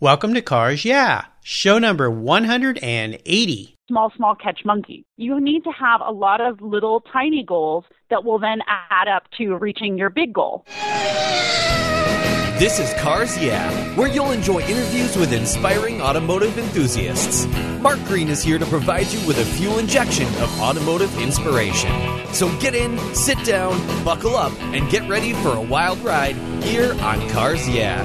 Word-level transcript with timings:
Welcome 0.00 0.34
to 0.34 0.42
Cars 0.42 0.84
Yeah, 0.84 1.24
show 1.42 1.80
number 1.80 2.08
180. 2.08 3.76
Small, 3.88 4.12
small 4.16 4.36
catch 4.36 4.60
monkey. 4.64 5.04
You 5.16 5.40
need 5.40 5.64
to 5.64 5.72
have 5.72 6.00
a 6.06 6.12
lot 6.12 6.40
of 6.40 6.60
little 6.60 7.00
tiny 7.12 7.42
goals 7.42 7.82
that 8.08 8.22
will 8.22 8.38
then 8.38 8.60
add 8.68 9.08
up 9.08 9.24
to 9.38 9.56
reaching 9.56 9.98
your 9.98 10.08
big 10.08 10.32
goal. 10.32 10.64
This 12.60 12.78
is 12.78 12.94
Cars 13.00 13.36
Yeah, 13.42 13.72
where 13.96 14.06
you'll 14.06 14.30
enjoy 14.30 14.60
interviews 14.60 15.16
with 15.16 15.32
inspiring 15.32 16.00
automotive 16.00 16.56
enthusiasts. 16.56 17.48
Mark 17.80 17.98
Green 18.04 18.28
is 18.28 18.40
here 18.40 18.60
to 18.60 18.66
provide 18.66 19.08
you 19.08 19.26
with 19.26 19.38
a 19.38 19.44
fuel 19.44 19.80
injection 19.80 20.28
of 20.40 20.60
automotive 20.60 21.20
inspiration. 21.20 21.90
So 22.32 22.56
get 22.60 22.76
in, 22.76 22.96
sit 23.16 23.44
down, 23.44 23.76
buckle 24.04 24.36
up, 24.36 24.52
and 24.60 24.88
get 24.90 25.08
ready 25.08 25.32
for 25.32 25.56
a 25.56 25.60
wild 25.60 25.98
ride 26.04 26.36
here 26.62 26.92
on 27.00 27.28
Cars 27.30 27.68
Yeah. 27.68 28.04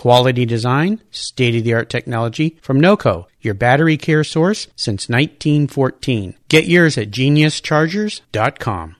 Quality 0.00 0.46
design, 0.46 1.02
state 1.10 1.54
of 1.56 1.64
the 1.64 1.74
art 1.74 1.90
technology 1.90 2.56
from 2.62 2.80
NOCO, 2.80 3.26
your 3.42 3.52
battery 3.52 3.98
care 3.98 4.24
source 4.24 4.66
since 4.74 5.10
1914. 5.10 6.36
Get 6.48 6.64
yours 6.64 6.96
at 6.96 7.10
geniuschargers.com. 7.10 8.96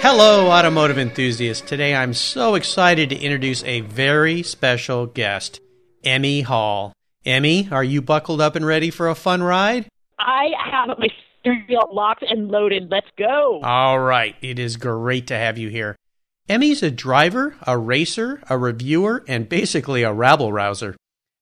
Hello, 0.00 0.52
automotive 0.52 0.98
enthusiasts. 0.98 1.68
Today 1.68 1.96
I'm 1.96 2.14
so 2.14 2.54
excited 2.54 3.10
to 3.10 3.16
introduce 3.16 3.64
a 3.64 3.80
very 3.80 4.44
special 4.44 5.06
guest, 5.06 5.58
Emme 6.04 6.44
Hall. 6.44 6.92
Emme, 7.26 7.72
are 7.72 7.82
you 7.82 8.00
buckled 8.00 8.40
up 8.40 8.54
and 8.54 8.64
ready 8.64 8.90
for 8.90 9.08
a 9.08 9.16
fun 9.16 9.42
ride? 9.42 9.88
I 10.16 10.50
have 10.70 10.96
my 10.96 11.08
steering 11.40 11.64
wheel 11.68 11.88
locked 11.92 12.22
and 12.22 12.46
loaded. 12.46 12.88
Let's 12.88 13.10
go. 13.18 13.62
All 13.64 13.98
right. 13.98 14.36
It 14.40 14.60
is 14.60 14.76
great 14.76 15.26
to 15.26 15.36
have 15.36 15.58
you 15.58 15.70
here. 15.70 15.96
Emme's 16.50 16.82
a 16.82 16.90
driver, 16.90 17.54
a 17.64 17.78
racer, 17.78 18.42
a 18.50 18.58
reviewer, 18.58 19.24
and 19.28 19.48
basically 19.48 20.02
a 20.02 20.12
rabble 20.12 20.52
rouser. 20.52 20.96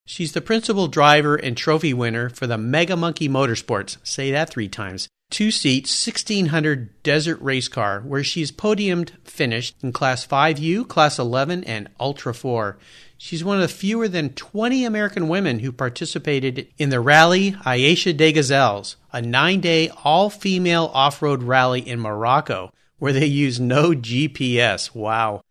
She's 0.05 0.33
the 0.33 0.42
principal 0.42 0.87
driver 0.87 1.34
and 1.34 1.56
trophy 1.56 1.95
winner 1.95 2.28
for 2.28 2.47
the 2.47 2.59
Mega 2.59 2.95
Monkey 2.95 3.27
Motorsports. 3.27 3.97
Say 4.06 4.31
that 4.33 4.50
three 4.50 4.69
times. 4.69 5.09
Two 5.31 5.50
seat, 5.50 5.84
1600 5.84 7.03
desert 7.03 7.41
race 7.41 7.69
car, 7.69 8.03
where 8.03 8.22
she's 8.22 8.53
podiumed 8.53 9.12
finished 9.25 9.77
in 9.83 9.93
Class 9.93 10.27
5U, 10.27 10.87
Class 10.87 11.19
11, 11.19 11.65
and 11.65 11.88
Ultra 11.99 12.34
4. 12.34 12.77
She's 13.16 13.43
one 13.43 13.56
of 13.56 13.62
the 13.62 13.69
fewer 13.69 14.09
than 14.09 14.34
20 14.34 14.84
American 14.84 15.28
women 15.28 15.60
who 15.60 15.72
participated 15.72 16.69
in 16.77 16.91
the 16.91 17.00
Rally 17.00 17.53
Aïcha 17.53 18.15
des 18.15 18.33
Gazelles, 18.33 18.97
a 19.10 19.22
nine 19.22 19.60
day 19.60 19.91
all 20.04 20.28
female 20.28 20.91
off 20.93 21.22
road 21.22 21.44
rally 21.44 21.81
in 21.81 21.99
Morocco, 21.99 22.71
where 22.98 23.12
they 23.12 23.26
use 23.26 23.60
no 23.60 23.91
GPS. 23.91 24.94
Wow. 24.94 25.42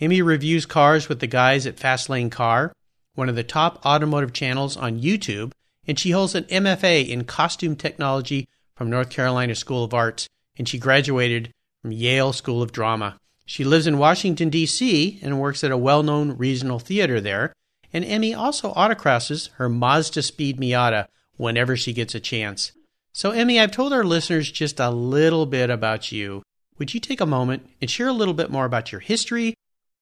Emme 0.00 0.24
reviews 0.24 0.66
cars 0.66 1.08
with 1.08 1.20
the 1.20 1.26
guys 1.26 1.66
at 1.66 1.76
Fastlane 1.76 2.30
Car, 2.30 2.72
one 3.14 3.28
of 3.28 3.36
the 3.36 3.44
top 3.44 3.84
automotive 3.84 4.32
channels 4.32 4.76
on 4.76 5.00
YouTube, 5.00 5.52
and 5.86 5.98
she 5.98 6.10
holds 6.10 6.34
an 6.34 6.44
MFA 6.44 7.08
in 7.08 7.24
costume 7.24 7.76
technology 7.76 8.48
from 8.74 8.90
North 8.90 9.10
Carolina 9.10 9.54
School 9.54 9.84
of 9.84 9.94
Arts, 9.94 10.28
and 10.56 10.68
she 10.68 10.78
graduated 10.78 11.52
from 11.82 11.92
Yale 11.92 12.32
School 12.32 12.62
of 12.62 12.72
Drama. 12.72 13.16
She 13.44 13.64
lives 13.64 13.86
in 13.86 13.98
Washington, 13.98 14.50
D.C., 14.50 15.18
and 15.22 15.40
works 15.40 15.62
at 15.62 15.72
a 15.72 15.76
well 15.76 16.02
known 16.02 16.36
regional 16.38 16.78
theater 16.78 17.20
there. 17.20 17.52
And 17.92 18.04
Emme 18.04 18.34
also 18.34 18.72
autocrosses 18.72 19.50
her 19.56 19.68
Mazda 19.68 20.22
Speed 20.22 20.58
Miata 20.58 21.06
whenever 21.36 21.76
she 21.76 21.92
gets 21.92 22.14
a 22.14 22.20
chance. 22.20 22.72
So, 23.12 23.30
Emme, 23.32 23.58
I've 23.58 23.72
told 23.72 23.92
our 23.92 24.04
listeners 24.04 24.50
just 24.50 24.80
a 24.80 24.90
little 24.90 25.44
bit 25.44 25.68
about 25.68 26.10
you. 26.10 26.42
Would 26.82 26.94
you 26.94 26.98
take 26.98 27.20
a 27.20 27.26
moment 27.26 27.64
and 27.80 27.88
share 27.88 28.08
a 28.08 28.12
little 28.12 28.34
bit 28.34 28.50
more 28.50 28.64
about 28.64 28.90
your 28.90 29.00
history, 29.00 29.54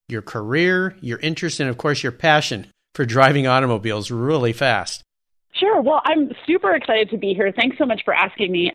your 0.08 0.22
career, 0.22 0.96
your 1.02 1.18
interest, 1.18 1.60
and 1.60 1.68
of 1.68 1.76
course, 1.76 2.02
your 2.02 2.10
passion 2.10 2.68
for 2.94 3.04
driving 3.04 3.46
automobiles 3.46 4.10
really 4.10 4.54
fast? 4.54 5.02
Sure. 5.52 5.82
Well, 5.82 6.00
I'm 6.06 6.30
super 6.46 6.74
excited 6.74 7.10
to 7.10 7.18
be 7.18 7.34
here. 7.34 7.52
Thanks 7.54 7.76
so 7.76 7.84
much 7.84 8.00
for 8.02 8.14
asking 8.14 8.50
me. 8.50 8.72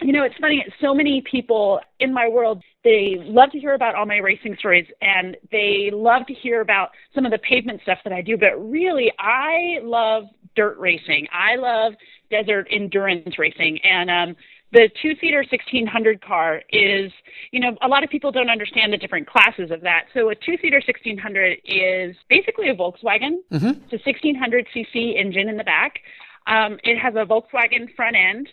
You 0.00 0.12
know, 0.12 0.24
it's 0.24 0.34
funny, 0.40 0.66
so 0.80 0.92
many 0.92 1.22
people 1.30 1.78
in 2.00 2.12
my 2.12 2.26
world, 2.26 2.60
they 2.82 3.18
love 3.20 3.52
to 3.52 3.60
hear 3.60 3.74
about 3.74 3.94
all 3.94 4.04
my 4.04 4.16
racing 4.16 4.56
stories 4.58 4.88
and 5.00 5.36
they 5.52 5.90
love 5.92 6.26
to 6.26 6.34
hear 6.34 6.60
about 6.60 6.90
some 7.14 7.24
of 7.24 7.30
the 7.30 7.38
pavement 7.38 7.82
stuff 7.82 7.98
that 8.02 8.12
I 8.12 8.20
do, 8.20 8.36
but 8.36 8.56
really, 8.68 9.12
I 9.16 9.78
love 9.80 10.24
dirt 10.56 10.76
racing. 10.78 11.28
I 11.32 11.54
love 11.54 11.92
desert 12.30 12.66
endurance 12.70 13.38
racing. 13.38 13.78
And 13.84 14.10
um, 14.10 14.36
the 14.74 14.90
two 15.00 15.14
seater 15.20 15.38
1600 15.38 16.20
car 16.20 16.60
is, 16.68 17.12
you 17.52 17.60
know, 17.60 17.76
a 17.80 17.86
lot 17.86 18.02
of 18.02 18.10
people 18.10 18.32
don't 18.32 18.50
understand 18.50 18.92
the 18.92 18.96
different 18.96 19.28
classes 19.28 19.70
of 19.70 19.80
that. 19.82 20.06
So 20.12 20.30
a 20.30 20.34
two 20.34 20.56
seater 20.60 20.82
1600 20.84 21.60
is 21.64 22.16
basically 22.28 22.68
a 22.68 22.74
Volkswagen. 22.74 23.38
Mm-hmm. 23.52 23.68
It's 23.88 23.92
a 23.92 24.02
1600 24.04 24.66
cc 24.74 25.16
engine 25.16 25.48
in 25.48 25.56
the 25.56 25.64
back. 25.64 26.00
Um, 26.48 26.78
it 26.82 26.98
has 26.98 27.14
a 27.14 27.24
Volkswagen 27.24 27.94
front 27.94 28.16
end. 28.16 28.48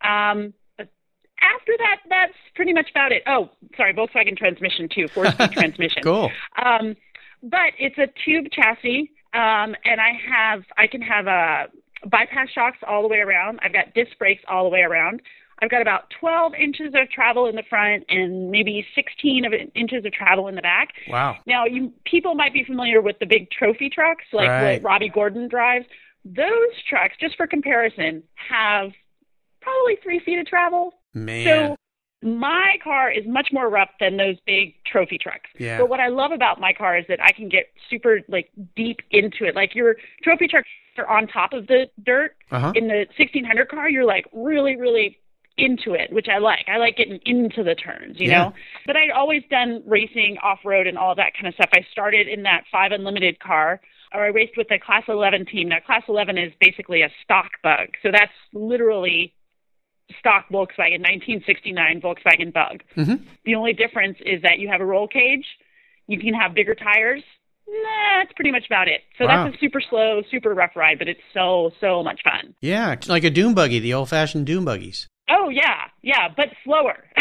Um, 0.00 0.54
after 0.78 1.72
that, 1.78 2.00
that's 2.08 2.32
pretty 2.54 2.72
much 2.72 2.90
about 2.90 3.12
it. 3.12 3.22
Oh, 3.26 3.50
sorry, 3.76 3.92
Volkswagen 3.92 4.36
transmission 4.36 4.88
too, 4.88 5.08
four-speed 5.08 5.52
transmission. 5.52 6.02
Cool. 6.02 6.30
Um, 6.64 6.96
but 7.42 7.72
it's 7.78 7.98
a 7.98 8.08
tube 8.24 8.46
chassis, 8.50 9.12
um, 9.34 9.76
and 9.84 10.00
I 10.00 10.12
have 10.26 10.64
I 10.78 10.86
can 10.86 11.02
have 11.02 11.26
a 11.26 11.66
bypass 12.08 12.48
shocks 12.54 12.78
all 12.88 13.02
the 13.02 13.08
way 13.08 13.18
around. 13.18 13.60
I've 13.62 13.74
got 13.74 13.92
disc 13.92 14.16
brakes 14.18 14.42
all 14.48 14.64
the 14.64 14.70
way 14.70 14.80
around. 14.80 15.20
I've 15.60 15.70
got 15.70 15.80
about 15.80 16.10
12 16.20 16.54
inches 16.54 16.88
of 16.94 17.10
travel 17.10 17.46
in 17.46 17.56
the 17.56 17.62
front 17.68 18.04
and 18.08 18.50
maybe 18.50 18.86
16 18.94 19.44
of 19.44 19.52
inches 19.74 20.04
of 20.04 20.12
travel 20.12 20.48
in 20.48 20.54
the 20.54 20.62
back. 20.62 20.88
Wow. 21.08 21.36
Now, 21.46 21.64
you 21.64 21.92
people 22.04 22.34
might 22.34 22.52
be 22.52 22.64
familiar 22.64 23.00
with 23.00 23.18
the 23.20 23.26
big 23.26 23.50
trophy 23.50 23.88
trucks 23.88 24.24
like 24.32 24.48
right. 24.48 24.82
what 24.82 24.88
Robby 24.88 25.08
Gordon 25.08 25.48
drives. 25.48 25.86
Those 26.24 26.82
trucks, 26.88 27.14
just 27.20 27.36
for 27.36 27.46
comparison, 27.46 28.22
have 28.50 28.92
probably 29.60 29.96
three 30.02 30.20
feet 30.20 30.38
of 30.38 30.46
travel. 30.46 30.92
Man. 31.14 31.44
So 31.46 31.76
my 32.22 32.76
car 32.82 33.10
is 33.10 33.24
much 33.26 33.48
more 33.52 33.68
rough 33.70 33.90
than 34.00 34.16
those 34.16 34.36
big 34.46 34.74
trophy 34.84 35.18
trucks. 35.18 35.48
Yeah. 35.58 35.78
But 35.78 35.88
what 35.88 36.00
I 36.00 36.08
love 36.08 36.32
about 36.32 36.60
my 36.60 36.72
car 36.72 36.98
is 36.98 37.04
that 37.08 37.22
I 37.22 37.32
can 37.32 37.48
get 37.48 37.66
super 37.88 38.20
like 38.28 38.50
deep 38.74 39.00
into 39.10 39.44
it. 39.44 39.54
Like 39.54 39.74
your 39.74 39.96
trophy 40.22 40.48
trucks 40.48 40.68
are 40.98 41.08
on 41.08 41.28
top 41.28 41.52
of 41.52 41.66
the 41.66 41.86
dirt. 42.04 42.36
Uh-huh. 42.50 42.72
In 42.74 42.88
the 42.88 43.06
1600 43.16 43.68
car, 43.68 43.88
you're 43.88 44.04
like 44.04 44.26
really, 44.32 44.76
really 44.76 45.18
into 45.58 45.94
it, 45.94 46.12
which 46.12 46.26
I 46.28 46.38
like. 46.38 46.66
I 46.68 46.76
like 46.76 46.96
getting 46.96 47.18
into 47.24 47.62
the 47.62 47.74
turns, 47.74 48.18
you 48.20 48.28
Yeah. 48.30 48.38
know. 48.44 48.52
But 48.86 48.96
I'd 48.96 49.10
always 49.10 49.42
done 49.50 49.82
racing 49.86 50.36
off 50.42 50.60
road 50.64 50.86
and 50.86 50.98
all 50.98 51.14
that 51.14 51.32
kind 51.34 51.46
of 51.48 51.54
stuff. 51.54 51.70
I 51.72 51.80
started 51.90 52.28
in 52.28 52.42
that 52.42 52.64
five 52.70 52.92
unlimited 52.92 53.38
car, 53.40 53.80
or 54.12 54.24
I 54.24 54.28
raced 54.28 54.56
with 54.56 54.68
the 54.68 54.78
Class 54.78 55.04
11 55.08 55.46
team. 55.46 55.68
Now, 55.68 55.78
Class 55.80 56.02
11 56.08 56.36
is 56.38 56.52
basically 56.60 57.02
a 57.02 57.10
stock 57.24 57.50
bug, 57.62 57.88
so 58.02 58.10
that's 58.12 58.32
literally 58.52 59.32
stock 60.20 60.46
Volkswagen 60.50 61.00
1969 61.02 62.00
Volkswagen 62.00 62.52
Bug. 62.52 62.82
Mm-hmm. 62.96 63.24
The 63.44 63.54
only 63.54 63.72
difference 63.72 64.18
is 64.24 64.42
that 64.42 64.58
you 64.58 64.68
have 64.68 64.80
a 64.80 64.84
roll 64.86 65.08
cage. 65.08 65.44
You 66.06 66.18
can 66.20 66.34
have 66.34 66.54
bigger 66.54 66.74
tires. 66.76 67.22
Nah, 67.68 68.18
that's 68.22 68.32
pretty 68.34 68.52
much 68.52 68.66
about 68.66 68.86
it. 68.86 69.00
So 69.18 69.26
Wow. 69.26 69.44
that's 69.44 69.56
a 69.56 69.58
super 69.58 69.80
slow, 69.80 70.22
super 70.30 70.54
rough 70.54 70.76
ride, 70.76 70.98
but 71.00 71.08
it's 71.08 71.20
so 71.34 71.72
so 71.80 72.04
much 72.04 72.20
fun. 72.22 72.54
Yeah, 72.60 72.94
like 73.08 73.24
a 73.24 73.30
dune 73.30 73.54
buggy, 73.54 73.80
the 73.80 73.92
old 73.94 74.08
fashioned 74.08 74.46
dune 74.46 74.64
buggies. 74.64 75.08
Oh 75.28 75.48
yeah, 75.48 75.88
yeah, 76.02 76.28
but 76.36 76.50
slower. 76.62 77.04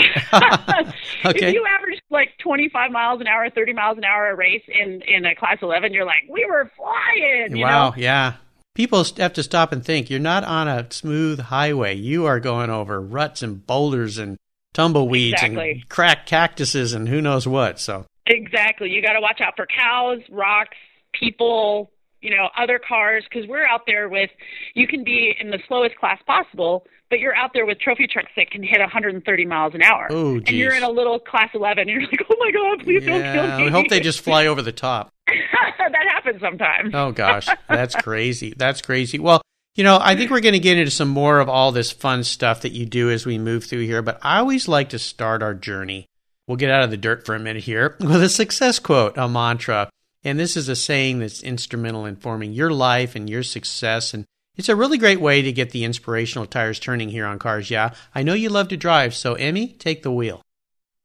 okay. 1.26 1.48
If 1.48 1.54
you 1.54 1.66
average 1.68 2.00
like 2.12 2.38
25 2.44 2.92
miles 2.92 3.20
an 3.20 3.28
hour, 3.28 3.50
30 3.50 3.74
miles 3.74 3.98
an 3.98 4.04
hour 4.04 4.30
a 4.30 4.36
race 4.36 4.64
in 4.68 5.02
in 5.08 5.26
a 5.26 5.34
class 5.36 5.58
11, 5.62 5.92
you're 5.94 6.06
like, 6.06 6.24
we 6.30 6.46
were 6.46 6.72
flying. 6.78 7.56
You 7.56 7.64
wow, 7.64 7.90
know? 7.90 7.96
yeah. 7.98 8.34
People 8.76 9.06
have 9.18 9.34
to 9.34 9.44
stop 9.44 9.72
and 9.72 9.84
think. 9.84 10.10
You're 10.10 10.20
not 10.20 10.44
on 10.44 10.68
a 10.68 10.86
smooth 10.92 11.40
highway. 11.40 11.96
You 11.96 12.26
are 12.26 12.40
going 12.40 12.70
over 12.70 13.00
ruts 13.00 13.42
and 13.42 13.66
boulders 13.66 14.18
and 14.18 14.38
tumbleweeds 14.74 15.42
Exactly. 15.42 15.72
and 15.72 15.90
cracked 15.90 16.28
cactuses 16.28 16.94
and 16.94 17.08
who 17.08 17.22
knows 17.22 17.48
what. 17.48 17.80
So, 17.80 18.06
Exactly. 18.28 18.90
You 18.90 19.02
got 19.02 19.14
to 19.14 19.22
watch 19.22 19.40
out 19.40 19.54
for 19.56 19.66
cows, 19.66 20.20
rocks, 20.30 20.78
people, 21.14 21.92
you 22.26 22.36
know, 22.36 22.50
other 22.58 22.80
cars, 22.80 23.24
because 23.30 23.48
we're 23.48 23.66
out 23.66 23.82
there 23.86 24.10
with. 24.10 24.32
You 24.74 24.88
can 24.88 25.04
be 25.04 25.36
in 25.40 25.52
the 25.52 25.60
slowest 25.68 25.96
class 25.98 26.20
possible, 26.26 26.86
but 27.10 27.20
you're 27.20 27.36
out 27.36 27.52
there 27.54 27.66
with 27.66 27.80
trophy 27.80 28.08
trucks 28.08 28.32
that 28.36 28.50
can 28.50 28.64
hit 28.64 28.80
130 28.80 29.46
miles 29.46 29.76
an 29.76 29.84
hour. 29.84 30.08
Oh, 30.10 30.36
and 30.36 30.50
you're 30.50 30.74
in 30.74 30.84
a 30.84 30.90
little 30.90 31.20
class 31.20 31.50
11, 31.54 31.88
and 31.88 31.90
you're 31.90 32.02
like, 32.02 32.26
oh 32.30 32.36
my 32.40 32.52
god, 32.52 32.84
please 32.84 33.06
don't 33.06 33.22
kill 33.22 33.46
yeah, 33.46 33.58
me. 33.58 33.66
we 33.66 33.70
hope 33.70 33.88
they 33.90 34.00
just 34.00 34.22
fly 34.22 34.48
over 34.48 34.62
the 34.62 34.72
top. 34.72 35.12
that 35.28 36.08
happens 36.10 36.42
sometimes. 36.42 36.92
Oh 36.94 37.12
gosh, 37.12 37.48
that's 37.70 37.96
crazy. 37.96 38.54
That's 38.58 38.82
crazy. 38.82 39.20
Well, 39.20 39.42
you 39.76 39.84
know, 39.84 40.00
I 40.02 40.16
think 40.16 40.32
we're 40.32 40.40
going 40.40 40.54
to 40.54 40.60
get 40.60 40.78
into 40.78 40.92
some 40.92 41.10
more 41.10 41.40
of 41.40 41.50
all 41.50 41.72
this 41.72 41.92
fun 41.92 42.24
stuff 42.24 42.62
that 42.62 42.72
you 42.72 42.86
do 42.86 43.12
as 43.12 43.26
we 43.26 43.38
move 43.38 43.66
through 43.66 43.86
here, 43.86 44.02
but 44.02 44.18
I 44.22 44.40
always 44.40 44.68
like 44.68 44.90
to 44.90 45.00
start 45.00 45.44
our 45.44 45.54
journey. 45.54 46.08
We'll 46.48 46.58
get 46.58 46.72
out 46.72 46.84
of 46.84 46.92
the 46.92 46.98
dirt 46.98 47.26
for 47.26 47.36
a 47.36 47.40
minute 47.40 47.64
here 47.64 47.96
with 48.00 48.24
a 48.24 48.30
success 48.30 48.80
quote, 48.80 49.18
a 49.18 49.28
mantra. 49.28 49.90
And 50.26 50.40
this 50.40 50.58
is 50.58 50.68
a 50.68 50.76
saying 50.76 51.20
that's 51.20 51.44
instrumental 51.44 52.06
in 52.06 52.16
forming 52.16 52.52
your 52.52 52.72
life 52.72 53.16
and 53.16 53.30
your 53.30 53.44
success. 53.44 54.14
And 54.14 54.26
it's 54.58 54.70
a 54.70 54.76
really 54.76 54.98
great 54.98 55.22
way 55.22 55.44
to 55.44 55.52
get 55.52 55.70
the 55.70 55.84
inspirational 55.84 56.48
tires 56.48 56.80
turning 56.80 57.10
here 57.10 57.26
on 57.26 57.38
Cars 57.38 57.70
Yeah. 57.70 57.94
I 58.14 58.24
know 58.24 58.34
you 58.34 58.50
love 58.50 58.70
to 58.70 58.78
drive, 58.78 59.14
so 59.14 59.36
Emme, 59.36 59.78
take 59.78 60.02
the 60.02 60.12
wheel. 60.12 60.42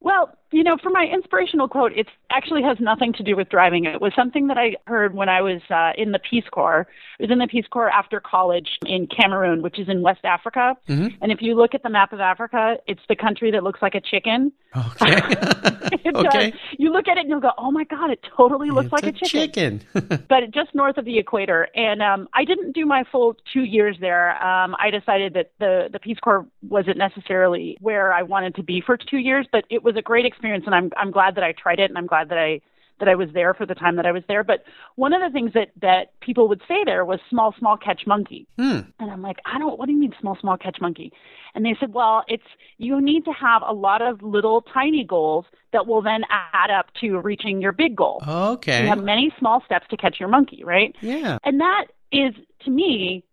Well, 0.00 0.34
you 0.52 0.64
know, 0.64 0.76
for 0.82 0.90
my 0.90 1.05
inspirational 1.05 1.69
quote, 1.69 1.93
it 1.94 2.08
actually 2.31 2.62
has 2.62 2.78
nothing 2.81 3.12
to 3.12 3.22
do 3.22 3.37
with 3.37 3.50
driving. 3.50 3.84
It 3.84 4.00
was 4.00 4.12
something 4.17 4.49
that 4.49 4.58
I 4.58 4.76
heard 4.87 5.14
when 5.14 5.28
I 5.28 5.43
was 5.43 5.61
uh, 5.70 5.93
in 5.96 6.12
the 6.12 6.19
Peace 6.19 6.44
Corps. 6.50 6.88
I 7.20 7.22
was 7.22 7.31
in 7.31 7.38
the 7.38 7.46
Peace 7.46 7.67
Corps 7.70 7.90
after 7.90 8.19
college 8.19 8.69
in 8.87 9.06
Cameroon, 9.06 9.62
which 9.62 9.78
is 9.78 9.88
in 9.88 10.02
West 10.02 10.25
Africa. 10.25 10.75
Mhm. 10.88 11.17
And 11.20 11.31
if 11.31 11.40
you 11.40 11.55
look 11.55 11.75
at 11.75 11.82
the 11.82 11.90
map 11.90 12.12
of 12.12 12.20
Africa, 12.20 12.78
it's 12.87 13.02
the 13.08 13.14
country 13.14 13.50
that 13.52 13.62
looks 13.62 13.81
like 13.82 13.94
a 13.94 14.00
chicken. 14.00 14.52
Okay. 14.76 15.20
It 16.05 16.14
okay. 16.14 16.50
does. 16.50 16.61
You 16.78 16.93
look 16.93 17.08
at 17.08 17.17
it 17.17 17.22
and 17.22 17.31
you'll 17.31 17.40
go, 17.40 17.52
"Oh 17.58 17.70
my 17.70 17.84
God, 17.84 18.11
it 18.11 18.20
totally 18.37 18.70
looks 18.70 18.87
It's 18.87 18.93
like 18.93 19.05
a 19.05 19.12
chicken." 19.12 19.81
chicken. 19.81 20.25
but 20.28 20.50
just 20.52 20.75
north 20.75 20.96
of 20.99 21.05
the 21.05 21.19
equator. 21.19 21.69
And 21.75 22.02
um, 22.02 22.28
I 22.34 22.44
didn't 22.44 22.72
do 22.72 22.87
my 22.87 23.05
full 23.11 23.37
two 23.52 23.64
years 23.64 23.96
there. 24.00 24.43
Um, 24.44 24.76
I 24.78 24.90
decided 24.90 25.34
that 25.34 25.52
the 25.58 25.88
the 25.93 25.99
Peace 25.99 26.19
Corps 26.22 26.46
wasn't 26.69 26.99
necessarily 26.99 27.76
where 27.81 28.12
I 28.12 28.22
wanted 28.22 28.55
to 28.56 28.62
be 28.62 28.81
for 28.81 28.96
two 28.96 29.19
years, 29.19 29.46
but 29.50 29.64
it 29.70 29.82
was 29.82 29.96
a 29.96 30.02
great 30.02 30.26
experience, 30.26 30.64
and 30.67 30.75
I'm 30.75 30.90
I'm 30.96 31.11
glad 31.11 31.34
that 31.37 31.44
I 31.44 31.52
tried 31.52 31.81
it, 31.81 31.90
and 31.90 31.99
I'm 31.99 32.06
glad 32.06 32.28
that 32.28 32.38
I 32.38 32.61
that 33.00 33.08
I 33.08 33.14
was 33.14 33.29
there 33.35 33.52
for 33.52 33.67
the 33.67 33.75
time 33.75 33.97
that 33.97 34.06
I 34.06 34.12
was 34.12 34.23
there. 34.29 34.44
But 34.44 34.64
one 34.94 35.12
of 35.12 35.20
the 35.20 35.31
things 35.32 35.52
that 35.55 35.70
that 35.81 36.19
people 36.20 36.49
would 36.49 36.62
say 36.69 36.85
there 36.85 37.05
was 37.05 37.19
small, 37.29 37.55
small 37.58 37.76
catch 37.76 38.02
monkey. 38.06 38.47
hmm. 38.56 38.81
And 38.99 39.11
I'm 39.11 39.23
like, 39.23 39.38
I 39.44 39.58
don't, 39.58 39.79
what 39.79 39.87
do 39.87 39.93
you 39.93 39.99
mean 39.99 40.14
small, 40.20 40.37
small 40.41 40.56
catch 40.56 40.81
monkey? 40.81 41.12
And 41.55 41.64
they 41.64 41.76
said, 41.81 41.93
well, 41.93 42.23
it's, 42.29 42.44
you 42.79 43.00
need 43.00 43.25
to 43.25 43.32
have 43.32 43.62
a 43.67 43.73
lot 43.73 44.02
of 44.02 44.23
little 44.23 44.62
tiny 44.62 45.05
goals 45.05 45.47
that 45.73 45.87
will 45.87 46.02
then 46.02 46.23
add 46.31 46.70
up 46.70 46.87
to 47.00 47.19
reaching 47.19 47.61
your 47.61 47.73
big 47.73 47.97
goal. 47.97 48.23
Okay. 48.26 48.82
You 48.82 48.88
have 48.88 49.03
many 49.03 49.32
small 49.38 49.62
steps 49.64 49.87
to 49.91 49.96
catch 49.96 50.20
your 50.20 50.29
monkey, 50.29 50.62
right? 50.64 50.94
Yeah. 51.00 51.38
And 51.43 51.61
that 51.61 51.87
is, 52.12 52.35
to 52.64 52.70
me, 52.70 53.25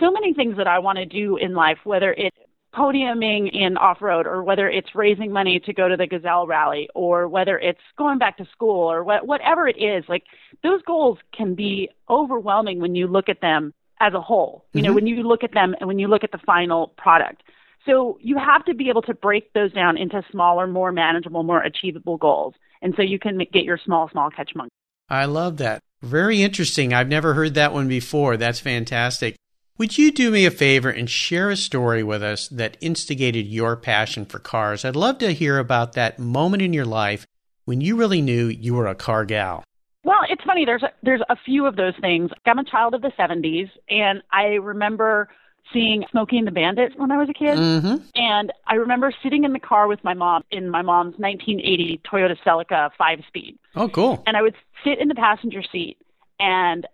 so 0.00 0.10
many 0.10 0.32
things 0.32 0.56
that 0.56 0.66
I 0.66 0.78
want 0.78 0.98
to 0.98 1.06
do 1.06 1.36
in 1.36 1.54
life, 1.54 1.78
whether 1.84 2.12
it's 2.12 2.36
podiuming 2.76 3.50
in 3.52 3.76
off 3.76 4.02
road 4.02 4.26
or 4.26 4.42
whether 4.42 4.68
it's 4.68 4.94
raising 4.94 5.32
money 5.32 5.58
to 5.60 5.72
go 5.72 5.88
to 5.88 5.96
the 5.96 6.06
Gazelle 6.06 6.46
rally 6.46 6.88
or 6.94 7.26
whether 7.26 7.58
it's 7.58 7.80
going 7.96 8.18
back 8.18 8.36
to 8.36 8.46
school 8.52 8.90
or 8.90 9.02
what, 9.02 9.26
whatever 9.26 9.66
it 9.66 9.78
is, 9.78 10.04
like 10.08 10.24
those 10.62 10.82
goals 10.82 11.18
can 11.36 11.54
be 11.54 11.88
overwhelming 12.10 12.80
when 12.80 12.94
you 12.94 13.06
look 13.06 13.28
at 13.28 13.40
them 13.40 13.72
as 14.00 14.12
a 14.12 14.20
whole. 14.20 14.64
You 14.74 14.82
know, 14.82 14.90
Mhm. 14.90 14.94
when 14.96 15.06
you 15.06 15.22
look 15.22 15.42
at 15.42 15.52
them 15.52 15.74
and 15.80 15.88
when 15.88 15.98
you 15.98 16.08
look 16.08 16.22
at 16.22 16.32
the 16.32 16.38
final 16.38 16.88
product. 16.98 17.42
So 17.86 18.18
you 18.20 18.36
have 18.36 18.64
to 18.66 18.74
be 18.74 18.88
able 18.88 19.02
to 19.02 19.14
break 19.14 19.52
those 19.52 19.72
down 19.72 19.96
into 19.96 20.22
smaller, 20.30 20.66
more 20.66 20.92
manageable, 20.92 21.44
more 21.44 21.62
achievable 21.62 22.16
goals. 22.18 22.54
And 22.82 22.94
so 22.96 23.02
you 23.02 23.18
can 23.18 23.38
get 23.38 23.64
your 23.64 23.78
small, 23.78 24.10
small 24.10 24.28
catch 24.28 24.54
monkey. 24.54 24.72
I 25.08 25.24
love 25.26 25.56
that. 25.58 25.80
Very 26.02 26.42
interesting. 26.42 26.92
I've 26.92 27.08
never 27.08 27.34
heard 27.34 27.54
that 27.54 27.72
one 27.72 27.88
before. 27.88 28.36
That's 28.36 28.60
fantastic. 28.60 29.36
Would 29.78 29.98
you 29.98 30.10
do 30.10 30.30
me 30.30 30.46
a 30.46 30.50
favor 30.50 30.88
and 30.88 31.08
share 31.08 31.50
a 31.50 31.56
story 31.56 32.02
with 32.02 32.22
us 32.22 32.48
that 32.48 32.78
instigated 32.80 33.46
your 33.46 33.76
passion 33.76 34.24
for 34.24 34.38
cars? 34.38 34.86
I'd 34.86 34.96
love 34.96 35.18
to 35.18 35.34
hear 35.34 35.58
about 35.58 35.92
that 35.92 36.18
moment 36.18 36.62
in 36.62 36.72
your 36.72 36.86
life 36.86 37.26
when 37.66 37.82
you 37.82 37.94
really 37.94 38.22
knew 38.22 38.46
you 38.46 38.72
were 38.72 38.86
a 38.86 38.94
car 38.94 39.26
gal. 39.26 39.64
Well, 40.02 40.20
it's 40.30 40.42
funny. 40.44 40.64
There's 40.64 40.82
a, 40.82 40.92
there's 41.02 41.20
a 41.28 41.36
few 41.44 41.66
of 41.66 41.76
those 41.76 41.92
things. 42.00 42.30
I'm 42.46 42.58
a 42.58 42.64
child 42.64 42.94
of 42.94 43.02
the 43.02 43.12
70s, 43.18 43.68
and 43.90 44.22
I 44.32 44.54
remember 44.54 45.28
seeing 45.74 46.04
Smokey 46.10 46.38
and 46.38 46.46
the 46.46 46.52
Bandit 46.52 46.98
when 46.98 47.10
I 47.10 47.18
was 47.18 47.28
a 47.28 47.34
kid. 47.34 47.58
Mm-hmm. 47.58 47.96
And 48.14 48.52
I 48.66 48.76
remember 48.76 49.12
sitting 49.22 49.44
in 49.44 49.52
the 49.52 49.60
car 49.60 49.88
with 49.88 50.02
my 50.02 50.14
mom 50.14 50.44
in 50.50 50.70
my 50.70 50.80
mom's 50.80 51.18
1980 51.18 52.00
Toyota 52.10 52.36
Celica 52.46 52.90
five 52.96 53.18
speed. 53.28 53.58
Oh, 53.74 53.90
cool. 53.90 54.22
And 54.26 54.38
I 54.38 54.42
would 54.42 54.54
sit 54.84 55.00
in 55.00 55.08
the 55.08 55.14
passenger 55.14 55.62
seat, 55.70 55.98
and 56.40 56.86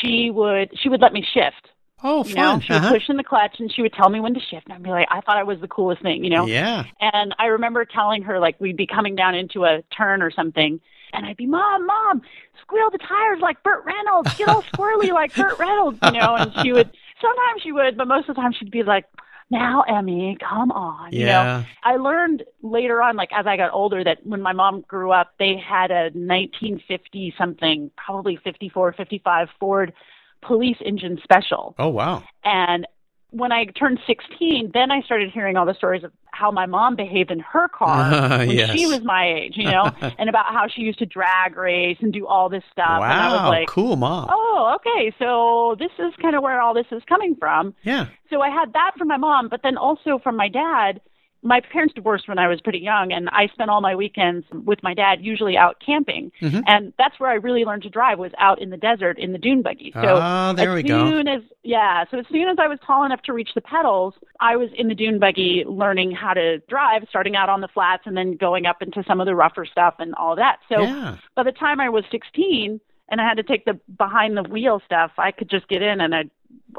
she 0.00 0.30
would 0.32 0.70
she 0.82 0.88
would 0.88 1.00
let 1.00 1.12
me 1.12 1.24
shift. 1.32 1.69
Oh, 2.02 2.24
You 2.24 2.34
know, 2.34 2.42
fun. 2.52 2.60
she 2.60 2.72
would 2.72 2.78
Uh-huh. 2.82 2.92
push 2.92 3.08
in 3.08 3.16
the 3.16 3.24
clutch, 3.24 3.56
and 3.60 3.70
she 3.72 3.82
would 3.82 3.92
tell 3.92 4.08
me 4.08 4.20
when 4.20 4.34
to 4.34 4.40
shift. 4.40 4.66
And 4.66 4.74
I'd 4.74 4.82
be 4.82 4.90
like, 4.90 5.08
I 5.10 5.20
thought 5.20 5.36
I 5.36 5.42
was 5.42 5.60
the 5.60 5.68
coolest 5.68 6.02
thing, 6.02 6.24
you 6.24 6.30
know. 6.30 6.46
Yeah. 6.46 6.84
And 7.00 7.34
I 7.38 7.46
remember 7.46 7.84
telling 7.84 8.22
her 8.22 8.38
like 8.38 8.60
we'd 8.60 8.76
be 8.76 8.86
coming 8.86 9.14
down 9.16 9.34
into 9.34 9.64
a 9.64 9.82
turn 9.96 10.22
or 10.22 10.30
something, 10.30 10.80
and 11.12 11.26
I'd 11.26 11.36
be, 11.36 11.46
Mom, 11.46 11.86
Mom, 11.86 12.22
squeal 12.62 12.90
the 12.90 12.98
tires 12.98 13.40
like 13.40 13.62
Burt 13.62 13.84
Reynolds, 13.84 14.32
get 14.36 14.48
all 14.48 14.62
squirrely 14.62 15.10
like 15.12 15.34
Burt 15.34 15.58
Reynolds, 15.58 15.98
you 16.04 16.12
know. 16.12 16.36
And 16.36 16.52
she 16.62 16.72
would 16.72 16.90
sometimes 17.20 17.62
she 17.62 17.72
would, 17.72 17.96
but 17.96 18.06
most 18.08 18.28
of 18.28 18.34
the 18.36 18.40
time 18.40 18.52
she'd 18.52 18.70
be 18.70 18.82
like, 18.82 19.04
Now, 19.50 19.82
Emme, 19.82 20.36
come 20.38 20.70
on, 20.70 21.12
you 21.12 21.26
know. 21.26 21.42
Yeah. 21.42 21.64
I 21.82 21.96
learned 21.96 22.44
later 22.62 23.02
on, 23.02 23.16
like 23.16 23.30
as 23.32 23.46
I 23.46 23.56
got 23.56 23.72
older, 23.74 24.02
that 24.04 24.24
when 24.24 24.40
my 24.40 24.52
mom 24.52 24.82
grew 24.82 25.10
up, 25.10 25.32
they 25.38 25.56
had 25.56 25.90
a 25.90 26.10
1950 26.14 27.34
something, 27.36 27.90
probably 27.96 28.36
54, 28.36 28.92
55 28.92 29.48
Ford 29.58 29.92
police 30.42 30.76
engine 30.84 31.18
special. 31.22 31.74
Oh, 31.78 31.88
wow. 31.88 32.22
And 32.44 32.86
when 33.30 33.52
I 33.52 33.64
turned 33.66 34.00
16, 34.06 34.70
then 34.74 34.90
I 34.90 35.02
started 35.02 35.30
hearing 35.30 35.56
all 35.56 35.64
the 35.66 35.74
stories 35.74 36.02
of 36.02 36.12
how 36.32 36.50
my 36.50 36.66
mom 36.66 36.96
behaved 36.96 37.30
in 37.30 37.38
her 37.40 37.68
car 37.68 38.12
Uh, 38.12 38.38
when 38.46 38.50
yes. 38.50 38.70
she 38.76 38.86
was 38.86 39.02
my 39.04 39.28
age, 39.28 39.52
you 39.56 39.64
know, 39.70 39.92
and 40.18 40.28
about 40.28 40.46
how 40.46 40.66
she 40.66 40.82
used 40.82 40.98
to 41.00 41.06
drag 41.06 41.56
race 41.56 41.98
and 42.00 42.12
do 42.12 42.26
all 42.26 42.48
this 42.48 42.64
stuff. 42.72 43.02
And 43.02 43.04
I 43.04 43.30
was 43.32 43.40
Wow. 43.42 43.48
like, 43.50 43.68
cool 43.68 43.96
mom. 43.96 44.28
oh, 44.32 44.76
okay, 44.76 45.14
so 45.18 45.76
this 45.78 45.92
is 45.98 46.12
kind 46.20 46.34
of 46.34 46.42
where 46.42 46.60
all 46.60 46.74
this 46.74 46.86
is 46.90 47.02
coming 47.08 47.36
from. 47.36 47.74
Yeah. 47.84 48.06
So 48.30 48.40
I 48.40 48.48
had 48.48 48.72
that 48.72 48.92
from 48.98 49.08
my 49.08 49.16
mom, 49.16 49.48
but 49.48 49.60
then 49.62 49.76
also 49.76 50.18
from 50.18 50.36
my 50.36 50.48
dad. 50.48 51.00
My 51.42 51.60
parents 51.60 51.94
divorced 51.94 52.28
when 52.28 52.38
I 52.38 52.48
was 52.48 52.60
pretty 52.60 52.80
young, 52.80 53.12
and 53.12 53.28
I 53.30 53.46
spent 53.48 53.70
all 53.70 53.80
my 53.80 53.94
weekends 53.96 54.46
with 54.52 54.82
my 54.82 54.92
dad, 54.92 55.18
usually 55.22 55.56
out 55.56 55.76
camping. 55.84 56.30
Mhm. 56.42 56.62
And 56.66 56.92
that's 56.98 57.18
where 57.18 57.30
I 57.30 57.34
really 57.34 57.64
learned 57.64 57.82
to 57.84 57.88
drive 57.90 58.18
was 58.18 58.32
out 58.38 58.60
in 58.60 58.68
the 58.70 58.76
desert 58.76 59.18
in 59.18 59.32
the 59.32 59.38
dune 59.38 59.62
buggy. 59.62 59.90
So 59.92 60.18
Ah, 60.20 60.52
there 60.54 60.70
as 60.70 60.74
we 60.76 60.82
go. 60.82 61.08
soon 61.10 61.28
as 61.28 61.42
yeah, 61.62 62.04
so 62.10 62.18
as 62.18 62.26
soon 62.28 62.48
as 62.48 62.58
I 62.58 62.68
was 62.68 62.78
tall 62.86 63.04
enough 63.04 63.22
to 63.22 63.32
reach 63.32 63.50
the 63.54 63.60
pedals, 63.60 64.14
I 64.40 64.56
was 64.56 64.70
in 64.74 64.88
the 64.88 64.94
dune 64.94 65.18
buggy 65.18 65.64
learning 65.66 66.10
how 66.12 66.34
to 66.34 66.58
drive, 66.68 67.04
starting 67.08 67.36
out 67.36 67.48
on 67.48 67.60
the 67.60 67.68
flats 67.68 68.02
and 68.06 68.16
then 68.16 68.36
going 68.36 68.66
up 68.66 68.82
into 68.82 69.02
some 69.04 69.20
of 69.20 69.26
the 69.26 69.34
rougher 69.34 69.64
stuff 69.64 69.94
and 69.98 70.14
all 70.16 70.36
that. 70.36 70.58
So 70.68 70.82
yeah. 70.82 71.16
by 71.36 71.42
the 71.42 71.52
time 71.52 71.80
I 71.80 71.88
was 71.88 72.04
16 72.10 72.80
and 73.08 73.20
I 73.20 73.24
had 73.26 73.36
to 73.38 73.42
take 73.42 73.64
the 73.64 73.78
behind 73.98 74.36
the 74.36 74.42
wheel 74.42 74.80
stuff, 74.84 75.12
I 75.18 75.32
could 75.32 75.48
just 75.50 75.68
get 75.68 75.82
in 75.82 76.00
and 76.00 76.14
I 76.14 76.24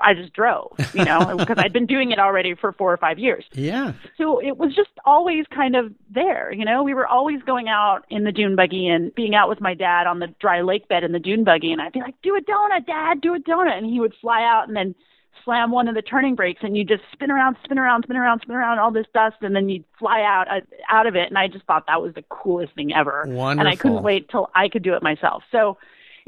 I 0.01 0.13
just 0.13 0.34
drove, 0.34 0.72
you 0.94 1.04
know, 1.04 1.36
because 1.38 1.58
I'd 1.58 1.74
been 1.74 1.86
doing 1.86 2.12
it 2.12 2.20
already 2.20 2.56
for 2.56 2.72
4 2.72 2.94
or 2.94 2.98
5 2.98 3.20
years. 3.20 3.46
Yeah. 3.54 3.94
So 4.18 4.40
it 4.40 4.58
was 4.58 4.74
just 4.75 4.90
always 5.06 5.46
kind 5.54 5.75
of 5.75 5.94
there, 6.10 6.51
you 6.54 6.66
know. 6.66 6.84
We 6.84 6.94
were 6.94 7.08
always 7.08 7.42
going 7.44 7.68
out 7.68 8.06
in 8.10 8.24
the 8.24 8.32
dune 8.32 8.56
buggy 8.56 8.88
and 8.88 9.13
being 9.16 9.36
out 9.36 9.50
with 9.50 9.60
my 9.60 9.74
dad 9.74 10.08
on 10.08 10.20
the 10.20 10.28
dry 10.40 10.62
lake 10.62 10.88
bed 10.88 11.04
in 11.04 11.12
the 11.12 11.20
dune 11.20 11.44
buggy, 11.44 11.72
and 11.72 11.82
I'd 11.82 11.92
be 11.92 12.00
like, 12.00 12.16
"Do 12.24 12.36
a 12.36 12.42
donut, 12.42 12.86
Dad, 12.86 13.22
do 13.22 13.34
a 13.34 13.40
donut," 13.40 13.78
and 13.78 13.86
he 13.86 14.00
would 14.00 14.13
fly 14.22 14.44
out 14.44 14.68
and 14.68 14.75
then 14.75 14.96
slam 15.44 15.72
one 15.72 15.88
of 15.88 15.96
the 15.96 16.01
turning 16.01 16.36
brakes, 16.36 16.62
and 16.63 16.78
you 16.78 16.84
just 16.84 17.04
spin 17.12 17.32
around, 17.32 17.58
spin 17.63 17.80
around, 17.80 18.04
spin 18.04 18.16
around, 18.16 18.42
spin 18.42 18.56
around 18.56 18.80
all 18.80 18.92
this 18.92 19.08
dust, 19.13 19.38
and 19.42 19.56
then 19.56 19.70
you'd 19.70 19.84
fly 19.98 20.22
out 20.22 20.48
uh, 20.50 20.62
out 20.90 21.08
of 21.08 21.16
it, 21.16 21.28
and 21.28 21.38
I 21.38 21.48
just 21.48 21.66
thought 21.66 21.86
that 21.88 22.01
was 22.01 22.13
the 22.13 22.24
coolest 22.30 22.75
thing 22.75 22.94
ever, 22.94 23.25
Wonderful. 23.28 23.60
and 23.60 23.68
I 23.68 23.75
couldn't 23.75 24.04
wait 24.04 24.30
till 24.30 24.50
I 24.56 24.70
could 24.70 24.84
do 24.84 24.94
it 24.94 25.04
myself. 25.04 25.44
So 25.51 25.78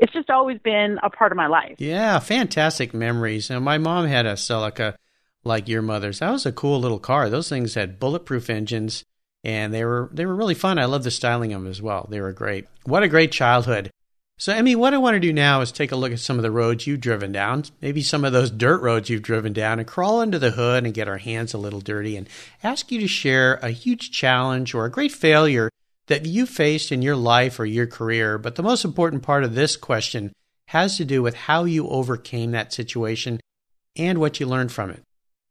it's 0.03 0.12
just 0.12 0.29
always 0.29 0.60
been 0.60 1.00
a 1.01 1.10
part 1.10 1.31
of 1.31 1.38
my 1.38 1.48
life. 1.48 1.75
Yeah, 1.79 2.19
fantastic 2.19 2.93
memories. 2.93 3.50
And 3.50 3.63
my 3.63 3.77
mom 3.77 4.05
had 4.05 4.25
a 4.25 4.33
Celica 4.33 4.95
like 5.45 5.69
your 5.69 5.81
mother's. 5.81 6.19
That 6.19 6.31
was 6.31 6.45
a 6.45 6.51
cool 6.51 6.81
little 6.81 7.00
car. 7.00 7.29
Those 7.29 7.48
things 7.48 7.75
had 7.75 8.01
bulletproof 8.01 8.50
engines 8.50 9.05
and 9.45 9.74
they 9.74 9.86
were 9.86 10.10
they 10.12 10.25
were 10.25 10.36
really 10.36 10.55
fun. 10.55 10.77
I 10.77 10.86
love 10.86 11.05
the 11.05 11.12
styling 11.12 11.53
of 11.53 11.62
them 11.62 11.72
as 11.72 11.81
well. 11.81 12.05
They 12.10 12.19
were 12.19 12.33
great. 12.33 12.67
What 12.83 13.03
a 13.03 13.07
great 13.07 13.31
childhood. 13.31 13.91
So, 14.38 14.51
Emme, 14.51 14.77
what 14.77 14.93
I 14.93 14.98
want 14.98 15.15
to 15.15 15.22
do 15.22 15.31
now 15.31 15.62
is 15.62 15.72
take 15.72 15.93
a 15.93 15.95
look 15.95 16.12
at 16.12 16.19
some 16.19 16.38
of 16.38 16.43
the 16.43 16.51
roads 16.51 16.86
you've 16.86 17.00
driven 17.00 17.31
down, 17.31 17.63
maybe 17.81 18.01
some 18.01 18.25
of 18.25 18.33
those 18.33 18.51
dirt 18.51 18.81
roads 18.81 19.10
you've 19.10 19.22
driven 19.22 19.53
down, 19.53 19.79
and 19.79 19.88
crawl 19.88 20.19
under 20.19 20.39
the 20.39 20.51
hood 20.51 20.83
and 20.83 20.93
get 20.93 21.07
our 21.07 21.19
hands 21.19 21.53
a 21.53 21.57
little 21.57 21.79
dirty 21.79 22.17
and 22.17 22.27
ask 22.62 22.91
you 22.91 23.00
to 23.00 23.07
share 23.07 23.55
a 23.62 23.69
huge 23.69 24.12
challenge 24.12 24.74
or 24.74 24.86
a 24.86 24.91
great 24.91 25.13
failure 25.13 25.69
that 26.07 26.25
you 26.25 26.45
faced 26.45 26.91
in 26.91 27.01
your 27.01 27.15
life 27.15 27.60
or 27.60 27.65
your 27.65 27.88
career. 27.88 28.38
But 28.38 28.55
the 28.55 28.63
most 28.63 28.83
important 28.86 29.24
part 29.24 29.43
of 29.43 29.55
this 29.55 29.75
question 29.75 30.33
has 30.67 30.98
to 30.98 31.05
do 31.05 31.22
with 31.22 31.36
how 31.36 31.65
you 31.65 31.88
overcame 31.88 32.51
that 32.51 32.74
situation 32.74 33.39
and 33.95 34.19
what 34.19 34.39
you 34.39 34.45
learned 34.45 34.72
from 34.72 34.89
it. 34.89 35.01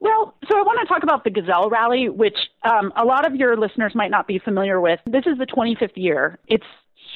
Well, 0.00 0.34
so 0.48 0.58
I 0.58 0.62
want 0.62 0.80
to 0.80 0.86
talk 0.86 1.04
about 1.04 1.24
the 1.24 1.30
Gazelle 1.30 1.70
Rally, 1.70 2.08
which 2.08 2.36
um, 2.64 2.92
a 2.96 3.04
lot 3.04 3.24
of 3.24 3.36
your 3.36 3.56
listeners 3.56 3.94
might 3.94 4.10
not 4.10 4.26
be 4.26 4.38
familiar 4.38 4.80
with. 4.80 4.98
This 5.06 5.24
is 5.26 5.38
the 5.38 5.46
25th 5.46 5.96
year. 5.96 6.38
It's 6.48 6.64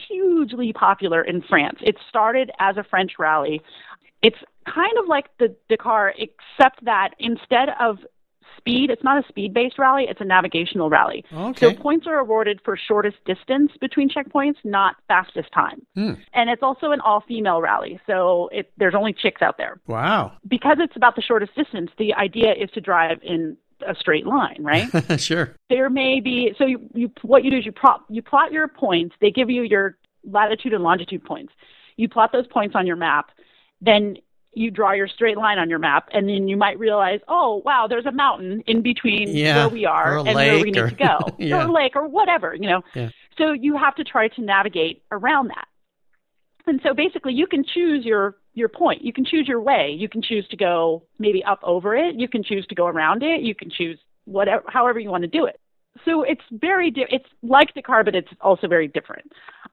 hugely 0.08 0.72
popular 0.72 1.22
in 1.22 1.42
France. 1.42 1.78
It 1.82 1.96
started 2.08 2.50
as 2.60 2.76
a 2.76 2.84
French 2.84 3.12
rally. 3.18 3.60
It's 4.22 4.36
kind 4.72 4.96
of 4.98 5.08
like 5.08 5.26
the 5.38 5.54
Dakar, 5.68 6.14
except 6.16 6.84
that 6.84 7.10
instead 7.18 7.68
of 7.80 7.98
speed. 8.66 8.90
It's 8.90 9.04
not 9.04 9.24
a 9.24 9.28
speed 9.28 9.54
based 9.54 9.78
rally, 9.78 10.06
it's 10.08 10.20
a 10.20 10.24
navigational 10.24 10.90
rally. 10.90 11.24
Okay. 11.32 11.74
So 11.74 11.74
points 11.74 12.06
are 12.06 12.18
awarded 12.18 12.60
for 12.64 12.76
shortest 12.76 13.16
distance 13.24 13.72
between 13.80 14.08
checkpoints, 14.08 14.56
not 14.64 14.96
fastest 15.08 15.52
time. 15.52 15.86
Hmm. 15.94 16.14
And 16.34 16.50
it's 16.50 16.62
also 16.62 16.90
an 16.90 17.00
all 17.00 17.22
female 17.26 17.60
rally. 17.60 18.00
So 18.06 18.48
it, 18.52 18.72
there's 18.76 18.94
only 18.94 19.12
chicks 19.12 19.42
out 19.42 19.56
there. 19.58 19.80
Wow. 19.86 20.32
Because 20.46 20.78
it's 20.80 20.96
about 20.96 21.16
the 21.16 21.22
shortest 21.22 21.54
distance, 21.54 21.90
the 21.98 22.14
idea 22.14 22.52
is 22.52 22.70
to 22.72 22.80
drive 22.80 23.18
in 23.22 23.56
a 23.86 23.94
straight 23.94 24.26
line, 24.26 24.58
right? 24.60 24.88
sure. 25.20 25.54
there 25.68 25.90
may 25.90 26.20
be 26.20 26.54
so 26.58 26.64
you, 26.64 26.80
you 26.94 27.10
what 27.22 27.44
you 27.44 27.50
do 27.50 27.58
is 27.58 27.66
you 27.66 27.72
plot 27.72 28.04
you 28.08 28.22
plot 28.22 28.52
your 28.52 28.68
points. 28.68 29.14
They 29.20 29.30
give 29.30 29.50
you 29.50 29.62
your 29.62 29.96
latitude 30.24 30.72
and 30.72 30.82
longitude 30.82 31.24
points. 31.24 31.52
You 31.96 32.08
plot 32.08 32.32
those 32.32 32.46
points 32.46 32.74
on 32.74 32.86
your 32.86 32.96
map. 32.96 33.30
Then 33.80 34.16
you 34.56 34.70
draw 34.70 34.92
your 34.92 35.06
straight 35.06 35.36
line 35.36 35.58
on 35.58 35.68
your 35.68 35.78
map, 35.78 36.08
and 36.12 36.28
then 36.28 36.48
you 36.48 36.56
might 36.56 36.78
realize, 36.78 37.20
oh 37.28 37.62
wow, 37.64 37.86
there's 37.88 38.06
a 38.06 38.12
mountain 38.12 38.62
in 38.66 38.80
between 38.82 39.28
Yeah, 39.28 39.56
where 39.66 39.68
we 39.68 39.84
are 39.84 40.18
and 40.18 40.34
where 40.34 40.54
we 40.58 40.70
need 40.70 40.78
or- 40.78 40.90
to 40.90 40.94
go, 40.96 41.18
Yeah. 41.38 41.56
or 41.64 41.68
a 41.68 41.72
lake 41.72 41.94
or 41.94 42.08
whatever, 42.08 42.54
you 42.54 42.68
know. 42.68 42.82
Yeah. 42.94 43.10
So 43.38 43.52
you 43.52 43.76
have 43.76 43.94
to 43.96 44.04
try 44.04 44.28
to 44.28 44.40
navigate 44.40 45.02
around 45.12 45.48
that. 45.48 45.68
And 46.66 46.80
so 46.82 46.94
basically, 46.94 47.34
you 47.34 47.46
can 47.46 47.64
choose 47.64 48.04
your 48.04 48.36
your 48.54 48.68
point. 48.70 49.04
You 49.04 49.12
can 49.12 49.24
choose 49.26 49.46
your 49.46 49.60
way. 49.60 49.94
You 49.96 50.08
can 50.08 50.22
choose 50.22 50.48
to 50.48 50.56
go 50.56 51.02
maybe 51.18 51.44
up 51.44 51.60
over 51.62 51.94
it. 51.94 52.14
You 52.16 52.26
can 52.26 52.42
choose 52.42 52.66
to 52.68 52.74
go 52.74 52.86
around 52.86 53.22
it. 53.22 53.42
You 53.42 53.54
can 53.54 53.70
choose 53.70 53.98
whatever, 54.24 54.64
however 54.66 54.98
you 54.98 55.10
want 55.10 55.22
to 55.22 55.28
do 55.28 55.44
it. 55.44 55.60
So 56.06 56.22
it's 56.22 56.42
very 56.50 56.90
di- 56.90 57.06
it's 57.10 57.28
like 57.42 57.74
Dakar, 57.74 58.02
but 58.04 58.14
it's 58.14 58.28
also 58.40 58.66
very 58.68 58.88
different. 58.88 59.30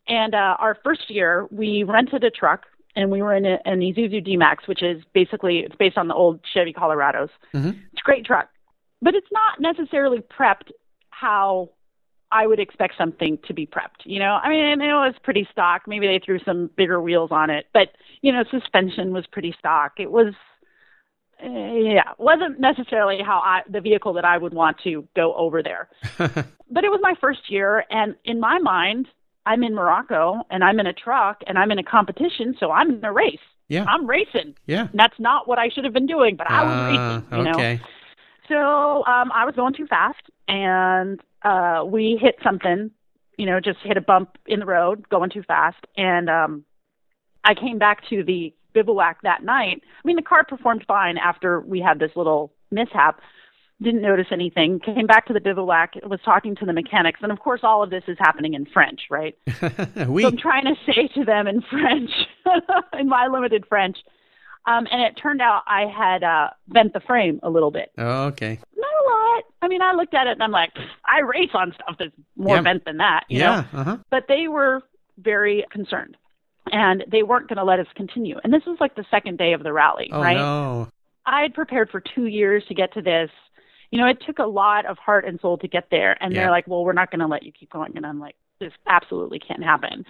And 0.08 0.36
uh, 0.36 0.58
our 0.60 0.78
first 0.84 1.10
year, 1.10 1.48
we 1.52 1.84
rented 1.84 2.24
a 2.26 2.30
truck 2.30 2.66
and 2.96 3.12
we 3.12 3.22
were 3.22 3.34
in 3.36 3.46
a, 3.46 3.60
an 3.66 3.80
Isuzu 3.80 4.24
D-Max, 4.24 4.68
which 4.68 4.84
is 4.84 5.04
basically 5.14 5.60
it's 5.60 5.76
based 5.76 5.98
on 5.98 6.08
the 6.08 6.14
old 6.14 6.40
Chevy 6.54 6.74
Colorados. 6.74 7.30
Mhm. 7.54 7.70
It's 7.92 8.02
a 8.02 8.06
great 8.06 8.26
truck, 8.26 8.50
but 9.02 9.16
it's 9.16 9.32
not 9.32 9.60
necessarily 9.60 10.20
prepped 10.20 10.72
how 11.10 11.70
I 12.32 12.48
would 12.48 12.60
expect 12.60 12.96
something 12.98 13.38
to 13.48 13.54
be 13.54 13.68
prepped. 13.68 14.06
You 14.06 14.20
know, 14.20 14.40
I 14.44 14.50
mean, 14.50 14.82
it 14.82 14.94
was 14.94 15.14
pretty 15.24 15.48
stock. 15.52 15.84
Maybe 15.88 16.08
they 16.08 16.20
threw 16.24 16.40
some 16.40 16.70
bigger 16.76 17.00
wheels 17.00 17.30
on 17.32 17.50
it, 17.50 17.68
but 17.74 17.90
you 18.22 18.32
know, 18.32 18.44
suspension 18.50 19.14
was 19.14 19.26
pretty 19.32 19.56
stock. 19.60 19.94
It 20.00 20.12
was, 20.12 20.34
uh, 21.44 21.50
yeah, 21.50 22.14
wasn't 22.18 22.60
necessarily 22.60 23.20
how 23.24 23.40
I 23.40 23.62
the 23.70 23.82
vehicle 23.82 24.14
that 24.14 24.26
I 24.26 24.38
would 24.38 24.54
want 24.54 24.78
to 24.84 25.08
go 25.16 25.34
over 25.36 25.62
there. 25.62 25.90
But 26.72 26.84
it 26.84 26.90
was 26.90 27.02
my 27.04 27.14
first 27.22 27.52
year, 27.52 27.86
and 27.92 28.16
in 28.26 28.40
my 28.40 28.58
mind, 28.58 29.08
I'm 29.46 29.64
in 29.64 29.74
Morocco 29.76 30.44
and 30.50 30.64
I'm 30.64 30.80
in 30.80 30.88
a 30.88 30.94
truck 30.94 31.42
and 31.48 31.58
I'm 31.58 31.72
in 31.72 31.80
a 31.80 31.84
competition, 31.84 32.56
so 32.60 32.72
I'm 32.72 32.90
in 32.92 33.04
a 33.06 33.12
race. 33.12 33.40
yeah. 33.70 33.86
I'm 33.88 34.06
racing. 34.08 34.56
Yeah. 34.68 34.88
And 34.92 35.00
that's 35.00 35.20
not 35.20 35.48
what 35.48 35.60
I 35.60 35.70
should 35.70 35.84
have 35.84 35.94
been 35.94 36.06
doing, 36.08 36.36
but 36.36 36.50
I 36.50 36.64
was 36.64 36.74
Ah, 36.74 36.88
racing. 36.88 37.38
You 37.38 37.44
know. 37.46 37.52
okay. 37.58 37.82
So 38.50 39.06
um, 39.06 39.32
I 39.32 39.46
was 39.46 39.56
going 39.56 39.74
too 39.74 39.88
fast, 39.88 40.22
and 40.48 41.20
uh, 41.44 41.84
we 41.86 42.18
hit 42.22 42.36
something. 42.44 42.92
You 43.38 43.46
know, 43.48 43.60
just 43.60 43.80
hit 43.84 43.98
a 43.98 44.02
bump 44.02 44.38
in 44.46 44.60
the 44.60 44.66
road, 44.66 45.08
going 45.10 45.30
too 45.32 45.44
fast, 45.44 45.78
and 45.98 46.30
um, 46.30 46.66
I 47.44 47.56
came 47.56 47.80
back 47.80 48.08
to 48.10 48.24
the 48.24 48.54
bivouac 48.74 49.22
that 49.24 49.44
night. 49.44 49.82
I 49.84 50.08
mean, 50.08 50.18
the 50.18 50.22
car 50.22 50.44
performed 50.44 50.84
fine 50.88 51.18
after 51.18 51.60
we 51.62 51.80
had 51.80 52.00
this 52.00 52.12
little 52.16 52.52
mishap. 52.70 53.20
Didn't 53.82 54.02
notice 54.02 54.28
anything. 54.32 54.80
Came 54.80 55.08
back 55.08 55.26
to 55.28 55.34
the 55.34 55.42
bivouac. 55.42 55.94
Was 56.06 56.20
talking 56.24 56.56
to 56.58 56.66
the 56.66 56.74
mechanics, 56.74 57.20
and 57.24 57.32
of 57.32 57.40
course, 57.40 57.62
all 57.64 57.84
of 57.84 57.90
this 57.90 58.04
is 58.08 58.18
happening 58.20 58.54
in 58.54 58.66
French, 58.66 59.02
right? 59.10 59.36
we. 60.08 60.22
So 60.22 60.30
I'm 60.30 60.38
trying 60.38 60.66
to 60.66 60.76
say 60.86 61.08
to 61.16 61.26
them 61.26 61.48
in 61.48 61.62
French, 61.62 62.12
in 63.00 63.10
my 63.10 63.28
limited 63.28 63.66
French. 63.68 63.98
Um, 64.66 64.88
and 64.90 65.02
it 65.02 65.20
turned 65.22 65.42
out 65.42 65.64
I 65.68 65.88
had 65.88 66.24
uh, 66.24 66.52
bent 66.70 66.94
the 66.94 67.02
frame 67.02 67.42
a 67.44 67.50
little 67.50 67.72
bit. 67.72 67.92
Oh, 67.98 68.28
okay. 68.28 68.58
Not 68.78 68.88
a 68.88 69.10
lot. 69.10 69.44
I 69.62 69.68
mean, 69.68 69.82
I 69.82 69.92
looked 69.94 70.14
at 70.14 70.26
it 70.28 70.32
and 70.32 70.42
I'm 70.44 70.52
like, 70.52 70.72
I 71.06 71.20
race 71.20 71.50
on 71.54 71.74
stuff 71.74 71.98
that's 72.00 72.14
more 72.38 72.56
Yeah. 72.56 72.62
bent 72.62 72.86
than 72.86 72.96
that, 72.98 73.26
you 73.28 73.40
know? 73.40 73.66
Yeah. 73.74 73.80
Uh 73.80 73.84
huh. 73.84 73.98
But 74.10 74.28
they 74.30 74.48
were 74.48 74.82
very 75.18 75.66
concerned 75.70 76.16
and 76.72 77.04
they 77.12 77.24
weren't 77.24 77.50
going 77.50 77.58
to 77.58 77.66
let 77.66 77.82
us 77.82 77.88
continue. 77.98 78.38
And 78.46 78.54
this 78.54 78.62
was 78.66 78.78
like 78.80 78.96
the 78.96 79.04
second 79.12 79.38
day 79.38 79.52
of 79.52 79.64
the 79.64 79.74
rally, 79.74 80.10
Oh 80.14 80.22
right? 80.22 80.38
no. 80.38 80.88
I 81.26 81.42
had 81.42 81.54
prepared 81.54 81.90
for 81.90 82.00
two 82.00 82.28
years 82.28 82.64
to 82.70 82.74
get 82.74 82.94
to 82.94 83.02
this. 83.02 83.30
You 83.94 84.00
know, 84.00 84.08
it 84.08 84.24
took 84.26 84.40
a 84.40 84.46
lot 84.46 84.86
of 84.88 84.98
heart 84.98 85.24
and 85.26 85.40
soul 85.40 85.58
to 85.60 85.68
get 85.68 85.90
there. 85.92 86.18
And 86.20 86.34
Yeah. 86.34 86.42
they're 86.42 86.52
like, 86.52 86.68
well, 86.68 86.84
we're 86.84 86.94
not 86.94 87.12
going 87.12 87.20
to 87.20 87.28
let 87.28 87.44
you 87.44 87.52
keep 87.52 87.70
going. 87.72 87.94
And 87.96 88.06
I'm 88.06 88.20
like, 88.20 88.36
this 88.60 88.74
absolutely 88.88 89.38
can't 89.40 89.64
happen. 89.64 90.06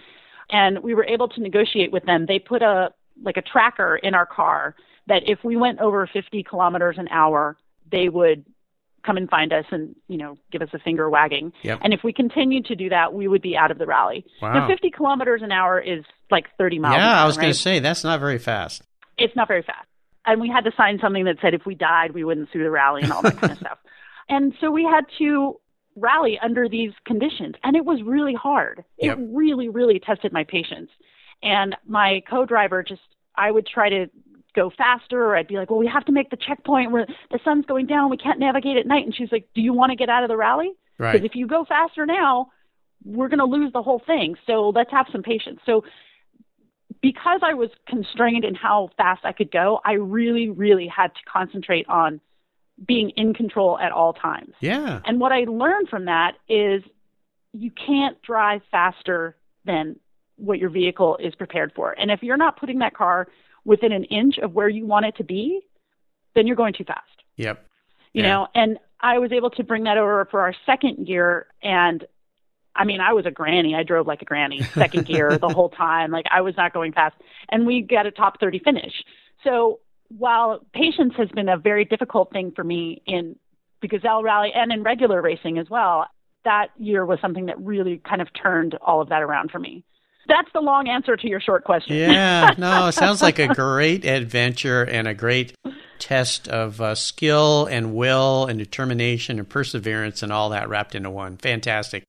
And 0.50 0.78
we 0.82 0.94
were 0.94 1.04
able 1.04 1.28
to 1.28 1.40
negotiate 1.40 1.92
with 1.92 2.04
them. 2.04 2.24
They 2.26 2.38
put 2.38 2.62
a, 2.62 2.92
like 3.22 3.36
a 3.36 3.42
tracker 3.42 3.96
in 3.96 4.14
our 4.14 4.24
car 4.26 4.74
that 5.06 5.22
if 5.28 5.44
we 5.44 5.56
went 5.56 5.80
over 5.80 6.06
50 6.10 6.42
kilometers 6.44 6.96
an 6.98 7.08
hour, 7.08 7.56
they 7.92 8.08
would 8.08 8.44
come 9.04 9.18
and 9.18 9.28
find 9.28 9.52
us 9.52 9.66
and, 9.70 9.94
you 10.08 10.16
know, 10.16 10.38
give 10.50 10.62
us 10.62 10.70
a 10.72 10.78
finger 10.78 11.10
wagging. 11.10 11.52
Yep. 11.62 11.80
And 11.82 11.92
if 11.92 12.00
we 12.02 12.12
continued 12.14 12.64
to 12.66 12.76
do 12.76 12.88
that, 12.88 13.12
we 13.12 13.28
would 13.28 13.42
be 13.42 13.54
out 13.54 13.70
of 13.70 13.76
the 13.76 13.84
rally. 13.84 14.24
Wow. 14.40 14.54
Now, 14.54 14.66
50 14.66 14.90
kilometers 14.92 15.42
an 15.42 15.52
hour 15.52 15.78
is 15.78 16.04
like 16.30 16.46
30 16.56 16.78
miles. 16.78 16.94
an 16.94 17.00
Yeah, 17.00 17.12
I 17.12 17.20
hour, 17.20 17.26
was 17.26 17.36
going 17.36 17.52
to 17.52 17.58
say 17.58 17.80
that's 17.80 18.02
not 18.02 18.18
very 18.20 18.38
fast. 18.38 18.80
it's 19.18 19.36
not 19.36 19.46
very 19.46 19.62
fast. 19.62 19.86
And 20.26 20.40
we 20.40 20.48
had 20.48 20.64
to 20.64 20.72
sign 20.76 20.98
something 21.00 21.24
that 21.24 21.36
said 21.42 21.54
if 21.54 21.66
we 21.66 21.74
died, 21.74 22.12
we 22.12 22.24
wouldn't 22.24 22.48
sue 22.52 22.62
the 22.62 22.70
rally 22.70 23.02
and 23.02 23.12
all 23.12 23.22
that 23.22 23.36
kind 23.38 23.52
of 23.52 23.58
stuff. 23.60 23.78
And 24.28 24.54
so 24.60 24.70
we 24.70 24.84
had 24.84 25.04
to 25.18 25.60
rally 25.96 26.38
under 26.42 26.68
these 26.68 26.92
conditions. 27.04 27.54
And 27.62 27.76
it 27.76 27.84
was 27.84 28.02
really 28.02 28.34
hard. 28.34 28.84
Yep. 28.98 29.18
It 29.18 29.28
really, 29.30 29.68
really 29.68 30.00
tested 30.00 30.32
my 30.32 30.44
patience. 30.44 30.90
And 31.42 31.76
my 31.86 32.22
co 32.28 32.46
driver 32.46 32.82
just, 32.82 33.02
I 33.36 33.50
would 33.50 33.66
try 33.66 33.88
to 33.90 34.06
go 34.54 34.70
faster 34.76 35.22
or 35.24 35.36
I'd 35.36 35.48
be 35.48 35.56
like, 35.56 35.70
well, 35.70 35.78
we 35.78 35.88
have 35.88 36.04
to 36.06 36.12
make 36.12 36.30
the 36.30 36.36
checkpoint 36.36 36.92
where 36.92 37.06
the 37.30 37.38
sun's 37.44 37.66
going 37.66 37.86
down. 37.86 38.08
We 38.08 38.16
can't 38.16 38.38
navigate 38.38 38.76
at 38.76 38.86
night. 38.86 39.04
And 39.04 39.14
she's 39.14 39.32
like, 39.32 39.48
do 39.54 39.60
you 39.60 39.72
want 39.72 39.90
to 39.90 39.96
get 39.96 40.08
out 40.08 40.22
of 40.22 40.28
the 40.28 40.36
rally? 40.36 40.72
Right. 40.98 41.12
Because 41.12 41.26
if 41.26 41.34
you 41.34 41.46
go 41.46 41.64
faster 41.64 42.06
now, 42.06 42.50
we're 43.04 43.28
going 43.28 43.40
to 43.40 43.44
lose 43.44 43.72
the 43.72 43.82
whole 43.82 44.00
thing. 44.06 44.36
So 44.46 44.70
let's 44.74 44.90
have 44.90 45.06
some 45.12 45.22
patience. 45.22 45.60
So 45.66 45.84
because 47.00 47.40
I 47.42 47.54
was 47.54 47.70
constrained 47.88 48.44
in 48.44 48.54
how 48.54 48.90
fast 48.96 49.24
I 49.24 49.32
could 49.32 49.50
go, 49.50 49.80
I 49.84 49.92
really, 49.92 50.48
really 50.48 50.86
had 50.86 51.08
to 51.14 51.20
concentrate 51.30 51.86
on 51.88 52.20
being 52.86 53.10
in 53.10 53.34
control 53.34 53.78
at 53.78 53.92
all 53.92 54.12
times. 54.12 54.54
Yeah. 54.60 55.00
And 55.04 55.20
what 55.20 55.32
I 55.32 55.44
learned 55.44 55.88
from 55.88 56.06
that 56.06 56.36
is 56.48 56.82
you 57.52 57.70
can't 57.70 58.20
drive 58.22 58.62
faster 58.70 59.36
than 59.64 59.96
what 60.36 60.58
your 60.58 60.70
vehicle 60.70 61.16
is 61.22 61.34
prepared 61.34 61.72
for. 61.74 61.92
And 61.92 62.10
if 62.10 62.22
you're 62.22 62.36
not 62.36 62.58
putting 62.58 62.80
that 62.80 62.94
car 62.94 63.28
within 63.64 63.92
an 63.92 64.04
inch 64.04 64.38
of 64.38 64.52
where 64.52 64.68
you 64.68 64.86
want 64.86 65.06
it 65.06 65.16
to 65.16 65.24
be, 65.24 65.60
then 66.34 66.46
you're 66.46 66.56
going 66.56 66.74
too 66.74 66.84
fast 66.84 67.22
Yep. 67.36 67.64
you 68.12 68.22
Yeah. 68.22 68.28
know 68.28 68.48
and 68.54 68.78
i 69.00 69.18
was 69.18 69.30
able 69.32 69.50
to 69.50 69.62
bring 69.62 69.84
that 69.84 69.96
over 69.98 70.24
for 70.30 70.40
our 70.40 70.54
second 70.66 71.06
year 71.08 71.46
and 71.62 72.04
i 72.76 72.84
mean 72.84 73.00
i 73.00 73.12
was 73.12 73.26
a 73.26 73.30
granny. 73.30 73.74
I 73.74 73.82
drove 73.82 74.06
like 74.06 74.22
a 74.22 74.24
granny 74.24 74.62
second 74.74 75.06
gear 75.06 75.38
the 75.38 75.48
whole 75.48 75.70
time. 75.70 76.10
Like 76.10 76.26
i 76.30 76.40
was 76.40 76.56
not 76.56 76.72
going 76.72 76.92
fast. 76.92 77.16
And 77.50 77.66
we 77.66 77.82
got 77.82 78.06
a 78.06 78.10
top 78.10 78.40
30 78.40 78.60
finish. 78.60 78.92
So 79.42 79.80
while 80.08 80.60
patience 80.72 81.14
has 81.16 81.28
been 81.30 81.48
a 81.48 81.56
very 81.56 81.84
difficult 81.84 82.30
thing 82.32 82.52
for 82.54 82.64
me 82.64 83.02
in 83.06 83.36
the 83.82 83.88
gazelle 83.88 84.22
rally 84.22 84.50
and 84.54 84.72
in 84.72 84.82
regular 84.82 85.20
racing 85.20 85.58
as 85.58 85.68
well 85.68 86.06
that 86.44 86.68
year 86.78 87.04
was 87.04 87.18
something 87.20 87.46
that 87.46 87.58
really 87.60 88.00
kind 88.08 88.22
of 88.22 88.28
turned 88.40 88.74
all 88.80 89.00
of 89.00 89.08
that 89.08 89.22
around 89.22 89.50
for 89.50 89.58
me. 89.58 89.84
That's 90.26 90.48
the 90.54 90.60
long 90.60 90.88
answer 90.88 91.16
to 91.16 91.28
your 91.28 91.40
short 91.40 91.64
question. 91.64 91.96
Yeah, 91.96 92.54
no, 92.58 92.88
it 92.88 92.92
sounds 92.92 93.20
like 93.20 93.38
a 93.38 93.48
great 93.48 94.04
adventure 94.06 94.82
and 94.82 95.06
a 95.06 95.14
great 95.14 95.54
test 95.98 96.48
of 96.48 96.80
uh, 96.80 96.94
skill 96.94 97.66
and 97.66 97.94
will 97.94 98.46
and 98.46 98.58
determination 98.58 99.38
and 99.38 99.48
perseverance 99.48 100.22
and 100.22 100.32
all 100.32 100.50
that 100.50 100.68
wrapped 100.68 100.94
into 100.94 101.10
one. 101.10 101.36
Fantastic. 101.36 102.04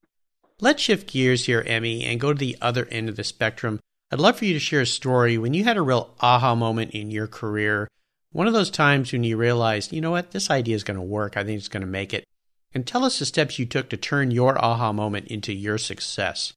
Let's 0.58 0.82
shift 0.82 1.12
gears 1.12 1.44
here, 1.44 1.62
Emme, 1.66 2.02
and 2.02 2.18
go 2.18 2.32
to 2.32 2.38
the 2.38 2.56
other 2.62 2.86
end 2.86 3.10
of 3.10 3.16
the 3.16 3.24
spectrum. 3.24 3.78
I'd 4.10 4.18
love 4.18 4.38
for 4.38 4.46
you 4.46 4.54
to 4.54 4.58
share 4.58 4.80
a 4.80 4.86
story 4.86 5.36
when 5.36 5.52
you 5.52 5.64
had 5.64 5.76
a 5.76 5.82
real 5.82 6.14
aha 6.20 6.54
moment 6.54 6.92
in 6.92 7.10
your 7.10 7.26
career. 7.26 7.88
One 8.32 8.46
of 8.46 8.54
those 8.54 8.70
times 8.70 9.12
when 9.12 9.22
you 9.22 9.36
realized, 9.36 9.92
you 9.92 10.00
know 10.00 10.12
what, 10.12 10.30
this 10.30 10.48
idea 10.50 10.74
is 10.74 10.82
going 10.82 10.96
to 10.96 11.02
work. 11.02 11.36
I 11.36 11.44
think 11.44 11.58
it's 11.58 11.68
going 11.68 11.82
to 11.82 11.86
make 11.86 12.14
it. 12.14 12.24
And 12.72 12.86
tell 12.86 13.04
us 13.04 13.18
the 13.18 13.26
steps 13.26 13.58
you 13.58 13.66
took 13.66 13.90
to 13.90 13.98
turn 13.98 14.30
your 14.30 14.58
aha 14.58 14.92
moment 14.92 15.28
into 15.28 15.52
your 15.52 15.76
success. 15.76 16.54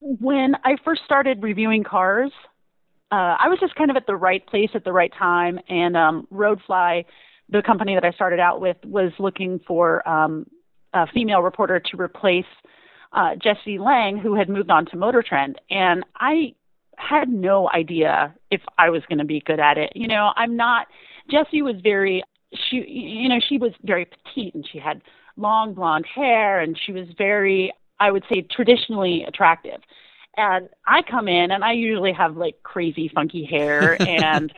when 0.00 0.54
I 0.64 0.76
first 0.82 1.02
started 1.04 1.42
reviewing 1.42 1.84
cars, 1.84 2.30
uh, 3.12 3.36
I 3.38 3.48
was 3.48 3.58
just 3.60 3.74
kind 3.74 3.90
of 3.90 3.96
at 3.96 4.06
the 4.06 4.16
right 4.16 4.46
place 4.46 4.70
at 4.74 4.84
the 4.84 4.92
right 4.92 5.12
time. 5.12 5.58
And 5.68 5.94
um, 5.94 6.26
Roadfly, 6.32 7.04
the 7.50 7.62
company 7.62 7.94
that 7.94 8.04
I 8.04 8.12
started 8.12 8.40
out 8.40 8.62
with, 8.62 8.78
was 8.84 9.12
looking 9.18 9.60
for 9.66 10.06
um, 10.08 10.46
a 10.94 11.06
female 11.06 11.40
reporter 11.40 11.80
to 11.80 12.00
replace 12.00 12.46
uh, 13.16 13.34
Jessi 13.34 13.80
Lang, 13.80 14.18
who 14.18 14.34
had 14.34 14.48
moved 14.48 14.70
on 14.70 14.86
to 14.86 14.96
Motor 14.96 15.22
Trend. 15.22 15.60
And 15.70 16.04
I 16.16 16.54
had 16.98 17.28
no 17.28 17.68
idea 17.70 18.34
if 18.50 18.60
I 18.78 18.90
was 18.90 19.02
going 19.08 19.18
to 19.18 19.24
be 19.24 19.40
good 19.40 19.58
at 19.58 19.78
it. 19.78 19.92
You 19.96 20.06
know, 20.06 20.32
I'm 20.36 20.56
not. 20.56 20.86
Jessi 21.30 21.62
was 21.62 21.76
very 21.82 22.22
she 22.54 22.76
you 22.86 23.28
know 23.28 23.40
she 23.40 23.58
was 23.58 23.72
very 23.82 24.04
petite 24.04 24.54
and 24.54 24.66
she 24.70 24.78
had 24.78 25.02
long 25.36 25.74
blonde 25.74 26.06
hair 26.06 26.60
and 26.60 26.78
she 26.78 26.92
was 26.92 27.08
very 27.18 27.72
I 27.98 28.10
would 28.10 28.24
say 28.30 28.42
traditionally 28.42 29.24
attractive. 29.24 29.80
And 30.36 30.68
I 30.86 31.02
come 31.02 31.28
in 31.28 31.50
and 31.50 31.64
I 31.64 31.72
usually 31.72 32.12
have 32.12 32.36
like 32.36 32.62
crazy 32.62 33.10
funky 33.12 33.44
hair 33.44 34.00
and 34.06 34.52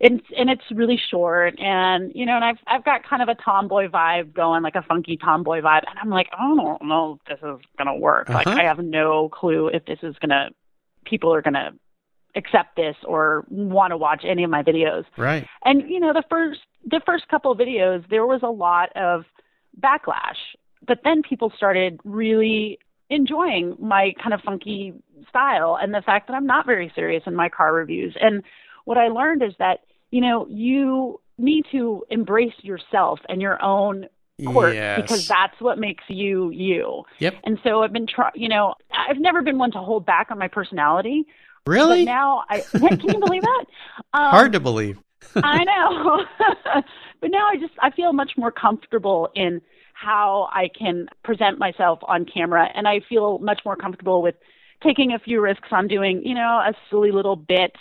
and 0.00 0.22
and 0.36 0.48
it's 0.48 0.62
really 0.72 0.98
short. 1.10 1.58
And 1.60 2.12
you 2.14 2.24
know 2.26 2.36
and 2.36 2.44
I've 2.44 2.58
I've 2.66 2.84
got 2.84 3.08
kind 3.08 3.22
of 3.22 3.28
a 3.28 3.34
tomboy 3.34 3.88
vibe 3.88 4.32
going 4.32 4.62
like 4.62 4.74
a 4.74 4.82
funky 4.82 5.16
tomboy 5.16 5.60
vibe. 5.60 5.82
And 5.88 5.98
I'm 6.00 6.10
like 6.10 6.28
I 6.32 6.38
don't 6.38 6.88
know 6.88 7.18
if 7.20 7.28
this 7.28 7.48
is 7.48 7.60
gonna 7.76 7.96
work. 7.96 8.30
Uh-huh. 8.30 8.42
like 8.44 8.46
I 8.46 8.64
have 8.64 8.78
no 8.78 9.28
clue 9.28 9.68
if 9.68 9.84
this 9.84 9.98
is 10.02 10.16
gonna 10.20 10.50
people 11.04 11.32
are 11.34 11.42
gonna 11.42 11.72
accept 12.34 12.76
this 12.76 12.96
or 13.04 13.44
want 13.50 13.90
to 13.90 13.96
watch 13.96 14.24
any 14.24 14.44
of 14.44 14.50
my 14.50 14.62
videos. 14.62 15.04
Right. 15.16 15.46
And 15.64 15.88
you 15.88 16.00
know 16.00 16.12
the 16.12 16.24
first 16.30 16.60
the 16.84 17.00
first 17.04 17.28
couple 17.28 17.52
of 17.52 17.58
videos 17.58 18.08
there 18.08 18.26
was 18.26 18.40
a 18.42 18.50
lot 18.50 18.90
of 18.96 19.24
backlash. 19.78 20.38
But 20.86 21.00
then 21.04 21.22
people 21.22 21.52
started 21.54 22.00
really 22.04 22.78
enjoying 23.10 23.76
my 23.78 24.14
kind 24.22 24.32
of 24.32 24.40
funky 24.40 24.94
style 25.28 25.76
and 25.80 25.92
the 25.92 26.00
fact 26.00 26.28
that 26.28 26.34
I'm 26.34 26.46
not 26.46 26.64
very 26.64 26.90
serious 26.94 27.24
in 27.26 27.34
my 27.34 27.48
car 27.48 27.74
reviews. 27.74 28.16
And 28.20 28.42
what 28.84 28.98
I 28.98 29.08
learned 29.08 29.42
is 29.42 29.52
that 29.58 29.80
you 30.10 30.20
know, 30.20 30.46
you 30.48 31.20
need 31.38 31.64
to 31.72 32.04
embrace 32.10 32.54
yourself 32.62 33.20
and 33.28 33.40
your 33.40 33.62
own 33.62 34.06
quirk 34.44 34.74
yes. 34.74 35.00
because 35.00 35.28
that's 35.28 35.60
what 35.60 35.78
makes 35.78 36.04
you 36.08 36.50
you. 36.50 37.04
Yep. 37.18 37.36
And 37.44 37.58
so 37.62 37.82
I've 37.82 37.92
been 37.92 38.06
trying, 38.06 38.32
you 38.34 38.48
know, 38.48 38.74
I've 38.92 39.18
never 39.18 39.42
been 39.42 39.58
one 39.58 39.70
to 39.72 39.78
hold 39.78 40.06
back 40.06 40.30
on 40.30 40.38
my 40.38 40.48
personality. 40.48 41.26
Really? 41.66 42.04
But 42.04 42.10
now 42.10 42.44
I 42.48 42.60
can 42.72 43.00
you 43.00 43.20
believe 43.20 43.42
that? 43.42 43.64
Um, 44.12 44.30
Hard 44.30 44.52
to 44.52 44.60
believe. 44.60 44.98
I 45.36 45.64
know. 45.64 46.24
but 47.20 47.30
now 47.30 47.48
I 47.48 47.56
just 47.56 47.74
I 47.80 47.90
feel 47.90 48.12
much 48.12 48.32
more 48.36 48.50
comfortable 48.50 49.30
in 49.34 49.60
how 49.94 50.48
I 50.50 50.68
can 50.76 51.08
present 51.22 51.58
myself 51.58 51.98
on 52.02 52.24
camera 52.24 52.68
and 52.74 52.88
I 52.88 53.00
feel 53.06 53.38
much 53.38 53.60
more 53.66 53.76
comfortable 53.76 54.22
with 54.22 54.34
taking 54.82 55.12
a 55.12 55.18
few 55.18 55.42
risks 55.42 55.68
on 55.72 55.88
doing, 55.88 56.22
you 56.24 56.34
know, 56.34 56.40
a 56.40 56.72
silly 56.88 57.12
little 57.12 57.36
bit 57.36 57.72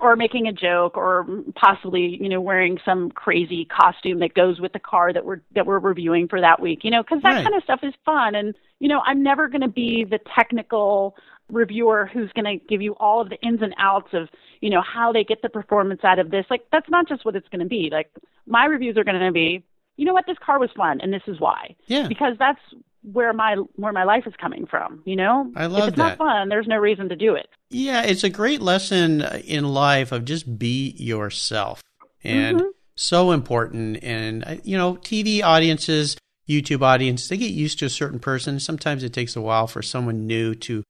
or 0.00 0.16
making 0.16 0.46
a 0.46 0.52
joke 0.52 0.96
or 0.96 1.26
possibly 1.54 2.18
you 2.20 2.28
know 2.28 2.40
wearing 2.40 2.78
some 2.84 3.10
crazy 3.10 3.64
costume 3.64 4.20
that 4.20 4.34
goes 4.34 4.60
with 4.60 4.72
the 4.72 4.78
car 4.78 5.12
that 5.12 5.24
we're 5.24 5.40
that 5.54 5.66
we're 5.66 5.78
reviewing 5.78 6.28
for 6.28 6.40
that 6.40 6.60
week 6.60 6.80
you 6.82 6.90
know 6.90 7.02
because 7.02 7.22
that 7.22 7.34
right. 7.34 7.42
kind 7.44 7.54
of 7.54 7.62
stuff 7.64 7.80
is 7.82 7.94
fun. 8.04 8.34
And 8.34 8.54
you 8.78 8.88
know 8.88 9.00
i'm 9.04 9.22
never 9.22 9.48
going 9.48 9.60
to 9.62 9.68
be 9.68 10.04
the 10.04 10.18
technical 10.34 11.16
reviewer 11.50 12.08
who's 12.12 12.32
going 12.32 12.44
to 12.46 12.64
give 12.66 12.80
you 12.80 12.94
all 12.94 13.20
of 13.20 13.28
the 13.28 13.40
ins 13.40 13.62
and 13.62 13.74
outs 13.78 14.08
of 14.12 14.28
you 14.60 14.70
know 14.70 14.82
how 14.82 15.12
they 15.12 15.22
get 15.22 15.42
the 15.42 15.48
performance 15.48 16.00
out 16.02 16.18
of 16.18 16.30
this. 16.30 16.46
Like 16.50 16.62
that's 16.72 16.88
not 16.88 17.08
just 17.08 17.24
what 17.24 17.36
it's 17.36 17.48
going 17.48 17.60
to 17.60 17.66
be. 17.66 17.90
Like 17.92 18.10
my 18.46 18.64
reviews 18.64 18.96
are 18.96 19.04
going 19.04 19.20
to 19.20 19.32
be 19.32 19.64
you 19.96 20.06
know 20.06 20.14
what? 20.14 20.26
This 20.26 20.38
car 20.44 20.58
was 20.58 20.70
fun 20.76 21.00
and 21.00 21.12
this 21.12 21.22
is 21.26 21.38
why. 21.38 21.76
Yeah. 21.86 22.08
Because 22.08 22.36
that's 22.38 22.60
where 23.02 23.32
my 23.32 23.56
where 23.76 23.92
my 23.92 24.04
life 24.04 24.26
is 24.26 24.34
coming 24.40 24.66
from 24.66 25.02
you 25.04 25.16
know? 25.16 25.50
I 25.56 25.66
love 25.66 25.82
if 25.82 25.88
it's 25.88 25.96
that. 25.96 26.18
not 26.18 26.18
fun 26.18 26.48
there's 26.48 26.68
no 26.68 26.76
reason 26.76 27.08
to 27.08 27.16
do 27.16 27.34
it. 27.34 27.48
Yeah 27.70 28.02
it's 28.02 28.24
a 28.24 28.30
great 28.30 28.62
lesson 28.62 29.22
in 29.44 29.64
life 29.64 30.12
of 30.12 30.24
just 30.24 30.58
be 30.58 30.94
yourself 30.96 31.82
and 32.24 32.60
mm-hmm. 32.60 32.68
so 32.94 33.32
important. 33.32 34.02
And 34.02 34.44
uh, 34.44 34.56
you 34.62 34.76
know 34.76 34.94
tv 34.94 35.42
audiences 35.42 36.16
youtube 36.48 36.82
audience 36.82 37.28
they 37.28 37.36
get 37.36 37.50
used 37.50 37.78
to 37.80 37.86
a 37.86 37.90
certain 37.90 38.18
person. 38.18 38.60
Sometimes 38.60 39.02
it 39.02 39.12
takes 39.12 39.36
a 39.36 39.40
while 39.40 39.66
for 39.66 39.82
someone 39.82 40.26
new 40.26 40.54
to 40.56 40.84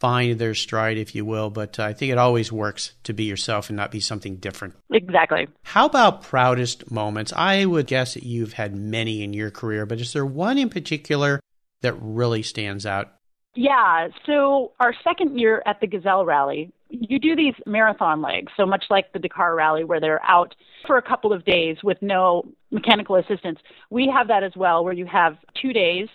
find 0.00 0.38
their 0.38 0.54
stride 0.54 0.96
if 0.96 1.12
you 1.14 1.24
will 1.24 1.50
but 1.50 1.76
uh, 1.80 1.82
i 1.82 1.92
think 1.92 2.12
it 2.12 2.18
always 2.18 2.52
works 2.52 2.92
to 3.02 3.12
be 3.12 3.24
yourself 3.24 3.68
and 3.68 3.76
not 3.76 3.90
be 3.90 4.00
something 4.00 4.36
different. 4.36 4.74
Exactly. 4.92 5.48
How 5.64 5.86
about 5.86 6.22
proudest 6.22 6.90
moments? 6.90 7.32
I 7.34 7.64
would 7.64 7.88
guess 7.88 8.14
that 8.14 8.22
you've 8.22 8.52
had 8.52 8.76
many 8.76 9.22
in 9.22 9.32
your 9.32 9.50
career 9.50 9.86
but 9.86 10.00
is 10.00 10.12
there 10.12 10.24
one 10.24 10.56
in 10.56 10.68
particular 10.68 11.40
that 11.82 11.94
really 12.00 12.42
stands 12.42 12.86
out? 12.86 13.12
Yeah. 13.54 14.08
So 14.26 14.72
our 14.80 14.94
second 15.02 15.38
year 15.38 15.62
at 15.66 15.80
the 15.80 15.86
Gazelle 15.86 16.24
Rally, 16.24 16.72
you 16.90 17.18
do 17.18 17.34
these 17.34 17.54
marathon 17.66 18.22
legs. 18.22 18.52
So 18.56 18.64
much 18.64 18.84
like 18.88 19.12
the 19.12 19.18
Dakar 19.18 19.54
Rally, 19.54 19.84
where 19.84 20.00
they're 20.00 20.24
out 20.24 20.54
for 20.86 20.96
a 20.96 21.02
couple 21.02 21.32
of 21.32 21.44
days 21.44 21.76
with 21.82 21.98
no 22.00 22.44
mechanical 22.70 23.16
assistance, 23.16 23.58
we 23.90 24.10
have 24.14 24.28
that 24.28 24.42
as 24.42 24.52
well, 24.56 24.84
where 24.84 24.92
you 24.92 25.06
have 25.06 25.36
two 25.60 25.72
days 25.72 26.08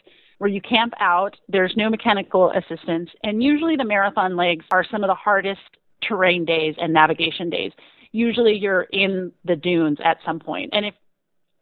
where 0.44 0.50
you 0.50 0.60
camp 0.60 0.94
out. 1.00 1.38
There's 1.48 1.74
no 1.78 1.90
mechanical 1.90 2.52
assistance, 2.52 3.10
and 3.24 3.42
usually 3.42 3.78
the 3.78 3.86
marathon 3.86 4.36
legs 4.36 4.66
are 4.74 4.86
some 4.92 5.02
of 5.02 5.08
the 5.08 5.16
hardest 5.16 5.62
terrain 6.06 6.44
days 6.44 6.76
and 6.78 6.92
navigation 6.92 7.50
days. 7.50 7.72
Usually 8.12 8.54
you're 8.54 8.82
in 8.92 9.32
the 9.46 9.56
dunes 9.56 10.00
at 10.04 10.18
some 10.26 10.40
point, 10.40 10.72
and 10.74 10.86
if 10.86 10.96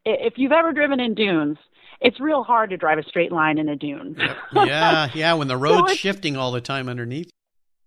if 0.03 0.33
you've 0.37 0.51
ever 0.51 0.73
driven 0.73 0.99
in 0.99 1.13
dunes, 1.13 1.59
it's 2.01 2.19
real 2.19 2.43
hard 2.43 2.71
to 2.71 2.77
drive 2.77 2.97
a 2.97 3.03
straight 3.03 3.31
line 3.31 3.57
in 3.57 3.69
a 3.69 3.75
dune. 3.75 4.17
yeah, 4.53 5.09
yeah, 5.13 5.33
when 5.35 5.47
the 5.47 5.57
road's 5.57 5.91
so 5.91 5.95
shifting 5.95 6.35
all 6.35 6.51
the 6.51 6.61
time 6.61 6.89
underneath. 6.89 7.29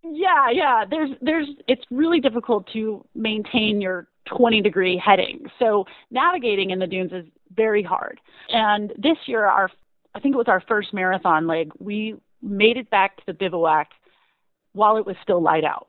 Yeah, 0.03 0.51
yeah. 0.51 0.85
There's 0.89 1.11
there's 1.21 1.49
it's 1.67 1.85
really 1.91 2.21
difficult 2.21 2.69
to 2.73 3.05
maintain 3.15 3.81
your 3.81 4.07
20 4.27 4.63
degree 4.63 4.97
heading. 5.05 5.47
So 5.59 5.87
navigating 6.11 6.71
in 6.71 6.79
the 6.79 6.87
dunes 6.87 7.13
is 7.13 7.25
very 7.55 7.83
hard. 7.83 8.21
And 8.51 8.93
this 8.97 9.17
year 9.27 9.45
our 9.45 9.71
I 10.15 10.21
think 10.21 10.35
it 10.35 10.39
was 10.39 10.49
our 10.49 10.63
first 10.69 10.95
marathon 10.95 11.47
leg, 11.47 11.73
we 11.79 12.15
made 12.41 12.77
it 12.77 12.89
back 12.91 13.17
to 13.17 13.23
the 13.27 13.33
bivouac 13.33 13.89
while 14.73 14.97
it 14.97 15.07
was 15.07 15.17
still 15.23 15.43
light 15.43 15.65
out. 15.65 15.89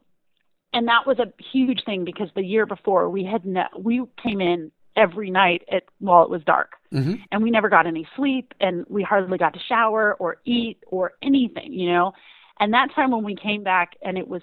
And 0.74 0.88
that 0.88 1.06
was 1.06 1.20
a 1.20 1.32
huge 1.52 1.84
thing 1.86 2.04
because 2.06 2.30
the 2.36 2.44
year 2.44 2.66
before 2.66 3.10
we 3.10 3.24
had 3.24 3.46
no, 3.46 3.66
we 3.78 4.04
came 4.22 4.42
in 4.42 4.72
every 4.96 5.30
night 5.30 5.64
at 5.72 5.84
while 6.00 6.24
it 6.24 6.30
was 6.30 6.44
dark. 6.44 6.74
Mm-hmm. 6.94 7.16
And 7.32 7.44
we 7.44 7.52
never 7.52 7.70
got 7.70 7.88
any 7.88 8.08
sleep 8.16 8.54
and 8.60 8.86
we 8.90 9.04
hardly 9.04 9.38
got 9.38 9.54
to 9.54 9.60
shower 9.68 10.16
or 10.16 10.38
eat 10.46 10.78
or 10.88 11.14
anything, 11.22 11.74
you 11.74 11.92
know. 11.92 12.14
And 12.60 12.74
that 12.74 12.90
time 12.96 13.12
when 13.12 13.24
we 13.24 13.36
came 13.36 13.64
back 13.64 13.94
and 14.02 14.18
it 14.18 14.28
was 14.28 14.42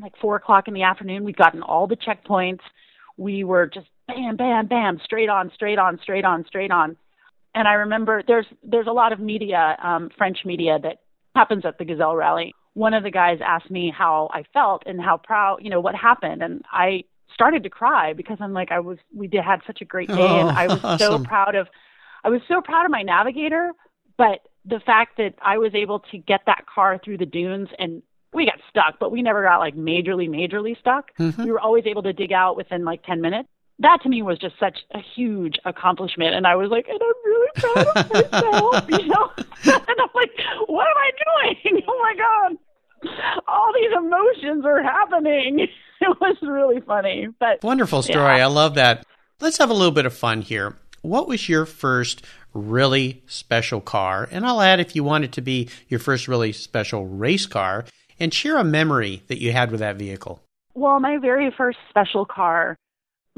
like 0.00 0.14
four 0.20 0.36
o'clock 0.36 0.68
in 0.68 0.74
the 0.74 0.82
afternoon, 0.82 1.24
we'd 1.24 1.36
gotten 1.36 1.62
all 1.62 1.86
the 1.86 1.96
checkpoints. 1.96 2.60
We 3.16 3.44
were 3.44 3.66
just 3.66 3.86
bam, 4.06 4.36
bam, 4.36 4.66
bam, 4.66 5.00
straight 5.04 5.28
on, 5.28 5.50
straight 5.54 5.78
on, 5.78 5.98
straight 6.02 6.24
on, 6.24 6.44
straight 6.46 6.70
on. 6.70 6.96
And 7.54 7.66
I 7.66 7.74
remember 7.74 8.22
there's 8.26 8.46
there's 8.62 8.86
a 8.86 8.92
lot 8.92 9.12
of 9.12 9.20
media, 9.20 9.76
um, 9.82 10.10
French 10.16 10.38
media 10.44 10.78
that 10.82 11.00
happens 11.34 11.64
at 11.64 11.78
the 11.78 11.84
Gazelle 11.84 12.14
Rally. 12.14 12.54
One 12.74 12.94
of 12.94 13.02
the 13.02 13.10
guys 13.10 13.38
asked 13.44 13.70
me 13.70 13.92
how 13.96 14.28
I 14.32 14.44
felt 14.52 14.82
and 14.86 15.00
how 15.00 15.16
proud, 15.16 15.58
you 15.62 15.70
know, 15.70 15.80
what 15.80 15.94
happened, 15.94 16.42
and 16.42 16.62
I 16.70 17.04
started 17.34 17.62
to 17.62 17.70
cry 17.70 18.12
because 18.12 18.38
I'm 18.40 18.52
like 18.52 18.72
I 18.72 18.80
was 18.80 18.98
we 19.14 19.26
did 19.26 19.42
had 19.42 19.60
such 19.66 19.80
a 19.80 19.84
great 19.84 20.08
day 20.08 20.14
oh, 20.16 20.48
and 20.48 20.56
I 20.56 20.66
was 20.66 20.80
awesome. 20.84 21.22
so 21.22 21.28
proud 21.28 21.54
of 21.54 21.68
I 22.24 22.30
was 22.30 22.40
so 22.48 22.60
proud 22.60 22.84
of 22.84 22.90
my 22.90 23.02
navigator, 23.02 23.72
but 24.16 24.40
the 24.64 24.80
fact 24.80 25.16
that 25.18 25.34
I 25.40 25.58
was 25.58 25.74
able 25.74 26.00
to 26.10 26.18
get 26.18 26.42
that 26.46 26.64
car 26.72 27.00
through 27.02 27.18
the 27.18 27.26
dunes 27.26 27.68
and 27.78 28.02
we 28.34 28.44
got 28.44 28.58
stuck, 28.68 28.98
but 28.98 29.10
we 29.10 29.22
never 29.22 29.42
got 29.42 29.58
like 29.58 29.74
majorly, 29.74 30.28
majorly 30.28 30.78
stuck. 30.78 31.16
Mm-hmm. 31.16 31.44
We 31.44 31.52
were 31.52 31.60
always 31.60 31.86
able 31.86 32.02
to 32.02 32.12
dig 32.12 32.32
out 32.32 32.56
within 32.56 32.84
like 32.84 33.02
10 33.04 33.20
minutes. 33.20 33.48
That 33.78 34.00
to 34.02 34.08
me 34.08 34.22
was 34.22 34.38
just 34.38 34.58
such 34.58 34.80
a 34.92 34.98
huge 35.00 35.54
accomplishment. 35.64 36.34
And 36.34 36.46
I 36.46 36.56
was 36.56 36.68
like, 36.70 36.88
and 36.88 37.00
I'm 37.00 37.24
really 37.24 37.48
proud 37.54 37.86
of 37.86 38.10
myself, 38.12 38.84
you 38.88 39.06
know? 39.06 39.30
and 39.64 40.00
I'm 40.00 40.10
like, 40.14 40.32
what 40.66 40.86
am 40.86 40.96
I 40.96 41.10
doing? 41.64 41.82
oh 41.86 41.98
my 42.02 42.14
God 42.16 42.58
all 43.46 43.72
these 43.74 43.92
emotions 43.96 44.64
are 44.64 44.82
happening. 44.82 45.66
It 46.00 46.16
was 46.20 46.36
really 46.42 46.80
funny, 46.80 47.26
but 47.40 47.60
wonderful 47.64 48.02
story. 48.02 48.36
Yeah. 48.36 48.44
I 48.44 48.46
love 48.46 48.74
that. 48.76 49.04
Let's 49.40 49.58
have 49.58 49.68
a 49.68 49.74
little 49.74 49.90
bit 49.90 50.06
of 50.06 50.14
fun 50.14 50.42
here. 50.42 50.76
What 51.02 51.26
was 51.26 51.48
your 51.48 51.66
first 51.66 52.24
really 52.54 53.24
special 53.26 53.80
car? 53.80 54.28
And 54.30 54.46
I'll 54.46 54.60
add 54.60 54.78
if 54.78 54.94
you 54.94 55.02
want 55.02 55.24
it 55.24 55.32
to 55.32 55.40
be 55.40 55.68
your 55.88 55.98
first 55.98 56.28
really 56.28 56.52
special 56.52 57.04
race 57.04 57.46
car 57.46 57.84
and 58.20 58.32
share 58.32 58.58
a 58.58 58.62
memory 58.64 59.24
that 59.26 59.42
you 59.42 59.50
had 59.50 59.72
with 59.72 59.80
that 59.80 59.96
vehicle. 59.96 60.40
Well, 60.74 61.00
my 61.00 61.18
very 61.18 61.50
first 61.50 61.78
special 61.90 62.24
car 62.24 62.76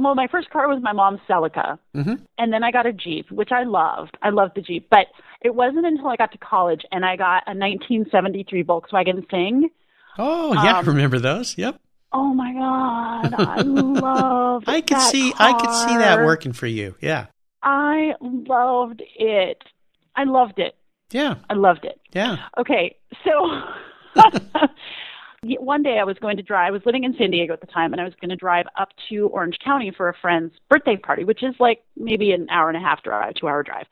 well, 0.02 0.14
my 0.14 0.26
first 0.26 0.50
car 0.50 0.68
was 0.68 0.82
my 0.82 0.92
mom's 0.92 1.20
Celica, 1.28 1.78
mm-hmm. 1.94 2.14
and 2.38 2.52
then 2.52 2.62
I 2.62 2.70
got 2.70 2.86
a 2.86 2.92
Jeep, 2.92 3.30
which 3.30 3.50
I 3.52 3.64
loved. 3.64 4.16
I 4.22 4.30
loved 4.30 4.56
the 4.56 4.62
Jeep, 4.62 4.88
but 4.90 5.06
it 5.42 5.54
wasn't 5.54 5.86
until 5.86 6.08
I 6.08 6.16
got 6.16 6.32
to 6.32 6.38
college 6.38 6.82
and 6.92 7.04
I 7.04 7.16
got 7.16 7.44
a 7.46 7.56
1973 7.56 8.64
Volkswagen 8.64 9.28
Thing. 9.30 9.70
Oh, 10.18 10.52
yeah, 10.54 10.78
Um, 10.78 10.86
remember 10.86 11.18
those? 11.18 11.56
Yep. 11.56 11.80
Oh 12.12 12.34
my 12.34 12.52
god, 12.52 13.34
I 13.38 13.60
love. 13.64 14.64
I 14.66 14.80
could 14.80 15.00
see 15.00 15.32
I 15.38 15.52
could 15.52 15.72
see 15.72 15.96
that 15.96 16.24
working 16.24 16.52
for 16.52 16.66
you. 16.66 16.96
Yeah. 17.00 17.26
I 17.62 18.14
loved 18.20 19.02
it. 19.16 19.62
I 20.16 20.24
loved 20.24 20.58
it. 20.58 20.74
Yeah. 21.12 21.36
I 21.48 21.54
loved 21.54 21.84
it. 21.84 22.00
Yeah. 22.12 22.38
Okay, 22.58 22.96
so 23.24 23.62
One 25.42 25.82
day 25.82 25.98
I 25.98 26.04
was 26.04 26.18
going 26.18 26.36
to 26.36 26.42
drive, 26.42 26.68
I 26.68 26.70
was 26.70 26.82
living 26.84 27.04
in 27.04 27.14
San 27.16 27.30
Diego 27.30 27.54
at 27.54 27.62
the 27.62 27.66
time, 27.66 27.92
and 27.92 28.00
I 28.00 28.04
was 28.04 28.12
going 28.20 28.28
to 28.28 28.36
drive 28.36 28.66
up 28.78 28.90
to 29.08 29.28
Orange 29.28 29.58
County 29.64 29.90
for 29.90 30.10
a 30.10 30.14
friend's 30.20 30.52
birthday 30.68 30.98
party, 30.98 31.24
which 31.24 31.42
is 31.42 31.54
like 31.58 31.82
maybe 31.96 32.32
an 32.32 32.46
hour 32.50 32.68
and 32.68 32.76
a 32.76 32.80
half 32.80 33.02
drive, 33.02 33.34
two 33.34 33.48
hour 33.48 33.62
drive. 33.62 33.86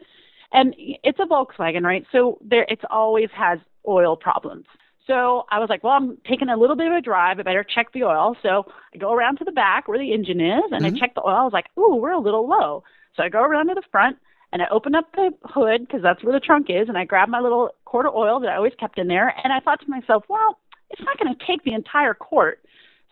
And 0.53 0.75
it's 0.77 1.19
a 1.19 1.25
Volkswagen, 1.25 1.85
right? 1.85 2.05
So 2.13 2.37
there, 2.43 2.67
it's 2.69 2.83
always 2.91 3.31
has 3.35 3.61
oil 3.87 4.15
problems. 4.15 4.67
So 5.07 5.47
I 5.51 5.59
was 5.59 5.71
like, 5.71 5.83
well, 5.83 5.95
I'm 5.95 6.19
taking 6.29 6.51
a 6.51 6.57
little 6.57 6.77
bit 6.77 6.89
of 6.89 6.93
a 6.93 7.01
drive. 7.01 7.41
I 7.41 7.43
better 7.45 7.65
check 7.65 7.95
the 7.95 8.05
oil. 8.05 8.37
So 8.43 8.67
I 8.95 8.99
go 8.99 9.15
around 9.15 9.39
to 9.39 9.45
the 9.45 9.53
back 9.53 9.89
where 9.89 9.99
the 9.99 10.13
engine 10.13 10.43
is 10.43 10.65
and 10.71 10.85
mm-hmm. 10.85 10.97
I 10.97 10.99
check 10.99 11.15
the 11.15 11.23
oil. 11.23 11.35
I 11.35 11.45
was 11.45 11.55
like, 11.55 11.69
ooh, 11.79 11.97
we're 11.97 12.13
a 12.13 12.21
little 12.21 12.47
low. 12.47 12.85
So 13.17 13.23
I 13.23 13.31
go 13.31 13.43
around 13.43 13.69
to 13.69 13.75
the 13.75 13.83
front 13.91 14.19
and 14.53 14.61
I 14.61 14.67
open 14.71 14.95
up 14.95 15.11
the 15.13 15.31
hood 15.45 15.87
because 15.87 16.03
that's 16.03 16.23
where 16.23 16.35
the 16.35 16.41
trunk 16.41 16.67
is. 16.69 16.91
And 16.91 16.99
I 16.99 17.07
grab 17.07 17.31
my 17.31 17.41
little 17.41 17.71
quart 17.87 18.05
of 18.05 18.15
oil 18.15 18.39
that 18.41 18.51
I 18.51 18.57
always 18.57 18.75
kept 18.79 18.99
in 18.99 19.09
there. 19.09 19.35
And 19.43 19.51
I 19.51 19.61
thought 19.61 19.81
to 19.81 19.89
myself, 19.89 20.25
well, 20.29 20.59
it's 20.90 21.03
not 21.03 21.18
going 21.18 21.35
to 21.35 21.46
take 21.46 21.64
the 21.64 21.72
entire 21.72 22.14
court. 22.14 22.61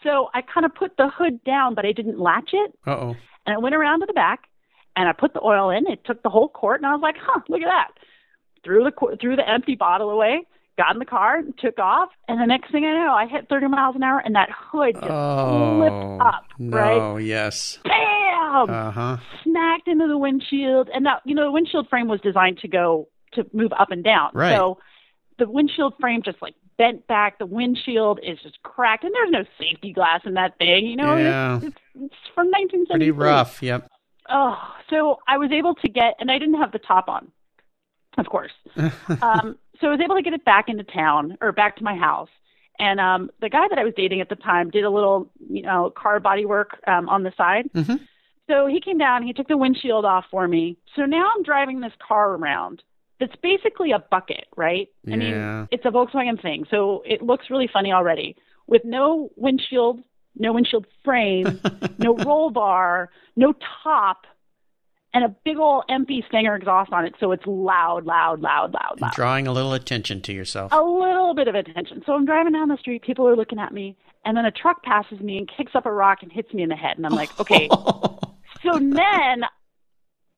So 0.03 0.29
I 0.35 0.43
kind 0.43 0.67
of 0.67 0.75
put 0.75 0.97
the 0.97 1.09
hood 1.09 1.43
down, 1.45 1.75
but 1.75 1.85
I 1.85 1.93
didn't 1.93 2.19
latch 2.19 2.51
it. 2.53 2.73
Uh 2.87 2.91
oh. 2.91 3.17
And 3.47 3.55
I 3.55 3.59
went 3.59 3.75
around 3.75 4.01
to 4.01 4.07
the 4.07 4.13
back 4.13 4.45
and 4.95 5.09
I 5.09 5.13
put 5.13 5.33
the 5.35 5.43
oil 5.43 5.71
in. 5.71 5.87
It 5.87 6.05
took 6.05 6.23
the 6.23 6.31
whole 6.31 6.49
quart. 6.49 6.81
And 6.81 6.87
I 6.87 6.93
was 6.93 7.03
like, 7.03 7.17
huh, 7.21 7.41
look 7.49 7.63
at 7.63 7.69
that. 7.69 7.89
Threw 8.65 8.85
the, 8.85 9.17
threw 9.21 9.37
the 9.37 9.49
empty 9.49 9.77
bottle 9.77 10.11
away 10.11 10.47
got 10.77 10.95
in 10.95 10.99
the 10.99 11.07
car, 11.07 11.39
and 11.39 11.57
took 11.59 11.79
off, 11.79 12.11
and 12.29 12.41
the 12.41 12.47
next 12.47 12.71
thing 12.71 12.85
I 12.85 12.93
know, 12.93 13.13
I 13.13 13.27
hit 13.27 13.49
30 13.49 13.69
miles 13.69 13.97
an 13.97 14.03
hour, 14.03 14.21
and 14.25 14.35
that 14.35 14.49
hood 14.51 14.95
just 14.95 15.07
oh, 15.09 15.79
flipped 15.79 16.23
up. 16.23 16.45
No, 16.59 16.77
right? 16.77 17.01
Oh, 17.01 17.17
yes. 17.17 17.79
Bam! 17.85 18.71
Uh 18.71 18.91
huh. 18.91 19.17
Smacked 19.43 19.89
into 19.89 20.07
the 20.07 20.19
windshield, 20.19 20.89
and 20.93 21.05
now 21.05 21.21
you 21.25 21.35
know 21.35 21.45
the 21.45 21.51
windshield 21.51 21.89
frame 21.89 22.09
was 22.09 22.21
designed 22.21 22.59
to 22.59 22.69
go 22.69 23.09
to 23.33 23.45
move 23.53 23.73
up 23.79 23.91
and 23.91 24.05
down. 24.05 24.31
Right. 24.35 24.55
So 24.55 24.79
the 25.39 25.49
windshield 25.49 25.95
frame 26.01 26.23
just 26.23 26.41
like 26.41 26.55
bent 26.79 27.07
back. 27.07 27.39
The 27.39 27.47
windshield 27.47 28.21
is 28.23 28.39
just 28.43 28.63
cracked, 28.63 29.05
and 29.05 29.15
there's 29.15 29.31
no 29.31 29.45
safety 29.59 29.93
glass 29.93 30.21
in 30.25 30.35
that 30.35 30.59
thing. 30.59 30.87
You 30.87 30.97
know, 30.97 31.17
yeah. 31.17 31.57
it's, 31.57 31.67
it's, 31.67 31.77
it's 31.95 32.15
from 32.35 32.47
1973. 32.49 32.97
Pretty 32.97 33.11
rough. 33.11 33.63
Yep. 33.63 33.89
Oh, 34.29 34.59
so 34.91 35.19
I 35.29 35.39
was 35.39 35.51
able 35.53 35.75
to 35.77 35.89
get, 35.89 36.15
and 36.19 36.31
I 36.31 36.39
didn't 36.39 36.61
have 36.61 36.73
the 36.73 36.79
top 36.79 37.09
on, 37.09 37.31
of 38.19 38.27
course. 38.27 38.53
um, 38.77 39.57
so 39.81 39.89
I 39.89 39.91
was 39.91 40.01
able 40.03 40.17
to 40.17 40.23
get 40.23 40.33
it 40.33 40.45
back 40.45 40.69
into 40.69 40.85
town 40.85 41.37
or 41.41 41.53
back 41.53 41.77
to 41.77 41.85
my 41.85 41.95
house. 41.95 42.31
And 42.79 43.01
um, 43.01 43.31
the 43.41 43.49
guy 43.49 43.67
that 43.69 43.79
I 43.79 43.85
was 43.85 43.95
dating 43.97 44.21
at 44.21 44.29
the 44.29 44.37
time 44.37 44.71
did 44.71 44.85
a 44.85 44.91
little, 44.91 45.31
you 45.49 45.63
know, 45.63 45.91
car 45.97 46.21
body 46.21 46.45
work 46.45 46.79
um, 46.87 47.09
on 47.09 47.23
the 47.23 47.33
side. 47.37 47.71
Mm-hmm. 47.73 47.97
So 48.49 48.67
he 48.67 48.81
came 48.81 48.99
down, 48.99 49.23
he 49.23 49.33
took 49.33 49.49
the 49.49 49.57
windshield 49.57 50.05
off 50.05 50.27
for 50.31 50.47
me. 50.47 50.77
So 50.95 51.03
now 51.03 51.31
I'm 51.35 51.43
driving 51.43 51.81
this 51.81 51.93
car 52.07 52.35
around. 52.35 52.83
That's 53.19 53.35
basically 53.43 53.93
a 53.93 53.99
bucket, 53.99 54.47
right? 54.57 54.89
Yeah. 55.05 55.15
I 55.15 55.17
mean, 55.17 55.69
it's 55.71 55.85
a 55.85 55.91
Volkswagen 55.91 56.41
thing, 56.41 56.67
so 56.71 57.03
it 57.07 57.23
looks 57.23 57.47
really 57.51 57.69
funny 57.73 57.93
already. 57.93 58.37
With 58.67 58.83
no 58.85 59.31
windshield, 59.37 60.01
no 60.35 60.53
windshield 60.53 60.87
frame, 61.05 61.61
no 61.99 62.17
roll 62.17 62.51
bar, 62.51 63.11
no 63.37 63.55
top, 63.83 64.27
and 65.15 65.25
a 65.25 65.35
big 65.45 65.57
old 65.57 65.85
empty 65.89 66.23
Stinger 66.29 66.55
exhaust 66.55 66.93
on 66.93 67.07
it, 67.07 67.15
so 67.19 67.33
it's 67.33 67.47
loud, 67.47 68.05
loud, 68.05 68.41
loud, 68.41 68.75
loud, 68.75 69.01
loud. 69.01 69.13
Drawing 69.15 69.47
a 69.47 69.53
little 69.53 69.73
attention 69.73 70.21
to 70.23 70.33
yourself. 70.33 70.73
A 70.73 70.83
little 70.83 71.35
bit 71.35 71.49
of 71.49 71.55
attention. 71.55 72.03
So 72.05 72.13
I'm 72.13 72.27
driving 72.27 72.53
down 72.53 72.69
the 72.69 72.77
street, 72.77 73.03
people 73.03 73.27
are 73.27 73.35
looking 73.35 73.59
at 73.59 73.73
me, 73.73 73.97
and 74.27 74.37
then 74.37 74.45
a 74.45 74.51
truck 74.51 74.83
passes 74.83 75.21
me 75.21 75.39
and 75.39 75.51
kicks 75.57 75.73
up 75.75 75.87
a 75.87 75.93
rock 75.93 76.19
and 76.23 76.31
hits 76.31 76.53
me 76.53 76.63
in 76.63 76.69
the 76.69 76.77
head, 76.77 76.99
and 76.99 77.07
I'm 77.07 77.15
like, 77.15 77.31
okay. 77.41 77.67
so 78.63 78.79
then 78.79 79.45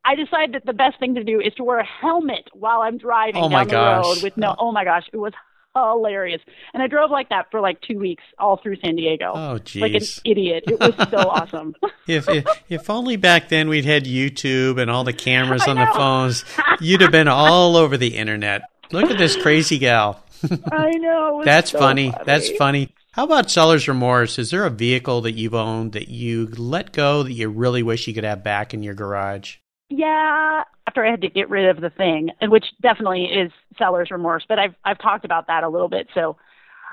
I 0.08 0.14
decided 0.14 0.54
that 0.54 0.64
the 0.64 0.72
best 0.72 0.98
thing 0.98 1.16
to 1.16 1.22
do 1.22 1.38
is 1.38 1.52
to 1.56 1.64
wear 1.64 1.80
a 1.80 1.84
helmet 1.84 2.48
while 2.54 2.80
I'm 2.80 2.96
driving 2.96 3.42
oh 3.42 3.50
down 3.50 3.66
the 3.66 3.72
gosh. 3.72 4.06
road 4.06 4.22
with 4.22 4.36
no. 4.38 4.56
Oh 4.58 4.72
my 4.72 4.82
gosh, 4.82 5.04
it 5.12 5.18
was 5.18 5.34
hilarious. 5.74 6.40
And 6.72 6.82
I 6.82 6.86
drove 6.86 7.10
like 7.10 7.28
that 7.28 7.50
for 7.50 7.60
like 7.60 7.78
two 7.82 7.98
weeks 7.98 8.22
all 8.38 8.56
through 8.56 8.76
San 8.76 8.96
Diego. 8.96 9.32
Oh, 9.34 9.58
geez. 9.58 9.82
Like 9.82 9.92
an 9.92 10.02
idiot. 10.24 10.64
It 10.66 10.80
was 10.80 10.94
so 11.10 11.18
awesome. 11.28 11.74
if, 12.06 12.26
if, 12.26 12.46
if 12.70 12.88
only 12.88 13.16
back 13.16 13.50
then 13.50 13.68
we'd 13.68 13.84
had 13.84 14.06
YouTube 14.06 14.80
and 14.80 14.90
all 14.90 15.04
the 15.04 15.12
cameras 15.12 15.62
on 15.68 15.76
the 15.76 15.86
phones, 15.94 16.42
you'd 16.80 17.02
have 17.02 17.12
been 17.12 17.28
all 17.28 17.76
over 17.76 17.98
the 17.98 18.16
internet. 18.16 18.62
Look 18.90 19.10
at 19.10 19.18
this 19.18 19.36
crazy 19.36 19.76
gal. 19.76 20.24
I 20.72 20.92
know. 20.92 21.42
That's 21.44 21.72
so 21.72 21.78
funny. 21.78 22.12
funny. 22.12 22.24
That's 22.24 22.50
funny. 22.52 22.94
How 23.12 23.24
about 23.24 23.50
seller's 23.50 23.88
remorse? 23.88 24.38
Is 24.38 24.52
there 24.52 24.64
a 24.64 24.70
vehicle 24.70 25.20
that 25.20 25.32
you've 25.32 25.54
owned 25.54 25.92
that 25.92 26.08
you 26.08 26.46
let 26.56 26.92
go 26.92 27.24
that 27.24 27.32
you 27.32 27.50
really 27.50 27.82
wish 27.82 28.06
you 28.08 28.14
could 28.14 28.24
have 28.24 28.42
back 28.42 28.72
in 28.72 28.82
your 28.82 28.94
garage? 28.94 29.56
Yeah, 29.90 30.64
after 30.86 31.04
I 31.04 31.10
had 31.10 31.22
to 31.22 31.28
get 31.28 31.48
rid 31.48 31.68
of 31.68 31.80
the 31.80 31.90
thing, 31.90 32.30
and 32.40 32.50
which 32.50 32.66
definitely 32.82 33.24
is 33.24 33.52
seller's 33.78 34.10
remorse, 34.10 34.44
but 34.48 34.58
I've 34.58 34.74
I've 34.84 34.98
talked 34.98 35.24
about 35.24 35.46
that 35.46 35.64
a 35.64 35.68
little 35.68 35.88
bit. 35.88 36.08
So 36.14 36.36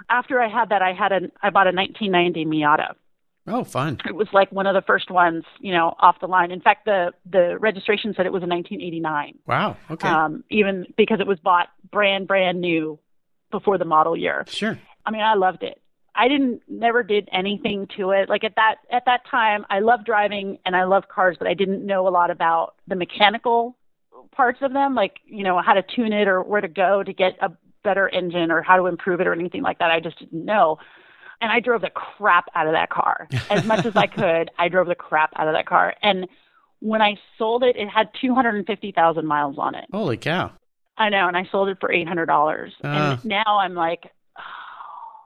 after 0.09 0.41
I 0.41 0.47
had 0.47 0.69
that, 0.69 0.81
I 0.81 0.93
had 0.93 1.11
a 1.11 1.19
I 1.41 1.49
bought 1.49 1.67
a 1.67 1.75
1990 1.75 2.45
Miata. 2.45 2.95
Oh, 3.47 3.63
fun. 3.63 3.99
It 4.05 4.15
was 4.15 4.27
like 4.33 4.51
one 4.51 4.65
of 4.65 4.73
the 4.73 4.81
first 4.81 5.11
ones, 5.11 5.43
you 5.59 5.71
know, 5.71 5.93
off 5.99 6.19
the 6.19 6.27
line. 6.27 6.51
In 6.51 6.61
fact, 6.61 6.85
the 6.85 7.11
the 7.29 7.57
registration 7.59 8.13
said 8.15 8.25
it 8.25 8.33
was 8.33 8.43
a 8.43 8.47
1989. 8.47 9.39
Wow. 9.45 9.77
Okay. 9.91 10.07
Um, 10.07 10.43
even 10.49 10.85
because 10.97 11.19
it 11.19 11.27
was 11.27 11.39
bought 11.39 11.67
brand 11.91 12.27
brand 12.27 12.59
new 12.59 12.99
before 13.51 13.77
the 13.77 13.85
model 13.85 14.17
year. 14.17 14.45
sure. 14.47 14.79
I 15.05 15.11
mean, 15.11 15.21
I 15.21 15.35
loved 15.35 15.63
it. 15.63 15.79
I 16.15 16.27
didn't 16.27 16.61
never 16.67 17.03
did 17.03 17.27
anything 17.31 17.87
to 17.97 18.11
it. 18.11 18.29
Like 18.29 18.43
at 18.43 18.55
that 18.55 18.75
at 18.91 19.03
that 19.05 19.21
time, 19.29 19.65
I 19.69 19.79
loved 19.79 20.05
driving 20.05 20.57
and 20.65 20.75
I 20.75 20.85
loved 20.85 21.09
cars, 21.09 21.35
but 21.37 21.47
I 21.47 21.53
didn't 21.53 21.85
know 21.85 22.07
a 22.07 22.09
lot 22.09 22.31
about 22.31 22.75
the 22.87 22.95
mechanical 22.95 23.77
parts 24.31 24.59
of 24.61 24.73
them, 24.73 24.95
like 24.95 25.19
you 25.25 25.43
know 25.43 25.61
how 25.61 25.73
to 25.73 25.83
tune 25.83 26.13
it 26.13 26.27
or 26.27 26.41
where 26.41 26.61
to 26.61 26.67
go 26.67 27.03
to 27.03 27.13
get 27.13 27.37
a 27.41 27.51
better 27.83 28.09
engine 28.09 28.51
or 28.51 28.61
how 28.61 28.77
to 28.77 28.87
improve 28.87 29.21
it 29.21 29.27
or 29.27 29.33
anything 29.33 29.61
like 29.61 29.79
that. 29.79 29.91
I 29.91 29.99
just 29.99 30.19
didn't 30.19 30.45
know. 30.45 30.77
And 31.41 31.51
I 31.51 31.59
drove 31.59 31.81
the 31.81 31.89
crap 31.89 32.45
out 32.55 32.65
of 32.65 32.73
that 32.73 32.89
car 32.89 33.27
as 33.49 33.65
much 33.65 33.85
as 33.85 33.95
I 33.95 34.07
could. 34.19 34.49
I 34.57 34.69
drove 34.69 34.87
the 34.87 34.95
crap 34.95 35.33
out 35.35 35.47
of 35.47 35.53
that 35.53 35.67
car. 35.67 35.93
And 36.01 36.27
when 36.79 37.01
I 37.01 37.17
sold 37.37 37.61
it, 37.63 37.75
it 37.75 37.89
had 37.89 38.09
250,000 38.21 39.25
miles 39.25 39.57
on 39.57 39.75
it. 39.75 39.85
Holy 39.91 40.17
cow. 40.17 40.51
I 40.97 41.09
know, 41.09 41.27
and 41.27 41.35
I 41.35 41.43
sold 41.51 41.67
it 41.67 41.77
for 41.81 41.89
$800. 41.89 42.71
Ah. 42.83 43.11
and 43.11 43.25
now 43.25 43.59
I'm 43.59 43.73
like, 43.73 44.11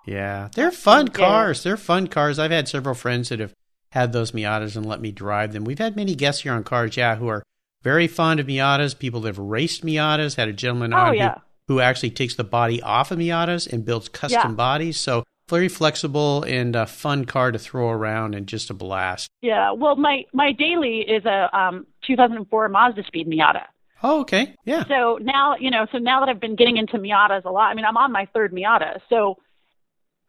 Yeah. 0.09 0.49
They're 0.55 0.71
fun 0.71 1.07
Yeah. 1.07 1.13
cars. 1.13 1.63
They're 1.63 1.77
fun 1.77 2.07
cars. 2.07 2.39
I've 2.39 2.51
had 2.51 2.67
several 2.67 2.95
friends 2.95 3.29
that 3.29 3.39
have 3.39 3.53
had 3.91 4.11
those 4.13 4.31
Miatas 4.31 4.75
and 4.75 4.85
let 4.85 5.01
me 5.01 5.11
drive 5.11 5.53
them. 5.53 5.63
We've 5.63 5.79
had 5.79 5.95
many 5.95 6.15
guests 6.15 6.43
here 6.43 6.53
on 6.53 6.63
Cars 6.63 6.95
Yeah 6.97 7.15
who 7.15 7.27
are 7.27 7.43
very 7.83 8.07
fond 8.07 8.39
of 8.39 8.47
Miatas. 8.47 8.97
People 8.97 9.21
that 9.21 9.29
have 9.29 9.39
raced 9.39 9.85
Miatas. 9.85 10.35
Had 10.35 10.49
a 10.49 10.53
gentleman 10.53 10.93
Oh, 10.93 10.97
on 10.97 11.15
yeah. 11.15 11.35
who, 11.67 11.75
who 11.75 11.79
actually 11.79 12.11
takes 12.11 12.35
the 12.35 12.43
body 12.43 12.81
off 12.81 13.11
of 13.11 13.17
Miatas 13.19 13.71
and 13.71 13.85
builds 13.85 14.09
custom 14.09 14.51
Yeah. 14.51 14.55
bodies. 14.55 14.99
So 14.99 15.23
very 15.49 15.67
flexible 15.67 16.43
and 16.43 16.75
a 16.75 16.85
fun 16.85 17.25
car 17.25 17.51
to 17.51 17.57
throw 17.57 17.89
around 17.89 18.35
and 18.35 18.45
just 18.45 18.69
a 18.69 18.73
blast. 18.73 19.27
Yeah, 19.41 19.71
well, 19.71 19.95
my 19.95 20.25
my 20.33 20.51
daily 20.51 20.99
is 20.99 21.25
a 21.25 21.49
um 21.57 21.87
2004 22.05 22.69
Mazda 22.69 23.03
Speed 23.05 23.27
Miata. 23.27 23.63
Oh, 24.03 24.21
okay. 24.21 24.53
Yeah. 24.63 24.83
So 24.87 25.17
now, 25.21 25.55
you 25.59 25.71
know, 25.71 25.85
so 25.91 25.97
now 25.97 26.19
that 26.19 26.29
I've 26.29 26.39
been 26.39 26.55
getting 26.55 26.77
into 26.77 26.97
Miatas 26.99 27.45
a 27.45 27.49
lot, 27.49 27.71
I 27.71 27.73
mean, 27.73 27.85
I'm 27.85 27.97
on 27.97 28.11
my 28.11 28.27
third 28.33 28.53
Miata, 28.53 28.99
so 29.09 29.37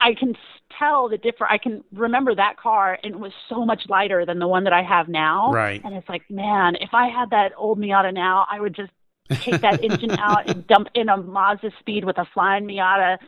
I 0.01 0.15
can 0.15 0.35
tell 0.79 1.09
the 1.09 1.19
different. 1.19 1.53
I 1.53 1.59
can 1.59 1.85
remember 1.93 2.35
that 2.35 2.57
car, 2.57 2.99
and 3.03 3.15
it 3.15 3.21
was 3.21 3.33
so 3.49 3.65
much 3.65 3.83
lighter 3.89 4.25
than 4.25 4.39
the 4.39 4.49
one 4.49 4.65
that 4.65 4.73
I 4.73 4.83
have 4.83 5.09
now. 5.09 5.53
Right. 5.53 5.81
And 5.85 5.95
it's 5.95 6.09
like, 6.09 6.23
man, 6.31 6.77
if 6.81 6.91
I 6.93 7.09
had 7.09 7.31
that 7.31 7.53
old 7.57 7.79
Miata 7.79 8.13
now, 8.13 8.47
I 8.51 8.61
would 8.61 8.75
just 8.75 8.93
take 9.43 9.61
that 9.61 9.83
engine 9.85 10.11
out 10.19 10.49
and 10.49 10.67
dump 10.67 10.89
in 10.95 11.09
a 11.09 11.17
Mazda 11.17 11.71
Speed 11.81 12.05
with 12.05 12.19
a 12.19 12.27
flying 12.33 12.65
Miata 12.65 13.19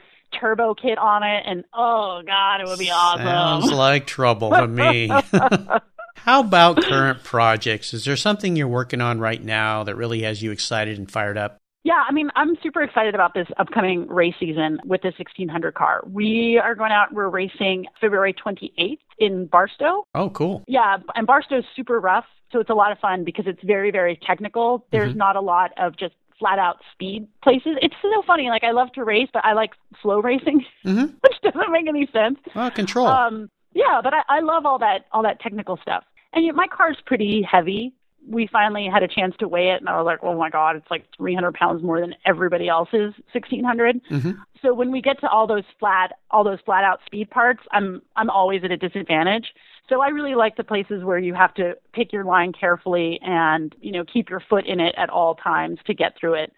turbo 0.41 0.75
kit 0.75 0.99
on 0.99 1.23
it, 1.23 1.45
and 1.47 1.65
oh 1.75 2.23
god, 2.27 2.61
it 2.61 2.67
would 2.67 2.79
be 2.79 2.91
awesome. 2.91 3.27
Sounds 3.27 3.73
like 3.73 4.07
trouble 4.07 4.51
to 4.51 4.67
me. 4.67 5.09
How 6.17 6.41
about 6.41 6.83
current 6.83 7.25
projects? 7.25 7.93
Is 7.93 8.05
there 8.05 8.17
something 8.17 8.55
you're 8.55 8.69
working 8.69 9.01
on 9.01 9.19
right 9.19 9.43
now 9.43 9.83
that 9.85 9.97
really 9.97 10.23
has 10.23 10.43
you 10.43 10.53
excited 10.53 10.99
and 10.99 11.11
fired 11.11 11.37
up? 11.37 11.59
Yeah, 11.85 12.05
I 12.09 12.13
mean, 12.13 12.31
I'm 12.37 12.57
super 12.63 12.83
excited 12.83 13.15
about 13.15 13.35
this 13.35 13.49
upcoming 13.59 14.07
race 14.07 14.35
season 14.39 14.79
with 14.85 15.03
the 15.03 15.09
1600 15.09 15.75
car. 15.75 16.03
We 16.07 16.61
are 16.63 16.75
going 16.77 16.93
out, 16.93 17.13
we're 17.13 17.29
racing 17.29 17.87
February 18.01 18.35
28th 18.35 18.99
in 19.19 19.47
Barstow. 19.47 20.05
Oh, 20.15 20.31
cool. 20.31 20.63
Yeah, 20.69 20.99
and 21.17 21.27
Barstow's 21.27 21.65
super 21.75 21.99
rough, 21.99 22.25
so 22.53 22.61
it's 22.61 22.71
a 22.71 22.75
lot 22.75 22.93
of 22.93 22.99
fun 23.01 23.25
because 23.25 23.47
it's 23.49 23.63
very, 23.65 23.91
very 23.91 24.17
technical. 24.25 24.87
There's 24.93 25.13
Mhm. 25.13 25.17
not 25.17 25.35
a 25.37 25.41
lot 25.41 25.73
of 25.77 25.97
just 25.97 26.15
flat 26.39 26.59
out 26.61 26.79
speed 26.93 27.27
places. 27.43 27.77
It's 27.83 27.95
so 28.01 28.23
funny. 28.23 28.49
Like, 28.49 28.65
I 28.65 28.71
love 28.71 28.93
to 28.93 29.05
race, 29.05 29.29
but 29.33 29.45
I 29.45 29.53
like 29.53 29.73
slow 30.01 30.21
racing, 30.21 30.65
hmm 30.85 31.07
which 31.21 31.41
doesn't 31.43 31.73
make 31.73 31.89
any 31.89 32.07
sense. 32.13 32.39
Well, 32.55 32.71
control. 32.71 33.09
Um, 33.09 33.51
yeah, 33.75 34.01
but 34.03 34.15
I, 34.15 34.23
I 34.29 34.41
love 34.41 34.67
all 34.67 34.79
that 34.79 35.07
all 35.13 35.23
that 35.23 35.41
technical 35.41 35.77
stuff. 35.79 36.05
And 36.33 36.45
yet 36.45 36.55
my 36.55 36.67
car's 36.69 36.99
pretty 37.07 37.43
heavy. 37.43 37.93
We 38.29 38.47
finally 38.47 38.89
had 38.93 39.03
a 39.03 39.09
chance 39.09 39.35
to 39.41 39.49
weigh 39.49 39.71
it, 39.71 39.81
and 39.81 39.89
I 39.89 39.97
was 39.97 40.07
like, 40.07 40.21
"Oh 40.23 40.37
my 40.37 40.51
god, 40.51 40.77
it's 40.77 40.91
like 40.91 41.05
300 41.17 41.55
pounds 41.55 41.83
more 41.83 42.01
than 42.01 42.15
everybody 42.25 42.69
else's 42.69 43.15
1600." 43.33 44.01
hmm 44.09 44.31
So 44.63 44.73
when 44.75 44.93
we 44.93 45.03
get 45.03 45.21
to 45.21 45.29
all 45.29 45.47
those 45.47 45.65
flat 45.81 46.13
all 46.31 46.45
those 46.45 46.61
flat 46.65 46.85
out 46.85 47.01
speed 47.07 47.31
parts, 47.31 47.63
I'm 47.73 48.03
I'm 48.17 48.31
always 48.31 48.63
at 48.65 48.71
a 48.71 48.77
disadvantage. 48.77 49.53
So 49.89 50.01
I 50.01 50.09
really 50.09 50.35
like 50.35 50.57
the 50.57 50.65
places 50.65 51.05
where 51.05 51.19
you 51.19 51.35
have 51.35 51.53
to 51.55 51.77
pick 51.93 52.13
your 52.13 52.25
line 52.25 52.53
carefully 52.53 53.19
and 53.23 53.75
you 53.81 53.93
know 53.93 54.05
keep 54.05 54.31
your 54.31 54.41
foot 54.41 54.67
in 54.67 54.81
it 54.81 54.95
at 54.97 55.11
all 55.11 55.35
times 55.35 55.79
to 55.87 55.95
get 55.95 56.17
through 56.19 56.35
it. 56.35 56.53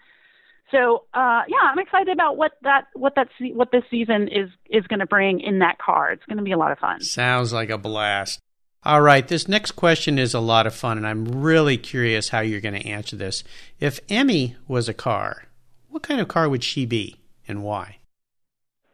So 0.70 1.04
uh, 1.14 1.42
yeah, 1.48 1.62
I'm 1.62 1.78
excited 1.78 2.12
about 2.12 2.36
what 2.36 2.52
that 2.62 2.86
what 2.94 3.14
that 3.16 3.28
what 3.54 3.70
this 3.72 3.84
season 3.90 4.28
is 4.28 4.50
is 4.68 4.86
going 4.86 5.00
to 5.00 5.06
bring 5.06 5.40
in 5.40 5.60
that 5.60 5.78
car. 5.78 6.12
It's 6.12 6.24
going 6.26 6.38
to 6.38 6.44
be 6.44 6.52
a 6.52 6.58
lot 6.58 6.72
of 6.72 6.78
fun. 6.78 7.00
Sounds 7.00 7.52
like 7.52 7.70
a 7.70 7.78
blast. 7.78 8.40
All 8.84 9.00
right, 9.00 9.26
this 9.26 9.48
next 9.48 9.72
question 9.72 10.18
is 10.18 10.34
a 10.34 10.40
lot 10.40 10.66
of 10.66 10.74
fun, 10.74 10.98
and 10.98 11.06
I'm 11.06 11.24
really 11.24 11.78
curious 11.78 12.28
how 12.28 12.40
you're 12.40 12.60
going 12.60 12.78
to 12.78 12.86
answer 12.86 13.16
this. 13.16 13.42
If 13.80 13.98
Emme 14.10 14.56
was 14.68 14.90
a 14.90 14.94
car, 14.94 15.44
what 15.88 16.02
kind 16.02 16.20
of 16.20 16.28
car 16.28 16.50
would 16.50 16.62
she 16.62 16.84
be, 16.84 17.16
and 17.48 17.62
why? 17.62 17.96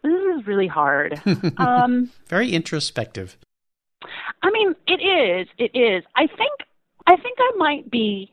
This 0.04 0.12
is 0.12 0.46
really 0.46 0.68
hard. 0.68 1.20
um, 1.56 2.10
Very 2.28 2.52
introspective. 2.52 3.36
I 4.42 4.50
mean, 4.52 4.76
it 4.86 5.02
is. 5.02 5.48
It 5.58 5.76
is. 5.76 6.04
I 6.14 6.28
think. 6.28 6.52
I 7.06 7.16
think 7.16 7.38
I 7.40 7.52
might 7.56 7.90
be. 7.90 8.32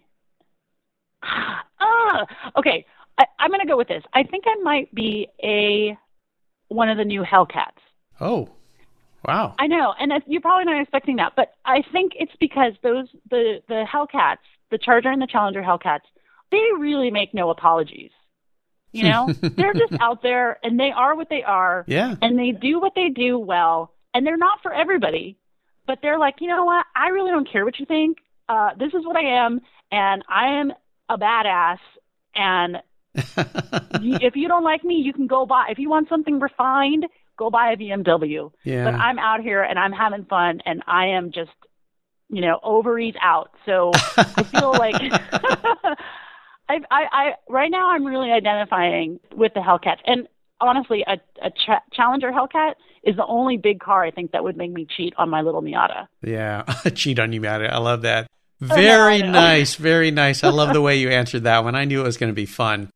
Ah, 1.79 2.25
okay. 2.57 2.87
I, 3.19 3.25
I'm 3.37 3.51
going 3.51 3.61
to 3.61 3.67
go 3.67 3.77
with 3.77 3.87
this. 3.87 4.03
I 4.11 4.23
think 4.23 4.45
I 4.47 4.55
might 4.63 4.93
be 4.95 5.27
a 5.43 5.95
one 6.69 6.89
of 6.89 6.97
the 6.97 7.05
new 7.05 7.21
Hellcats. 7.21 7.77
Oh, 8.19 8.49
wow. 9.27 9.55
I 9.59 9.67
know, 9.67 9.93
and 9.99 10.11
you're 10.27 10.41
probably 10.41 10.65
not 10.65 10.81
expecting 10.81 11.17
that, 11.17 11.33
but 11.35 11.53
I 11.65 11.83
think 11.91 12.13
it's 12.15 12.31
because 12.39 12.73
those 12.81 13.07
the 13.29 13.61
the 13.67 13.85
Hellcats, 13.91 14.37
the 14.71 14.77
Charger 14.77 15.09
and 15.09 15.21
the 15.21 15.27
Challenger 15.27 15.61
Hellcats, 15.61 16.01
they 16.51 16.63
really 16.77 17.11
make 17.11 17.33
no 17.33 17.49
apologies. 17.49 18.11
You 18.93 19.03
know, 19.03 19.27
they're 19.41 19.73
just 19.73 19.93
out 19.99 20.23
there, 20.23 20.57
and 20.63 20.79
they 20.79 20.91
are 20.91 21.15
what 21.15 21.29
they 21.29 21.43
are, 21.43 21.83
Yeah. 21.87 22.15
and 22.21 22.39
they 22.39 22.51
do 22.51 22.79
what 22.79 22.93
they 22.95 23.09
do 23.09 23.37
well, 23.37 23.93
and 24.13 24.25
they're 24.25 24.37
not 24.37 24.61
for 24.63 24.73
everybody, 24.73 25.37
but 25.85 25.99
they're 26.01 26.17
like, 26.17 26.35
you 26.39 26.47
know 26.47 26.63
what? 26.65 26.85
I 26.95 27.09
really 27.09 27.31
don't 27.31 27.47
care 27.51 27.65
what 27.65 27.77
you 27.79 27.85
think. 27.85 28.17
Uh, 28.49 28.69
this 28.79 28.93
is 28.93 29.05
what 29.05 29.17
I 29.17 29.45
am, 29.45 29.59
and 29.91 30.23
I 30.29 30.59
am 30.61 30.71
a 31.09 31.17
badass, 31.17 31.79
and 32.33 32.77
if 33.15 34.35
you 34.35 34.47
don't 34.47 34.63
like 34.63 34.83
me, 34.83 34.95
you 34.95 35.13
can 35.13 35.27
go 35.27 35.45
buy. 35.45 35.67
If 35.69 35.79
you 35.79 35.89
want 35.89 36.07
something 36.09 36.39
refined, 36.39 37.05
go 37.37 37.49
buy 37.49 37.71
a 37.71 37.77
BMW. 37.77 38.51
Yeah. 38.63 38.85
But 38.85 38.95
I'm 38.95 39.19
out 39.19 39.41
here 39.41 39.63
and 39.63 39.77
I'm 39.79 39.93
having 39.93 40.25
fun, 40.25 40.61
and 40.65 40.83
I 40.87 41.07
am 41.07 41.31
just, 41.31 41.51
you 42.29 42.41
know, 42.41 42.59
ovaries 42.63 43.15
out. 43.21 43.51
So 43.65 43.91
I 44.17 44.43
feel 44.43 44.71
like 44.77 44.95
I, 46.69 46.79
I, 46.91 47.03
I, 47.11 47.31
right 47.49 47.71
now 47.71 47.91
I'm 47.91 48.05
really 48.05 48.31
identifying 48.31 49.19
with 49.35 49.53
the 49.53 49.61
Hellcat, 49.61 49.97
and 50.05 50.27
honestly, 50.59 51.03
a, 51.07 51.17
a 51.45 51.51
cha- 51.65 51.83
Challenger 51.93 52.31
Hellcat 52.31 52.73
is 53.03 53.15
the 53.15 53.25
only 53.25 53.57
big 53.57 53.79
car 53.79 54.03
I 54.03 54.11
think 54.11 54.31
that 54.31 54.43
would 54.43 54.57
make 54.57 54.71
me 54.71 54.85
cheat 54.85 55.13
on 55.17 55.29
my 55.29 55.41
little 55.41 55.61
Miata. 55.61 56.07
Yeah, 56.21 56.63
cheat 56.95 57.19
on 57.19 57.31
you 57.31 57.43
it. 57.43 57.47
I 57.47 57.77
love 57.77 58.01
that. 58.01 58.27
Oh, 58.61 58.65
no, 58.65 58.75
Very 58.75 59.21
nice, 59.21 59.75
very 59.75 60.09
nice. 60.09 60.43
I 60.43 60.49
love 60.49 60.73
the 60.73 60.81
way 60.81 60.97
you 60.97 61.09
answered 61.09 61.43
that 61.43 61.63
one. 61.63 61.75
I 61.75 61.85
knew 61.85 62.01
it 62.01 62.05
was 62.05 62.17
going 62.17 62.31
to 62.31 62.35
be 62.35 62.47
fun. 62.47 62.89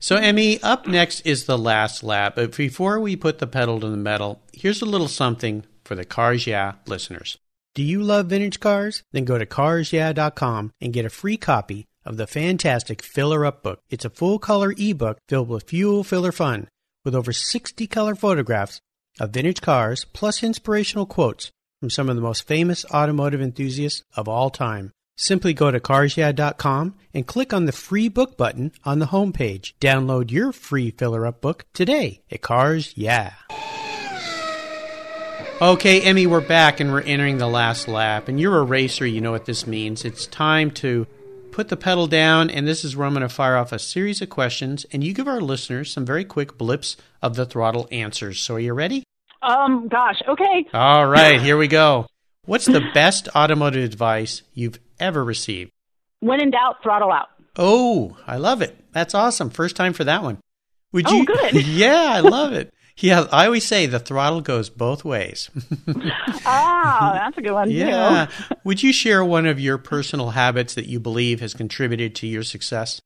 So, 0.00 0.16
Emme, 0.16 0.58
up 0.62 0.86
next 0.86 1.20
is 1.22 1.46
the 1.46 1.58
last 1.58 2.04
lap. 2.04 2.36
But 2.36 2.56
before 2.56 3.00
we 3.00 3.16
put 3.16 3.38
the 3.38 3.46
pedal 3.48 3.80
to 3.80 3.88
the 3.88 3.96
metal, 3.96 4.40
here's 4.52 4.80
a 4.80 4.86
little 4.86 5.08
something 5.08 5.64
for 5.84 5.96
the 5.96 6.04
Cars 6.04 6.46
Yeah 6.46 6.74
listeners. 6.86 7.38
Do 7.74 7.82
you 7.82 8.02
love 8.02 8.26
vintage 8.26 8.60
cars? 8.60 9.02
Then 9.12 9.24
go 9.24 9.38
to 9.38 9.46
carsyeah.com 9.46 10.72
and 10.80 10.92
get 10.92 11.04
a 11.04 11.10
free 11.10 11.36
copy 11.36 11.86
of 12.04 12.16
the 12.16 12.26
fantastic 12.26 13.02
Filler 13.02 13.44
Up 13.44 13.62
book. 13.62 13.80
It's 13.90 14.04
a 14.04 14.10
full 14.10 14.38
color 14.38 14.74
ebook 14.76 15.18
filled 15.28 15.48
with 15.48 15.68
fuel 15.68 16.04
filler 16.04 16.32
fun 16.32 16.68
with 17.04 17.14
over 17.14 17.32
60 17.32 17.86
color 17.86 18.14
photographs 18.14 18.80
of 19.20 19.30
vintage 19.30 19.60
cars 19.60 20.04
plus 20.04 20.42
inspirational 20.42 21.06
quotes 21.06 21.50
from 21.80 21.90
some 21.90 22.08
of 22.08 22.16
the 22.16 22.22
most 22.22 22.46
famous 22.46 22.84
automotive 22.86 23.40
enthusiasts 23.40 24.02
of 24.16 24.28
all 24.28 24.50
time. 24.50 24.92
Simply 25.20 25.52
go 25.52 25.72
to 25.72 25.80
carsyeah.com 25.80 26.94
and 27.12 27.26
click 27.26 27.52
on 27.52 27.64
the 27.64 27.72
free 27.72 28.08
book 28.08 28.36
button 28.36 28.70
on 28.84 29.00
the 29.00 29.06
homepage. 29.06 29.72
Download 29.80 30.30
your 30.30 30.52
free 30.52 30.92
filler 30.92 31.26
up 31.26 31.40
book 31.40 31.66
today 31.74 32.22
at 32.30 32.40
Cars 32.40 32.92
Yeah. 32.96 33.32
Okay, 35.60 36.02
Emme, 36.02 36.30
we're 36.30 36.40
back 36.40 36.78
and 36.78 36.92
we're 36.92 37.00
entering 37.00 37.38
the 37.38 37.48
last 37.48 37.88
lap. 37.88 38.28
And 38.28 38.38
you're 38.38 38.60
a 38.60 38.62
racer, 38.62 39.04
you 39.04 39.20
know 39.20 39.32
what 39.32 39.46
this 39.46 39.66
means. 39.66 40.04
It's 40.04 40.24
time 40.24 40.70
to 40.72 41.08
put 41.50 41.68
the 41.68 41.76
pedal 41.76 42.06
down, 42.06 42.48
and 42.48 42.68
this 42.68 42.84
is 42.84 42.96
where 42.96 43.04
I'm 43.04 43.12
going 43.12 43.22
to 43.22 43.28
fire 43.28 43.56
off 43.56 43.72
a 43.72 43.80
series 43.80 44.22
of 44.22 44.30
questions, 44.30 44.86
and 44.92 45.02
you 45.02 45.12
give 45.12 45.26
our 45.26 45.40
listeners 45.40 45.92
some 45.92 46.06
very 46.06 46.24
quick 46.24 46.56
blips 46.56 46.96
of 47.20 47.34
the 47.34 47.44
throttle 47.44 47.88
answers. 47.90 48.38
So, 48.38 48.54
are 48.54 48.60
you 48.60 48.72
ready? 48.72 49.02
Um, 49.42 49.88
gosh, 49.88 50.22
okay. 50.28 50.64
All 50.72 51.08
right, 51.08 51.40
here 51.40 51.56
we 51.56 51.66
go. 51.66 52.06
What's 52.44 52.66
the 52.66 52.82
best 52.94 53.28
automotive 53.34 53.82
advice 53.82 54.42
you've 54.54 54.78
ever 55.00 55.24
received? 55.24 55.70
When 56.20 56.40
in 56.40 56.50
doubt, 56.50 56.82
throttle 56.82 57.12
out. 57.12 57.28
Oh, 57.56 58.16
I 58.26 58.36
love 58.36 58.62
it. 58.62 58.76
That's 58.92 59.14
awesome. 59.14 59.50
First 59.50 59.76
time 59.76 59.92
for 59.92 60.04
that 60.04 60.22
one. 60.22 60.38
Would 60.92 61.06
Oh, 61.08 61.14
you? 61.14 61.24
good. 61.26 61.54
yeah, 61.66 62.06
I 62.14 62.20
love 62.20 62.52
it. 62.52 62.72
Yeah, 62.98 63.26
I 63.30 63.46
always 63.46 63.64
say 63.64 63.86
the 63.86 64.00
throttle 64.00 64.40
goes 64.40 64.70
both 64.70 65.04
ways. 65.04 65.50
Ah, 66.50 67.12
that's 67.14 67.36
a 67.38 67.42
good 67.42 67.52
one 67.52 67.70
yeah. 67.70 68.26
too. 68.26 68.54
Would 68.64 68.82
you 68.82 68.92
share 68.92 69.24
one 69.24 69.46
of 69.46 69.60
your 69.60 69.76
personal 69.78 70.30
habits 70.30 70.74
that 70.74 70.86
you 70.86 70.98
believe 70.98 71.40
has 71.40 71.52
contributed 71.54 72.14
to 72.16 72.26
your 72.26 72.42
success? 72.42 73.00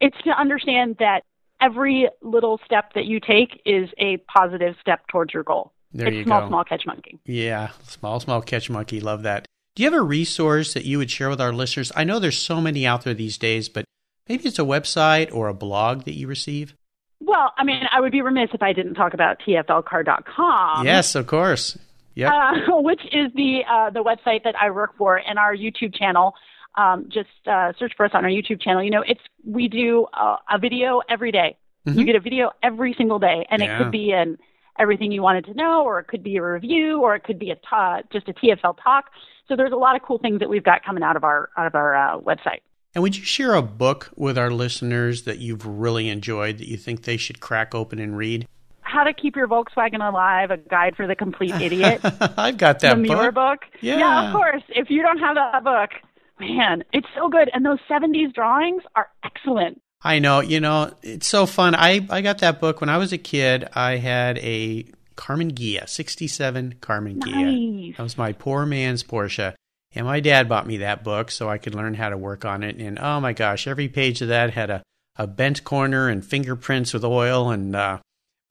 It's 0.00 0.16
to 0.24 0.30
understand 0.30 0.96
that 0.98 1.22
every 1.60 2.08
little 2.20 2.60
step 2.64 2.92
that 2.94 3.06
you 3.06 3.20
take 3.20 3.60
is 3.64 3.88
a 3.98 4.18
positive 4.18 4.74
step 4.80 5.06
towards 5.08 5.32
your 5.32 5.42
goal. 5.44 5.72
There 5.92 6.08
it's 6.08 6.16
you 6.16 6.24
small, 6.24 6.42
go. 6.42 6.48
small 6.48 6.64
catch 6.64 6.84
monkey. 6.86 7.18
Yeah, 7.24 7.70
small, 7.84 8.20
small 8.20 8.42
catch 8.42 8.68
monkey. 8.68 9.00
Love 9.00 9.22
that. 9.22 9.46
Do 9.74 9.82
you 9.82 9.90
have 9.90 9.98
a 9.98 10.02
resource 10.02 10.72
that 10.74 10.84
you 10.84 10.98
would 10.98 11.10
share 11.10 11.28
with 11.28 11.40
our 11.40 11.52
listeners? 11.52 11.90
I 11.96 12.04
know 12.04 12.18
there's 12.20 12.38
so 12.38 12.60
many 12.60 12.86
out 12.86 13.02
there 13.02 13.14
these 13.14 13.36
days, 13.38 13.68
but 13.68 13.84
maybe 14.28 14.44
it's 14.44 14.58
a 14.60 14.62
website 14.62 15.34
or 15.34 15.48
a 15.48 15.54
blog 15.54 16.04
that 16.04 16.14
you 16.14 16.28
receive. 16.28 16.74
Well, 17.20 17.52
I 17.56 17.64
mean, 17.64 17.82
I 17.90 18.00
would 18.00 18.12
be 18.12 18.20
remiss 18.22 18.50
if 18.52 18.62
I 18.62 18.72
didn't 18.72 18.94
talk 18.94 19.14
about 19.14 19.40
tflcar.com. 19.46 20.84
yes, 20.86 21.14
of 21.14 21.26
course. 21.26 21.76
Yep. 22.14 22.32
uh, 22.32 22.52
which 22.82 23.00
is 23.06 23.32
the 23.34 23.62
uh, 23.68 23.90
the 23.90 24.04
website 24.04 24.44
that 24.44 24.54
I 24.60 24.70
work 24.70 24.96
for, 24.96 25.16
and 25.16 25.38
our 25.38 25.56
YouTube 25.56 25.94
channel. 25.94 26.34
Um, 26.76 27.06
just 27.08 27.28
uh, 27.46 27.72
search 27.78 27.92
for 27.96 28.04
us 28.06 28.12
on 28.14 28.24
our 28.24 28.30
YouTube 28.30 28.60
channel. 28.60 28.82
You 28.82 28.90
know, 28.90 29.02
it's 29.06 29.20
we 29.44 29.68
do 29.68 30.06
uh, 30.12 30.36
a 30.50 30.58
video 30.58 31.00
every 31.08 31.32
day. 31.32 31.56
You 31.86 32.04
get 32.06 32.16
a 32.16 32.20
video 32.20 32.50
every 32.62 32.94
single 32.96 33.18
day, 33.18 33.44
and 33.50 33.60
Mm-hmm. 33.60 33.70
Yeah. 33.70 33.76
it 33.76 33.82
could 33.82 33.92
be 33.92 34.10
in 34.12 34.38
everything 34.78 35.12
you 35.12 35.20
wanted 35.22 35.44
to 35.46 35.54
know, 35.54 35.84
or 35.84 35.98
it 35.98 36.06
could 36.06 36.22
be 36.22 36.36
a 36.36 36.42
review, 36.42 37.00
or 37.02 37.14
it 37.14 37.24
could 37.24 37.38
be 37.38 37.50
a 37.50 37.56
ta- 37.56 38.00
just 38.12 38.26
a 38.28 38.32
TFL 38.32 38.76
talk. 38.82 39.10
So 39.48 39.56
there's 39.56 39.72
a 39.72 39.76
lot 39.76 39.96
of 39.96 40.02
cool 40.02 40.18
things 40.18 40.40
that 40.40 40.48
we've 40.48 40.64
got 40.64 40.84
coming 40.84 41.02
out 41.02 41.16
of 41.16 41.24
our 41.24 41.50
out 41.56 41.66
of 41.66 41.74
our 41.74 41.94
uh, 41.94 42.18
website. 42.20 42.60
and 42.94 43.02
would 43.02 43.16
you 43.16 43.24
share 43.24 43.54
a 43.54 43.62
book 43.62 44.10
with 44.16 44.38
our 44.38 44.50
listeners 44.50 45.22
that 45.24 45.38
you've 45.38 45.66
really 45.66 46.08
enjoyed 46.08 46.58
that 46.58 46.68
you 46.68 46.76
think 46.76 47.02
they 47.02 47.16
should 47.16 47.40
crack 47.40 47.74
open 47.74 47.98
and 47.98 48.16
read? 48.16 48.46
How 48.82 49.02
to 49.04 49.12
keep 49.12 49.34
your 49.36 49.48
Volkswagen 49.48 50.06
alive: 50.06 50.50
A 50.50 50.56
Guide 50.56 50.94
for 50.96 51.06
the 51.06 51.16
Complete 51.16 51.54
Idiot. 51.60 52.00
I've 52.36 52.56
got 52.56 52.80
that 52.80 52.94
the 52.94 53.02
Muir 53.02 53.32
book. 53.32 53.60
book. 53.60 53.80
Yeah. 53.80 54.28
of 54.28 54.32
course. 54.32 54.62
If 54.68 54.88
you 54.88 55.02
don't 55.02 55.18
have 55.18 55.34
that 55.34 55.64
book, 55.64 55.90
man, 56.38 56.84
it's 56.92 57.08
so 57.16 57.28
good. 57.28 57.50
And 57.52 57.64
those 57.66 57.80
70s 57.90 58.32
drawings 58.32 58.82
are 58.94 59.08
excellent. 59.24 59.80
I 60.02 60.18
know, 60.20 60.40
you 60.40 60.60
know, 60.60 60.92
it's 61.02 61.26
so 61.26 61.46
fun. 61.46 61.74
I, 61.74 62.06
I 62.10 62.20
got 62.20 62.38
that 62.38 62.60
book 62.60 62.80
when 62.80 62.90
I 62.90 62.98
was 62.98 63.12
a 63.12 63.18
kid. 63.18 63.66
I 63.74 63.96
had 63.96 64.36
a 64.38 64.84
Karmann 65.16 65.52
Ghia, 65.52 65.88
67 65.88 66.76
Karmann 66.80 67.18
Ghia. 67.18 67.86
Nice. 67.88 67.96
That 67.96 68.02
was 68.02 68.18
my 68.18 68.32
poor 68.32 68.66
man's 68.66 69.02
Porsche. 69.02 69.54
And 69.94 70.06
my 70.06 70.20
dad 70.20 70.48
bought 70.48 70.66
me 70.66 70.78
that 70.78 71.04
book 71.04 71.30
so 71.30 71.48
I 71.48 71.58
could 71.58 71.74
learn 71.74 71.94
how 71.94 72.08
to 72.08 72.18
work 72.18 72.44
on 72.44 72.62
it. 72.62 72.76
And 72.76 72.98
oh 72.98 73.20
my 73.20 73.32
gosh, 73.32 73.66
every 73.66 73.88
page 73.88 74.20
of 74.22 74.28
that 74.28 74.50
had 74.50 74.70
a, 74.70 74.82
a 75.16 75.26
bent 75.26 75.62
corner 75.62 76.08
and 76.08 76.24
fingerprints 76.24 76.92
with 76.92 77.04
oil. 77.04 77.50
And, 77.50 77.76
uh, 77.76 77.98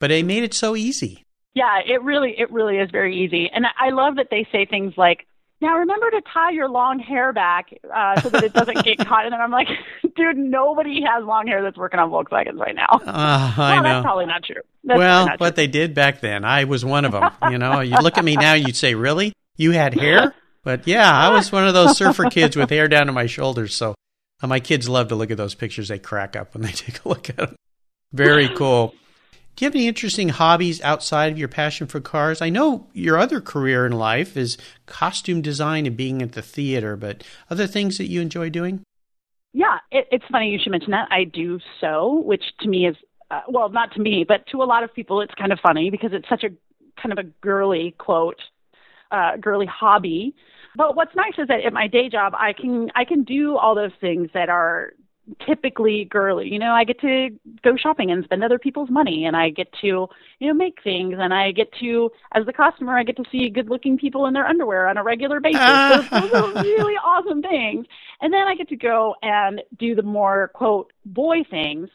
but 0.00 0.08
they 0.08 0.22
made 0.22 0.42
it 0.42 0.54
so 0.54 0.74
easy. 0.74 1.24
Yeah, 1.54 1.80
it 1.86 2.02
really, 2.02 2.34
it 2.38 2.50
really 2.50 2.78
is 2.78 2.90
very 2.90 3.16
easy. 3.16 3.50
And 3.54 3.66
I 3.78 3.90
love 3.90 4.16
that 4.16 4.28
they 4.30 4.46
say 4.50 4.64
things 4.64 4.94
like, 4.96 5.26
now 5.64 5.78
remember 5.78 6.10
to 6.10 6.20
tie 6.32 6.50
your 6.50 6.68
long 6.68 6.98
hair 6.98 7.32
back 7.32 7.72
uh, 7.92 8.20
so 8.20 8.28
that 8.28 8.44
it 8.44 8.52
doesn't 8.52 8.84
get 8.84 8.98
caught. 9.06 9.24
And 9.24 9.32
then 9.32 9.40
I'm 9.40 9.50
like, 9.50 9.68
dude, 10.16 10.36
nobody 10.36 11.00
has 11.02 11.24
long 11.24 11.46
hair 11.46 11.62
that's 11.62 11.76
working 11.76 11.98
on 11.98 12.10
Volkswagens 12.10 12.58
right 12.58 12.74
now. 12.74 13.00
Uh, 13.04 13.54
well, 13.56 13.76
know. 13.76 13.82
that's 13.82 14.04
probably 14.04 14.26
not 14.26 14.44
true. 14.44 14.62
That's 14.84 14.98
well, 14.98 15.26
not 15.26 15.38
but 15.38 15.56
they 15.56 15.66
did 15.66 15.94
back 15.94 16.20
then. 16.20 16.44
I 16.44 16.64
was 16.64 16.84
one 16.84 17.04
of 17.04 17.12
them. 17.12 17.30
You 17.50 17.58
know, 17.58 17.80
you 17.80 17.96
look 18.02 18.18
at 18.18 18.24
me 18.24 18.36
now, 18.36 18.54
you'd 18.54 18.74
say, 18.74 18.94
"Really? 18.94 19.32
You 19.56 19.70
had 19.72 19.94
hair?" 19.94 20.34
But 20.64 20.88
yeah, 20.88 21.10
I 21.12 21.28
was 21.34 21.52
one 21.52 21.66
of 21.66 21.74
those 21.74 21.96
surfer 21.96 22.30
kids 22.30 22.56
with 22.56 22.70
hair 22.70 22.88
down 22.88 23.06
to 23.06 23.12
my 23.12 23.26
shoulders. 23.26 23.74
So 23.76 23.94
uh, 24.42 24.46
my 24.46 24.60
kids 24.60 24.88
love 24.88 25.08
to 25.08 25.14
look 25.14 25.30
at 25.30 25.36
those 25.36 25.54
pictures. 25.54 25.88
They 25.88 25.98
crack 25.98 26.36
up 26.36 26.54
when 26.54 26.62
they 26.62 26.72
take 26.72 27.04
a 27.04 27.08
look 27.08 27.28
at 27.28 27.36
them. 27.36 27.56
Very 28.12 28.48
cool. 28.48 28.94
Do 29.56 29.64
you 29.64 29.68
have 29.68 29.76
any 29.76 29.86
interesting 29.86 30.30
hobbies 30.30 30.80
outside 30.82 31.30
of 31.30 31.38
your 31.38 31.46
passion 31.46 31.86
for 31.86 32.00
cars? 32.00 32.42
I 32.42 32.48
know 32.48 32.88
your 32.92 33.16
other 33.16 33.40
career 33.40 33.86
in 33.86 33.92
life 33.92 34.36
is 34.36 34.58
costume 34.86 35.42
design 35.42 35.86
and 35.86 35.96
being 35.96 36.22
at 36.22 36.32
the 36.32 36.42
theater, 36.42 36.96
but 36.96 37.22
other 37.48 37.68
things 37.68 37.98
that 37.98 38.10
you 38.10 38.20
enjoy 38.20 38.50
doing? 38.50 38.82
Yeah, 39.52 39.78
it, 39.92 40.08
it's 40.10 40.24
funny 40.30 40.50
you 40.50 40.58
should 40.60 40.72
mention 40.72 40.90
that. 40.90 41.06
I 41.12 41.22
do 41.22 41.60
sew, 41.80 42.20
which 42.24 42.42
to 42.60 42.68
me 42.68 42.86
is, 42.86 42.96
uh, 43.30 43.42
well, 43.48 43.68
not 43.68 43.92
to 43.92 44.00
me, 44.00 44.24
but 44.26 44.44
to 44.48 44.60
a 44.60 44.64
lot 44.64 44.82
of 44.82 44.92
people, 44.92 45.20
it's 45.20 45.34
kind 45.34 45.52
of 45.52 45.60
funny 45.60 45.88
because 45.88 46.10
it's 46.12 46.28
such 46.28 46.42
a 46.42 46.50
kind 47.00 47.16
of 47.16 47.18
a 47.18 47.28
girly 47.40 47.94
quote, 47.96 48.40
uh, 49.12 49.36
girly 49.36 49.66
hobby. 49.66 50.34
But 50.74 50.96
what's 50.96 51.14
nice 51.14 51.34
is 51.38 51.46
that 51.46 51.60
at 51.64 51.72
my 51.72 51.86
day 51.86 52.08
job, 52.08 52.32
I 52.36 52.52
can 52.52 52.90
I 52.96 53.04
can 53.04 53.22
do 53.22 53.56
all 53.56 53.76
those 53.76 53.92
things 54.00 54.30
that 54.34 54.48
are 54.48 54.94
typically 55.46 56.04
girly. 56.04 56.48
You 56.48 56.58
know, 56.58 56.72
I 56.72 56.84
get 56.84 57.00
to 57.00 57.30
go 57.62 57.76
shopping 57.76 58.10
and 58.10 58.24
spend 58.24 58.44
other 58.44 58.58
people's 58.58 58.90
money 58.90 59.24
and 59.24 59.36
I 59.36 59.50
get 59.50 59.72
to, 59.80 60.08
you 60.38 60.48
know, 60.48 60.54
make 60.54 60.82
things 60.82 61.16
and 61.18 61.32
I 61.32 61.52
get 61.52 61.72
to 61.80 62.10
as 62.32 62.44
the 62.46 62.52
customer 62.52 62.98
I 62.98 63.04
get 63.04 63.16
to 63.16 63.24
see 63.30 63.48
good 63.48 63.70
looking 63.70 63.96
people 63.96 64.26
in 64.26 64.34
their 64.34 64.46
underwear 64.46 64.88
on 64.88 64.96
a 64.96 65.02
regular 65.02 65.40
basis. 65.40 65.60
those, 65.60 66.10
those 66.10 66.56
are 66.56 66.62
really 66.62 66.94
awesome 66.94 67.42
things. 67.42 67.86
And 68.20 68.32
then 68.32 68.46
I 68.46 68.54
get 68.54 68.68
to 68.68 68.76
go 68.76 69.14
and 69.22 69.62
do 69.78 69.94
the 69.94 70.02
more 70.02 70.48
quote 70.54 70.92
boy 71.04 71.44
things 71.50 71.88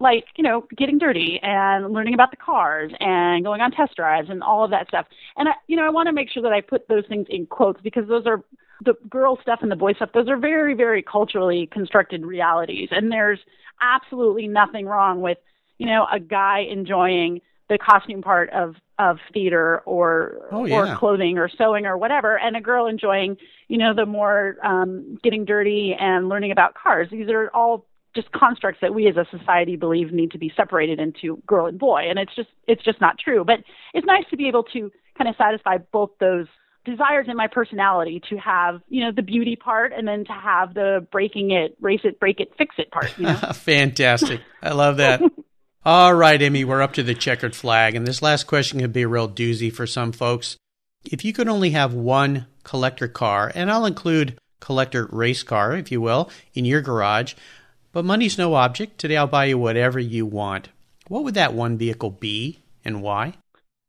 like, 0.00 0.24
you 0.36 0.44
know, 0.44 0.66
getting 0.76 0.98
dirty 0.98 1.38
and 1.42 1.92
learning 1.92 2.14
about 2.14 2.30
the 2.30 2.36
cars 2.36 2.92
and 3.00 3.44
going 3.44 3.60
on 3.60 3.70
test 3.70 3.94
drives 3.96 4.30
and 4.30 4.42
all 4.42 4.64
of 4.64 4.70
that 4.70 4.88
stuff. 4.88 5.06
And 5.36 5.48
I 5.48 5.52
you 5.68 5.76
know, 5.76 5.84
I 5.84 5.90
want 5.90 6.08
to 6.08 6.12
make 6.12 6.30
sure 6.30 6.42
that 6.42 6.52
I 6.52 6.60
put 6.60 6.88
those 6.88 7.04
things 7.08 7.26
in 7.30 7.46
quotes 7.46 7.80
because 7.80 8.08
those 8.08 8.26
are 8.26 8.42
the 8.84 8.94
girl 9.08 9.38
stuff 9.40 9.60
and 9.62 9.70
the 9.70 9.76
boy 9.76 9.92
stuff, 9.94 10.10
those 10.12 10.28
are 10.28 10.36
very, 10.36 10.74
very 10.74 11.02
culturally 11.02 11.68
constructed 11.70 12.24
realities. 12.24 12.88
And 12.90 13.12
there's 13.12 13.38
absolutely 13.80 14.48
nothing 14.48 14.86
wrong 14.86 15.20
with, 15.20 15.38
you 15.78 15.86
know, 15.86 16.06
a 16.12 16.18
guy 16.18 16.66
enjoying 16.70 17.40
the 17.68 17.78
costume 17.78 18.22
part 18.22 18.50
of 18.50 18.76
of 18.98 19.18
theater 19.32 19.80
or 19.80 20.46
oh, 20.52 20.64
yeah. 20.64 20.76
or 20.76 20.96
clothing 20.96 21.38
or 21.38 21.48
sewing 21.48 21.86
or 21.86 21.96
whatever, 21.96 22.38
and 22.38 22.56
a 22.56 22.60
girl 22.60 22.86
enjoying, 22.86 23.36
you 23.68 23.78
know, 23.78 23.94
the 23.94 24.06
more 24.06 24.56
um, 24.62 25.18
getting 25.24 25.44
dirty 25.44 25.96
and 25.98 26.28
learning 26.28 26.52
about 26.52 26.74
cars. 26.74 27.08
These 27.10 27.28
are 27.28 27.50
all 27.54 27.86
just 28.14 28.30
constructs 28.32 28.80
that 28.80 28.94
we 28.94 29.08
as 29.08 29.16
a 29.16 29.26
society 29.36 29.76
believe 29.76 30.12
need 30.12 30.30
to 30.32 30.38
be 30.38 30.52
separated 30.56 31.00
into 31.00 31.42
girl 31.46 31.66
and 31.66 31.78
boy, 31.78 32.02
and 32.08 32.18
it's 32.18 32.34
just 32.34 32.48
it's 32.66 32.82
just 32.84 33.00
not 33.00 33.18
true. 33.18 33.44
But 33.44 33.60
it's 33.94 34.06
nice 34.06 34.24
to 34.30 34.36
be 34.36 34.48
able 34.48 34.64
to 34.64 34.90
kind 35.16 35.28
of 35.28 35.36
satisfy 35.36 35.78
both 35.78 36.10
those 36.20 36.46
desires 36.84 37.26
in 37.28 37.36
my 37.36 37.46
personality 37.46 38.20
to 38.28 38.36
have 38.36 38.80
you 38.88 39.04
know 39.04 39.12
the 39.14 39.22
beauty 39.22 39.56
part 39.56 39.92
and 39.92 40.06
then 40.06 40.24
to 40.24 40.32
have 40.32 40.74
the 40.74 41.06
breaking 41.12 41.52
it 41.52 41.76
race 41.80 42.00
it 42.04 42.18
break 42.18 42.40
it 42.40 42.52
fix 42.58 42.74
it 42.78 42.90
part 42.90 43.16
you 43.18 43.24
know? 43.24 43.34
fantastic. 43.54 44.40
I 44.62 44.72
love 44.72 44.96
that. 44.96 45.22
All 45.84 46.12
right 46.12 46.40
Emme 46.40 46.66
we're 46.66 46.82
up 46.82 46.94
to 46.94 47.02
the 47.02 47.14
checkered 47.14 47.54
flag. 47.54 47.94
And 47.94 48.06
this 48.06 48.22
last 48.22 48.44
question 48.44 48.80
could 48.80 48.92
be 48.92 49.02
a 49.02 49.08
real 49.08 49.28
doozy 49.28 49.72
for 49.72 49.86
some 49.86 50.12
folks. 50.12 50.56
If 51.04 51.24
you 51.24 51.32
could 51.32 51.48
only 51.48 51.70
have 51.70 51.94
one 51.94 52.46
collector 52.64 53.08
car 53.08 53.50
and 53.54 53.70
i'll 53.70 53.86
include 53.86 54.38
collector 54.60 55.08
race 55.10 55.42
car 55.42 55.74
if 55.76 55.90
you 55.90 56.00
will 56.00 56.30
in 56.54 56.64
your 56.64 56.80
garage 56.80 57.34
but 57.92 58.04
money's 58.04 58.38
no 58.38 58.54
object 58.54 58.98
today 58.98 59.16
i'll 59.16 59.26
buy 59.26 59.44
you 59.44 59.58
whatever 59.58 59.98
you 59.98 60.26
want 60.26 60.68
what 61.08 61.24
would 61.24 61.34
that 61.34 61.54
one 61.54 61.76
vehicle 61.76 62.10
be 62.10 62.58
and 62.84 63.02
why 63.02 63.34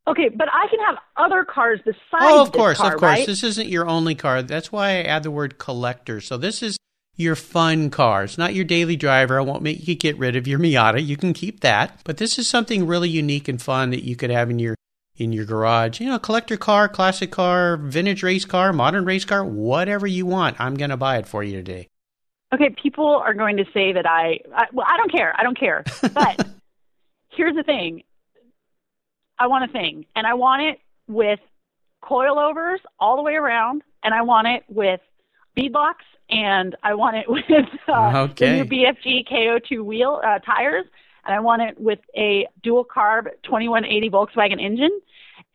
Okay, 0.05 0.27
but 0.27 0.49
I 0.51 0.67
can 0.69 0.79
have 0.85 0.97
other 1.15 1.45
cars 1.45 1.79
besides. 1.85 1.99
Oh, 2.19 2.41
of 2.41 2.51
course, 2.51 2.77
car, 2.77 2.93
of 2.93 2.99
course. 2.99 3.09
Right? 3.09 3.25
This 3.25 3.43
isn't 3.43 3.69
your 3.69 3.87
only 3.87 4.15
car. 4.15 4.41
That's 4.41 4.71
why 4.71 4.97
I 4.97 5.03
add 5.03 5.23
the 5.23 5.31
word 5.31 5.57
collector. 5.57 6.19
So 6.19 6.35
this 6.35 6.61
is 6.61 6.77
your 7.15 7.35
fun 7.35 7.89
car. 7.89 8.25
It's 8.25 8.37
not 8.37 8.53
your 8.53 8.65
daily 8.65 8.97
driver. 8.97 9.39
I 9.39 9.43
won't 9.43 9.63
make 9.63 9.87
you 9.87 9.95
get 9.95 10.17
rid 10.17 10.35
of 10.35 10.47
your 10.47 10.59
Miata. 10.59 11.05
You 11.05 11.15
can 11.15 11.33
keep 11.33 11.61
that. 11.61 12.01
But 12.03 12.17
this 12.17 12.37
is 12.37 12.49
something 12.49 12.85
really 12.85 13.09
unique 13.09 13.47
and 13.47 13.61
fun 13.61 13.91
that 13.91 14.03
you 14.03 14.15
could 14.17 14.29
have 14.29 14.49
in 14.49 14.59
your 14.59 14.75
in 15.15 15.31
your 15.31 15.45
garage. 15.45 16.01
You 16.01 16.07
know, 16.07 16.19
collector 16.19 16.57
car, 16.57 16.89
classic 16.89 17.31
car, 17.31 17.77
vintage 17.77 18.23
race 18.23 18.45
car, 18.45 18.73
modern 18.73 19.05
race 19.05 19.23
car, 19.23 19.45
whatever 19.45 20.05
you 20.05 20.25
want. 20.25 20.59
I'm 20.59 20.75
going 20.75 20.89
to 20.89 20.97
buy 20.97 21.17
it 21.17 21.27
for 21.27 21.43
you 21.43 21.55
today. 21.55 21.87
Okay, 22.53 22.69
people 22.69 23.07
are 23.07 23.33
going 23.33 23.57
to 23.57 23.65
say 23.73 23.93
that 23.93 24.05
I, 24.05 24.39
I 24.55 24.67
well, 24.71 24.85
I 24.87 24.97
don't 24.97 25.11
care. 25.11 25.33
I 25.37 25.43
don't 25.43 25.59
care. 25.59 25.83
But 26.13 26.47
here's 27.29 27.55
the 27.55 27.63
thing 27.63 28.03
I 29.39 29.47
want 29.47 29.69
a 29.69 29.73
thing, 29.73 30.05
and 30.15 30.27
I 30.27 30.35
want 30.35 30.61
it 30.61 30.79
with 31.07 31.39
coilovers 32.03 32.77
all 32.99 33.15
the 33.15 33.23
way 33.23 33.33
around, 33.33 33.81
and 34.03 34.13
I 34.13 34.21
want 34.21 34.47
it 34.47 34.63
with 34.67 34.99
beadlocks, 35.57 36.05
and 36.29 36.75
I 36.83 36.93
want 36.93 37.17
it 37.17 37.25
with 37.29 37.45
uh, 37.87 38.19
okay. 38.29 38.59
the 38.59 38.63
new 38.63 38.65
BFG 38.65 39.27
KO2 39.27 39.83
wheel 39.83 40.21
uh, 40.23 40.39
tires, 40.39 40.85
and 41.25 41.35
I 41.35 41.39
want 41.39 41.63
it 41.63 41.79
with 41.79 41.99
a 42.15 42.47
dual 42.61 42.85
carb 42.85 43.25
2180 43.43 44.09
Volkswagen 44.11 44.61
engine, 44.61 45.01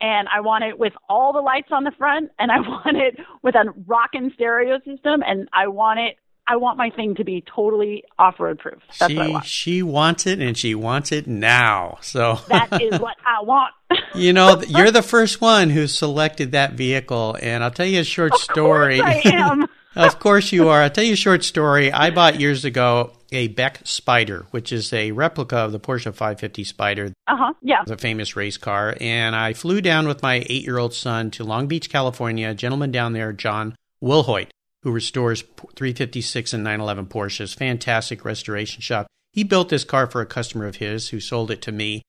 and 0.01 0.27
I 0.33 0.41
want 0.41 0.65
it 0.65 0.77
with 0.77 0.93
all 1.07 1.31
the 1.31 1.41
lights 1.41 1.69
on 1.71 1.85
the 1.85 1.91
front, 1.91 2.31
and 2.39 2.51
I 2.51 2.59
want 2.67 2.97
it 2.97 3.17
with 3.41 3.55
a 3.55 3.73
rockin' 3.87 4.31
stereo 4.33 4.79
system, 4.79 5.23
and 5.25 5.47
I 5.53 5.67
want 5.67 5.99
it 5.99 6.17
I 6.49 6.55
want 6.55 6.79
my 6.79 6.89
thing 6.89 7.13
to 7.15 7.23
be 7.23 7.41
totally 7.41 8.03
off 8.17 8.39
road 8.39 8.57
proof. 8.57 8.81
That's 8.99 9.11
she, 9.11 9.17
what 9.17 9.25
I 9.25 9.29
want. 9.29 9.45
She 9.45 9.83
wants 9.83 10.25
it 10.25 10.39
and 10.39 10.57
she 10.57 10.73
wants 10.73 11.11
it 11.11 11.27
now. 11.27 11.99
So 12.01 12.39
that 12.47 12.81
is 12.81 12.99
what 12.99 13.17
I 13.23 13.43
want. 13.43 13.71
you 14.15 14.33
know, 14.33 14.59
you're 14.67 14.89
the 14.89 15.03
first 15.03 15.41
one 15.41 15.69
who 15.69 15.85
selected 15.85 16.53
that 16.53 16.73
vehicle, 16.73 17.37
and 17.39 17.63
I'll 17.63 17.69
tell 17.69 17.85
you 17.85 17.99
a 17.99 18.03
short 18.03 18.33
of 18.33 18.39
story. 18.39 18.99
Course 18.99 19.25
I 19.25 19.29
am. 19.29 19.67
of 19.95 20.19
course 20.19 20.51
you 20.51 20.69
are. 20.69 20.81
I'll 20.81 20.89
tell 20.89 21.03
you 21.03 21.13
a 21.13 21.17
short 21.17 21.43
story. 21.43 21.91
I 21.91 22.09
bought 22.09 22.39
years 22.39 22.65
ago 22.65 23.11
a 23.31 23.47
Beck 23.49 23.83
Spyder, 23.83 24.45
which 24.49 24.71
is 24.71 24.91
a 24.91 25.11
replica 25.11 25.57
of 25.57 25.71
the 25.71 25.79
Porsche 25.79 26.05
550 26.05 26.63
Spyder. 26.63 27.11
Uh 27.27 27.35
huh. 27.37 27.53
Yeah. 27.61 27.83
The 27.85 27.97
famous 27.97 28.35
race 28.35 28.57
car. 28.57 28.97
And 28.99 29.35
I 29.35 29.53
flew 29.53 29.81
down 29.81 30.07
with 30.07 30.23
my 30.23 30.43
eight 30.49 30.63
year 30.63 30.79
old 30.79 30.95
son 30.95 31.29
to 31.31 31.43
Long 31.43 31.67
Beach, 31.67 31.91
California. 31.91 32.49
A 32.49 32.55
gentleman 32.55 32.91
down 32.91 33.13
there, 33.13 33.33
John 33.33 33.75
Wilhoit, 34.03 34.49
who 34.83 34.91
restores 34.91 35.41
356 35.41 36.53
and 36.53 36.63
911 36.63 37.07
Porsches. 37.07 37.55
Fantastic 37.55 38.23
restoration 38.23 38.81
shop. 38.81 39.07
He 39.31 39.43
built 39.43 39.69
this 39.69 39.83
car 39.83 40.07
for 40.07 40.21
a 40.21 40.25
customer 40.25 40.65
of 40.65 40.77
his 40.77 41.09
who 41.09 41.19
sold 41.19 41.51
it 41.51 41.61
to 41.63 41.71
me. 41.71 42.01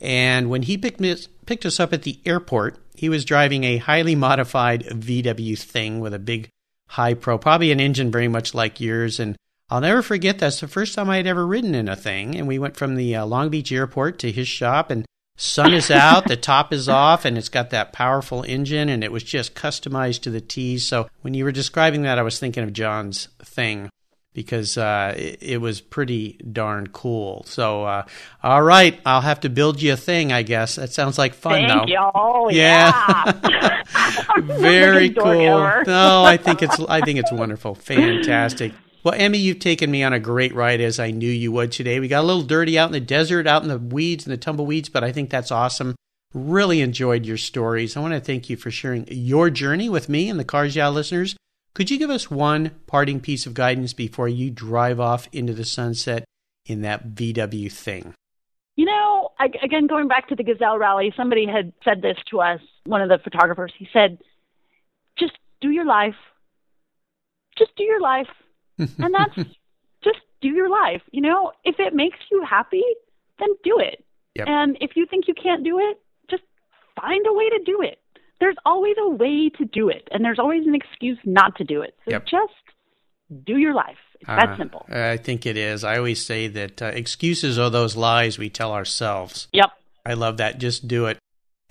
And 0.00 0.48
when 0.48 0.62
he 0.62 0.78
picked, 0.78 1.00
me, 1.00 1.16
picked 1.46 1.66
us 1.66 1.80
up 1.80 1.92
at 1.92 2.02
the 2.02 2.20
airport, 2.24 2.78
he 2.94 3.08
was 3.08 3.24
driving 3.24 3.64
a 3.64 3.78
highly 3.78 4.14
modified 4.14 4.84
VW 4.84 5.58
thing 5.58 6.00
with 6.00 6.14
a 6.14 6.18
big 6.18 6.48
high 6.88 7.14
pro, 7.14 7.38
probably 7.38 7.72
an 7.72 7.80
engine 7.80 8.10
very 8.10 8.28
much 8.28 8.54
like 8.54 8.80
yours. 8.80 9.20
And 9.20 9.36
I'll 9.70 9.80
never 9.80 10.02
forget 10.02 10.38
that's 10.38 10.60
the 10.60 10.68
first 10.68 10.94
time 10.94 11.10
I 11.10 11.16
had 11.16 11.26
ever 11.26 11.46
ridden 11.46 11.74
in 11.74 11.88
a 11.88 11.96
thing. 11.96 12.36
And 12.36 12.48
we 12.48 12.58
went 12.58 12.76
from 12.76 12.96
the 12.96 13.16
uh, 13.16 13.26
Long 13.26 13.50
Beach 13.50 13.70
airport 13.70 14.18
to 14.20 14.32
his 14.32 14.48
shop, 14.48 14.90
and 14.90 15.04
sun 15.38 15.72
is 15.72 15.90
out, 15.90 16.26
the 16.26 16.36
top 16.36 16.72
is 16.72 16.88
off, 16.88 17.24
and 17.24 17.38
it's 17.38 17.48
got 17.48 17.70
that 17.70 17.94
powerful 17.94 18.42
engine, 18.42 18.90
and 18.90 19.02
it 19.02 19.10
was 19.10 19.22
just 19.22 19.54
customized 19.54 20.20
to 20.22 20.30
the 20.30 20.42
T. 20.42 20.76
So 20.78 21.08
when 21.22 21.32
you 21.32 21.44
were 21.44 21.52
describing 21.52 22.02
that, 22.02 22.18
I 22.18 22.22
was 22.22 22.38
thinking 22.38 22.64
of 22.64 22.74
John's 22.74 23.28
thing 23.42 23.88
because 24.34 24.76
uh, 24.76 25.14
it, 25.16 25.38
it, 25.40 25.60
was 25.60 25.80
pretty 25.80 26.38
darn 26.52 26.86
cool. 26.88 27.42
So, 27.46 27.84
uh, 27.84 28.04
all 28.42 28.62
right, 28.62 29.00
I'll 29.06 29.20
have 29.20 29.40
to 29.40 29.48
build 29.48 29.80
you 29.80 29.94
a 29.94 29.96
thing, 29.96 30.32
I 30.32 30.42
guess. 30.42 30.76
That 30.76 30.92
sounds 30.92 31.18
like 31.18 31.34
fun, 31.34 31.66
Thank 31.66 31.68
though. 31.72 31.86
You. 31.86 32.10
Oh, 32.14 32.48
yeah. 32.48 33.32
Very 34.38 35.10
cool. 35.10 35.82
No, 35.86 36.24
I 36.24 36.36
think 36.36 36.62
it's 36.62 36.78
I 36.88 37.00
think 37.00 37.18
it's 37.18 37.32
wonderful. 37.32 37.74
Fantastic. 37.74 38.72
Well, 39.04 39.14
Emme, 39.16 39.34
you've 39.34 39.60
taken 39.60 39.90
me 39.90 40.02
on 40.02 40.12
a 40.12 40.20
great 40.20 40.54
ride 40.54 40.80
as 40.80 40.98
I 40.98 41.12
knew 41.12 41.30
you 41.30 41.52
would 41.52 41.70
today. 41.70 42.00
We 42.00 42.08
got 42.08 42.24
a 42.24 42.26
little 42.26 42.42
dirty 42.42 42.78
out 42.78 42.88
in 42.88 42.92
the 42.92 43.00
desert, 43.00 43.46
out 43.46 43.62
in 43.62 43.68
the 43.68 43.78
weeds 43.78 44.26
and 44.26 44.32
the 44.32 44.38
tumbleweeds, 44.38 44.88
but 44.88 45.04
I 45.04 45.12
think 45.12 45.30
that's 45.30 45.52
awesome. 45.52 45.94
Really 46.34 46.80
enjoyed 46.80 47.24
your 47.24 47.36
stories. 47.36 47.96
I 47.96 48.00
want 48.00 48.14
to 48.14 48.20
thank 48.20 48.50
you 48.50 48.56
for 48.56 48.70
sharing 48.70 49.06
your 49.08 49.50
journey 49.50 49.88
with 49.88 50.08
me 50.08 50.28
and 50.28 50.38
the 50.38 50.44
Cars 50.44 50.74
Yeah 50.74 50.88
listeners. 50.88 51.36
Could 51.74 51.90
you 51.90 51.98
give 51.98 52.10
us 52.10 52.30
one 52.30 52.72
parting 52.86 53.20
piece 53.20 53.46
of 53.46 53.54
guidance 53.54 53.92
before 53.92 54.28
you 54.28 54.50
drive 54.50 54.98
off 54.98 55.28
into 55.32 55.52
the 55.52 55.64
sunset 55.64 56.24
in 56.66 56.82
that 56.82 57.14
VW 57.14 57.70
thing? 57.70 58.14
You 58.74 58.84
know, 58.84 59.30
I, 59.38 59.46
again, 59.62 59.86
going 59.86 60.08
back 60.08 60.28
to 60.28 60.34
the 60.34 60.42
Gazelle 60.42 60.76
Rally, 60.76 61.12
somebody 61.16 61.46
had 61.46 61.72
said 61.84 62.02
this 62.02 62.16
to 62.30 62.40
us, 62.40 62.60
one 62.84 63.00
of 63.00 63.08
the 63.08 63.18
photographers. 63.18 63.72
He 63.78 63.88
said, 63.92 64.18
just 65.16 65.32
do 65.60 65.70
your 65.70 65.84
life. 65.84 66.16
Just 67.56 67.74
do 67.76 67.84
your 67.84 68.00
life. 68.00 68.28
And 68.78 69.14
that's 69.14 69.36
just 70.04 70.18
do 70.40 70.48
your 70.48 70.68
life. 70.68 71.02
You 71.10 71.22
know, 71.22 71.52
if 71.64 71.76
it 71.78 71.94
makes 71.94 72.18
you 72.30 72.44
happy, 72.48 72.84
then 73.38 73.48
do 73.64 73.78
it. 73.78 74.04
Yep. 74.34 74.48
And 74.48 74.78
if 74.80 74.92
you 74.94 75.06
think 75.06 75.26
you 75.28 75.34
can't 75.34 75.64
do 75.64 75.78
it, 75.78 76.00
just 76.30 76.42
find 77.00 77.24
a 77.26 77.32
way 77.32 77.48
to 77.50 77.60
do 77.64 77.80
it. 77.82 77.98
There's 78.40 78.56
always 78.64 78.94
a 79.00 79.08
way 79.08 79.50
to 79.58 79.64
do 79.64 79.88
it, 79.88 80.06
and 80.12 80.24
there's 80.24 80.38
always 80.38 80.66
an 80.66 80.74
excuse 80.74 81.18
not 81.24 81.56
to 81.56 81.64
do 81.64 81.82
it. 81.82 81.96
So 82.04 82.12
yep. 82.12 82.24
just 82.24 82.52
do 83.44 83.56
your 83.56 83.74
life. 83.74 83.96
It's 84.20 84.28
that 84.28 84.56
simple. 84.56 84.86
I 84.88 85.16
think 85.16 85.46
it 85.46 85.56
is. 85.56 85.84
I 85.84 85.96
always 85.96 86.24
say 86.24 86.48
that 86.48 86.82
uh, 86.82 86.86
excuses 86.86 87.58
are 87.58 87.70
those 87.70 87.96
lies 87.96 88.38
we 88.38 88.48
tell 88.48 88.72
ourselves. 88.72 89.48
Yep. 89.52 89.70
I 90.04 90.14
love 90.14 90.38
that. 90.38 90.58
Just 90.58 90.88
do 90.88 91.06
it. 91.06 91.18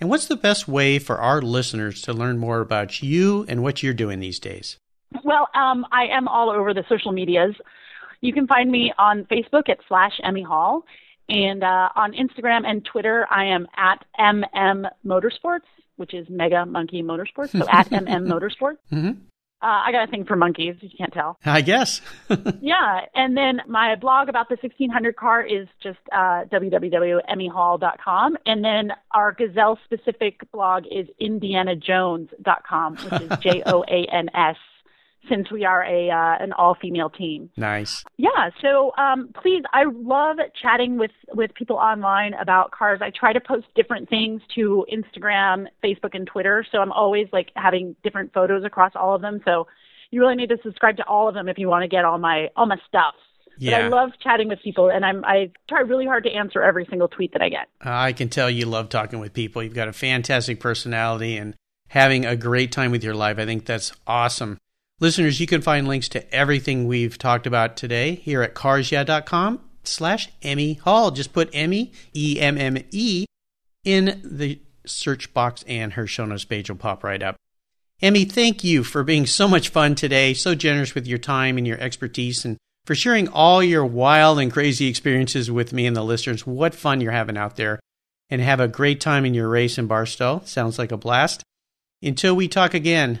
And 0.00 0.08
what's 0.08 0.26
the 0.26 0.36
best 0.36 0.68
way 0.68 0.98
for 0.98 1.18
our 1.18 1.42
listeners 1.42 2.00
to 2.02 2.12
learn 2.12 2.38
more 2.38 2.60
about 2.60 3.02
you 3.02 3.44
and 3.48 3.62
what 3.62 3.82
you're 3.82 3.94
doing 3.94 4.20
these 4.20 4.38
days? 4.38 4.78
Well, 5.24 5.48
um, 5.54 5.86
I 5.92 6.06
am 6.06 6.28
all 6.28 6.50
over 6.50 6.74
the 6.74 6.84
social 6.88 7.12
medias. 7.12 7.54
You 8.20 8.32
can 8.32 8.46
find 8.46 8.70
me 8.70 8.92
on 8.98 9.24
Facebook 9.24 9.68
at 9.68 9.78
slash 9.88 10.18
Emme 10.22 10.42
Hall. 10.42 10.84
And 11.28 11.62
uh, 11.62 11.90
on 11.94 12.12
Instagram 12.12 12.66
and 12.66 12.84
Twitter, 12.84 13.26
I 13.30 13.46
am 13.46 13.66
at 13.76 14.04
MM 14.18 14.88
Motorsports, 15.06 15.66
which 15.96 16.14
is 16.14 16.26
Mega 16.30 16.64
Monkey 16.64 17.02
Motorsports. 17.02 17.50
So 17.50 17.66
at 17.70 17.90
MM 17.90 18.26
Motorsports. 18.26 18.78
Mm-hmm. 18.90 19.20
Uh, 19.60 19.82
I 19.86 19.90
got 19.90 20.08
a 20.08 20.10
thing 20.10 20.24
for 20.24 20.36
monkeys, 20.36 20.76
if 20.76 20.84
you 20.84 20.96
can't 20.96 21.12
tell. 21.12 21.36
I 21.44 21.62
guess. 21.62 22.00
yeah. 22.60 23.00
And 23.14 23.36
then 23.36 23.60
my 23.66 23.96
blog 23.96 24.28
about 24.28 24.48
the 24.48 24.54
1600 24.54 25.16
car 25.16 25.44
is 25.44 25.66
just 25.82 25.98
uh, 26.12 26.44
www.emmehall.com. 26.44 28.36
And 28.46 28.64
then 28.64 28.92
our 29.10 29.32
Gazelle 29.32 29.76
specific 29.84 30.40
blog 30.52 30.84
is 30.86 31.08
indianajoans.com, 31.20 32.96
which 32.98 33.22
is 33.22 33.38
J 33.40 33.62
O 33.66 33.82
A 33.82 34.06
N 34.12 34.30
S 34.32 34.56
since 35.28 35.50
we 35.50 35.64
are 35.64 35.84
a 35.84 36.10
uh, 36.10 36.42
an 36.42 36.52
all 36.52 36.76
female 36.80 37.10
team. 37.10 37.50
Nice. 37.56 38.04
Yeah. 38.16 38.50
So 38.62 38.92
um, 38.96 39.30
please, 39.40 39.62
I 39.72 39.84
love 39.84 40.38
chatting 40.60 40.98
with 40.98 41.10
with 41.34 41.54
people 41.54 41.76
online 41.76 42.34
about 42.34 42.70
cars. 42.70 43.00
I 43.02 43.10
try 43.10 43.32
to 43.32 43.40
post 43.40 43.66
different 43.74 44.08
things 44.08 44.40
to 44.54 44.86
Instagram, 44.92 45.66
Facebook, 45.84 46.14
and 46.14 46.26
Twitter. 46.26 46.64
So 46.70 46.78
I'm 46.78 46.92
always 46.92 47.28
like 47.32 47.50
having 47.56 47.96
different 48.02 48.32
photos 48.32 48.64
across 48.64 48.92
all 48.94 49.14
of 49.14 49.22
them. 49.22 49.40
So 49.44 49.66
you 50.10 50.20
really 50.20 50.36
need 50.36 50.48
to 50.50 50.58
subscribe 50.62 50.96
to 50.98 51.06
all 51.06 51.28
of 51.28 51.34
them 51.34 51.48
if 51.48 51.58
you 51.58 51.68
want 51.68 51.82
to 51.82 51.88
get 51.88 52.04
all 52.04 52.18
my 52.18 52.48
all 52.56 52.66
my 52.66 52.78
stuff. 52.86 53.14
Yeah. 53.58 53.72
But 53.72 53.84
I 53.84 53.88
love 53.88 54.10
chatting 54.22 54.48
with 54.48 54.60
people, 54.62 54.88
and 54.88 55.04
I'm 55.04 55.24
I 55.24 55.50
try 55.68 55.80
really 55.80 56.06
hard 56.06 56.24
to 56.24 56.30
answer 56.30 56.62
every 56.62 56.86
single 56.88 57.08
tweet 57.08 57.32
that 57.32 57.42
I 57.42 57.48
get. 57.48 57.68
I 57.80 58.12
can 58.12 58.28
tell 58.28 58.48
you 58.48 58.66
love 58.66 58.88
talking 58.88 59.18
with 59.18 59.34
people. 59.34 59.62
You've 59.62 59.74
got 59.74 59.88
a 59.88 59.92
fantastic 59.92 60.60
personality 60.60 61.36
and 61.36 61.54
having 61.88 62.24
a 62.24 62.36
great 62.36 62.70
time 62.70 62.92
with 62.92 63.02
your 63.02 63.14
life. 63.14 63.38
I 63.38 63.46
think 63.46 63.66
that's 63.66 63.92
awesome. 64.06 64.58
Listeners, 65.00 65.38
you 65.38 65.46
can 65.46 65.62
find 65.62 65.86
links 65.86 66.08
to 66.08 66.34
everything 66.34 66.86
we've 66.86 67.18
talked 67.18 67.46
about 67.46 67.76
today 67.76 68.16
here 68.16 68.42
at 68.42 68.54
carsyeah.com 68.54 69.60
slash 69.84 70.28
Emme 70.42 70.74
Hall. 70.76 71.12
Just 71.12 71.32
put 71.32 71.50
Emme, 71.52 71.90
E 72.14 72.40
M 72.40 72.58
M 72.58 72.78
E, 72.90 73.24
in 73.84 74.20
the 74.24 74.60
search 74.84 75.32
box 75.32 75.64
and 75.68 75.92
her 75.92 76.06
show 76.06 76.24
notes 76.24 76.44
page 76.44 76.68
will 76.68 76.76
pop 76.76 77.04
right 77.04 77.22
up. 77.22 77.36
Emme, 78.02 78.24
thank 78.24 78.64
you 78.64 78.82
for 78.82 79.04
being 79.04 79.26
so 79.26 79.46
much 79.46 79.68
fun 79.68 79.94
today, 79.94 80.34
so 80.34 80.54
generous 80.54 80.94
with 80.94 81.06
your 81.06 81.18
time 81.18 81.58
and 81.58 81.66
your 81.66 81.78
expertise, 81.78 82.44
and 82.44 82.56
for 82.84 82.94
sharing 82.94 83.28
all 83.28 83.62
your 83.62 83.84
wild 83.84 84.40
and 84.40 84.52
crazy 84.52 84.88
experiences 84.88 85.50
with 85.50 85.72
me 85.72 85.86
and 85.86 85.96
the 85.96 86.02
listeners. 86.02 86.46
What 86.46 86.74
fun 86.74 87.00
you're 87.00 87.12
having 87.12 87.36
out 87.36 87.56
there. 87.56 87.78
And 88.30 88.42
have 88.42 88.60
a 88.60 88.68
great 88.68 89.00
time 89.00 89.24
in 89.24 89.32
your 89.32 89.48
race 89.48 89.78
in 89.78 89.86
Barstow. 89.86 90.42
Sounds 90.44 90.78
like 90.78 90.92
a 90.92 90.98
blast. 90.98 91.42
Until 92.02 92.36
we 92.36 92.46
talk 92.46 92.74
again, 92.74 93.20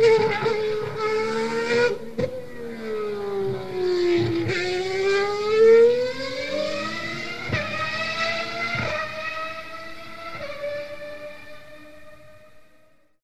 Yeah. 0.00 0.49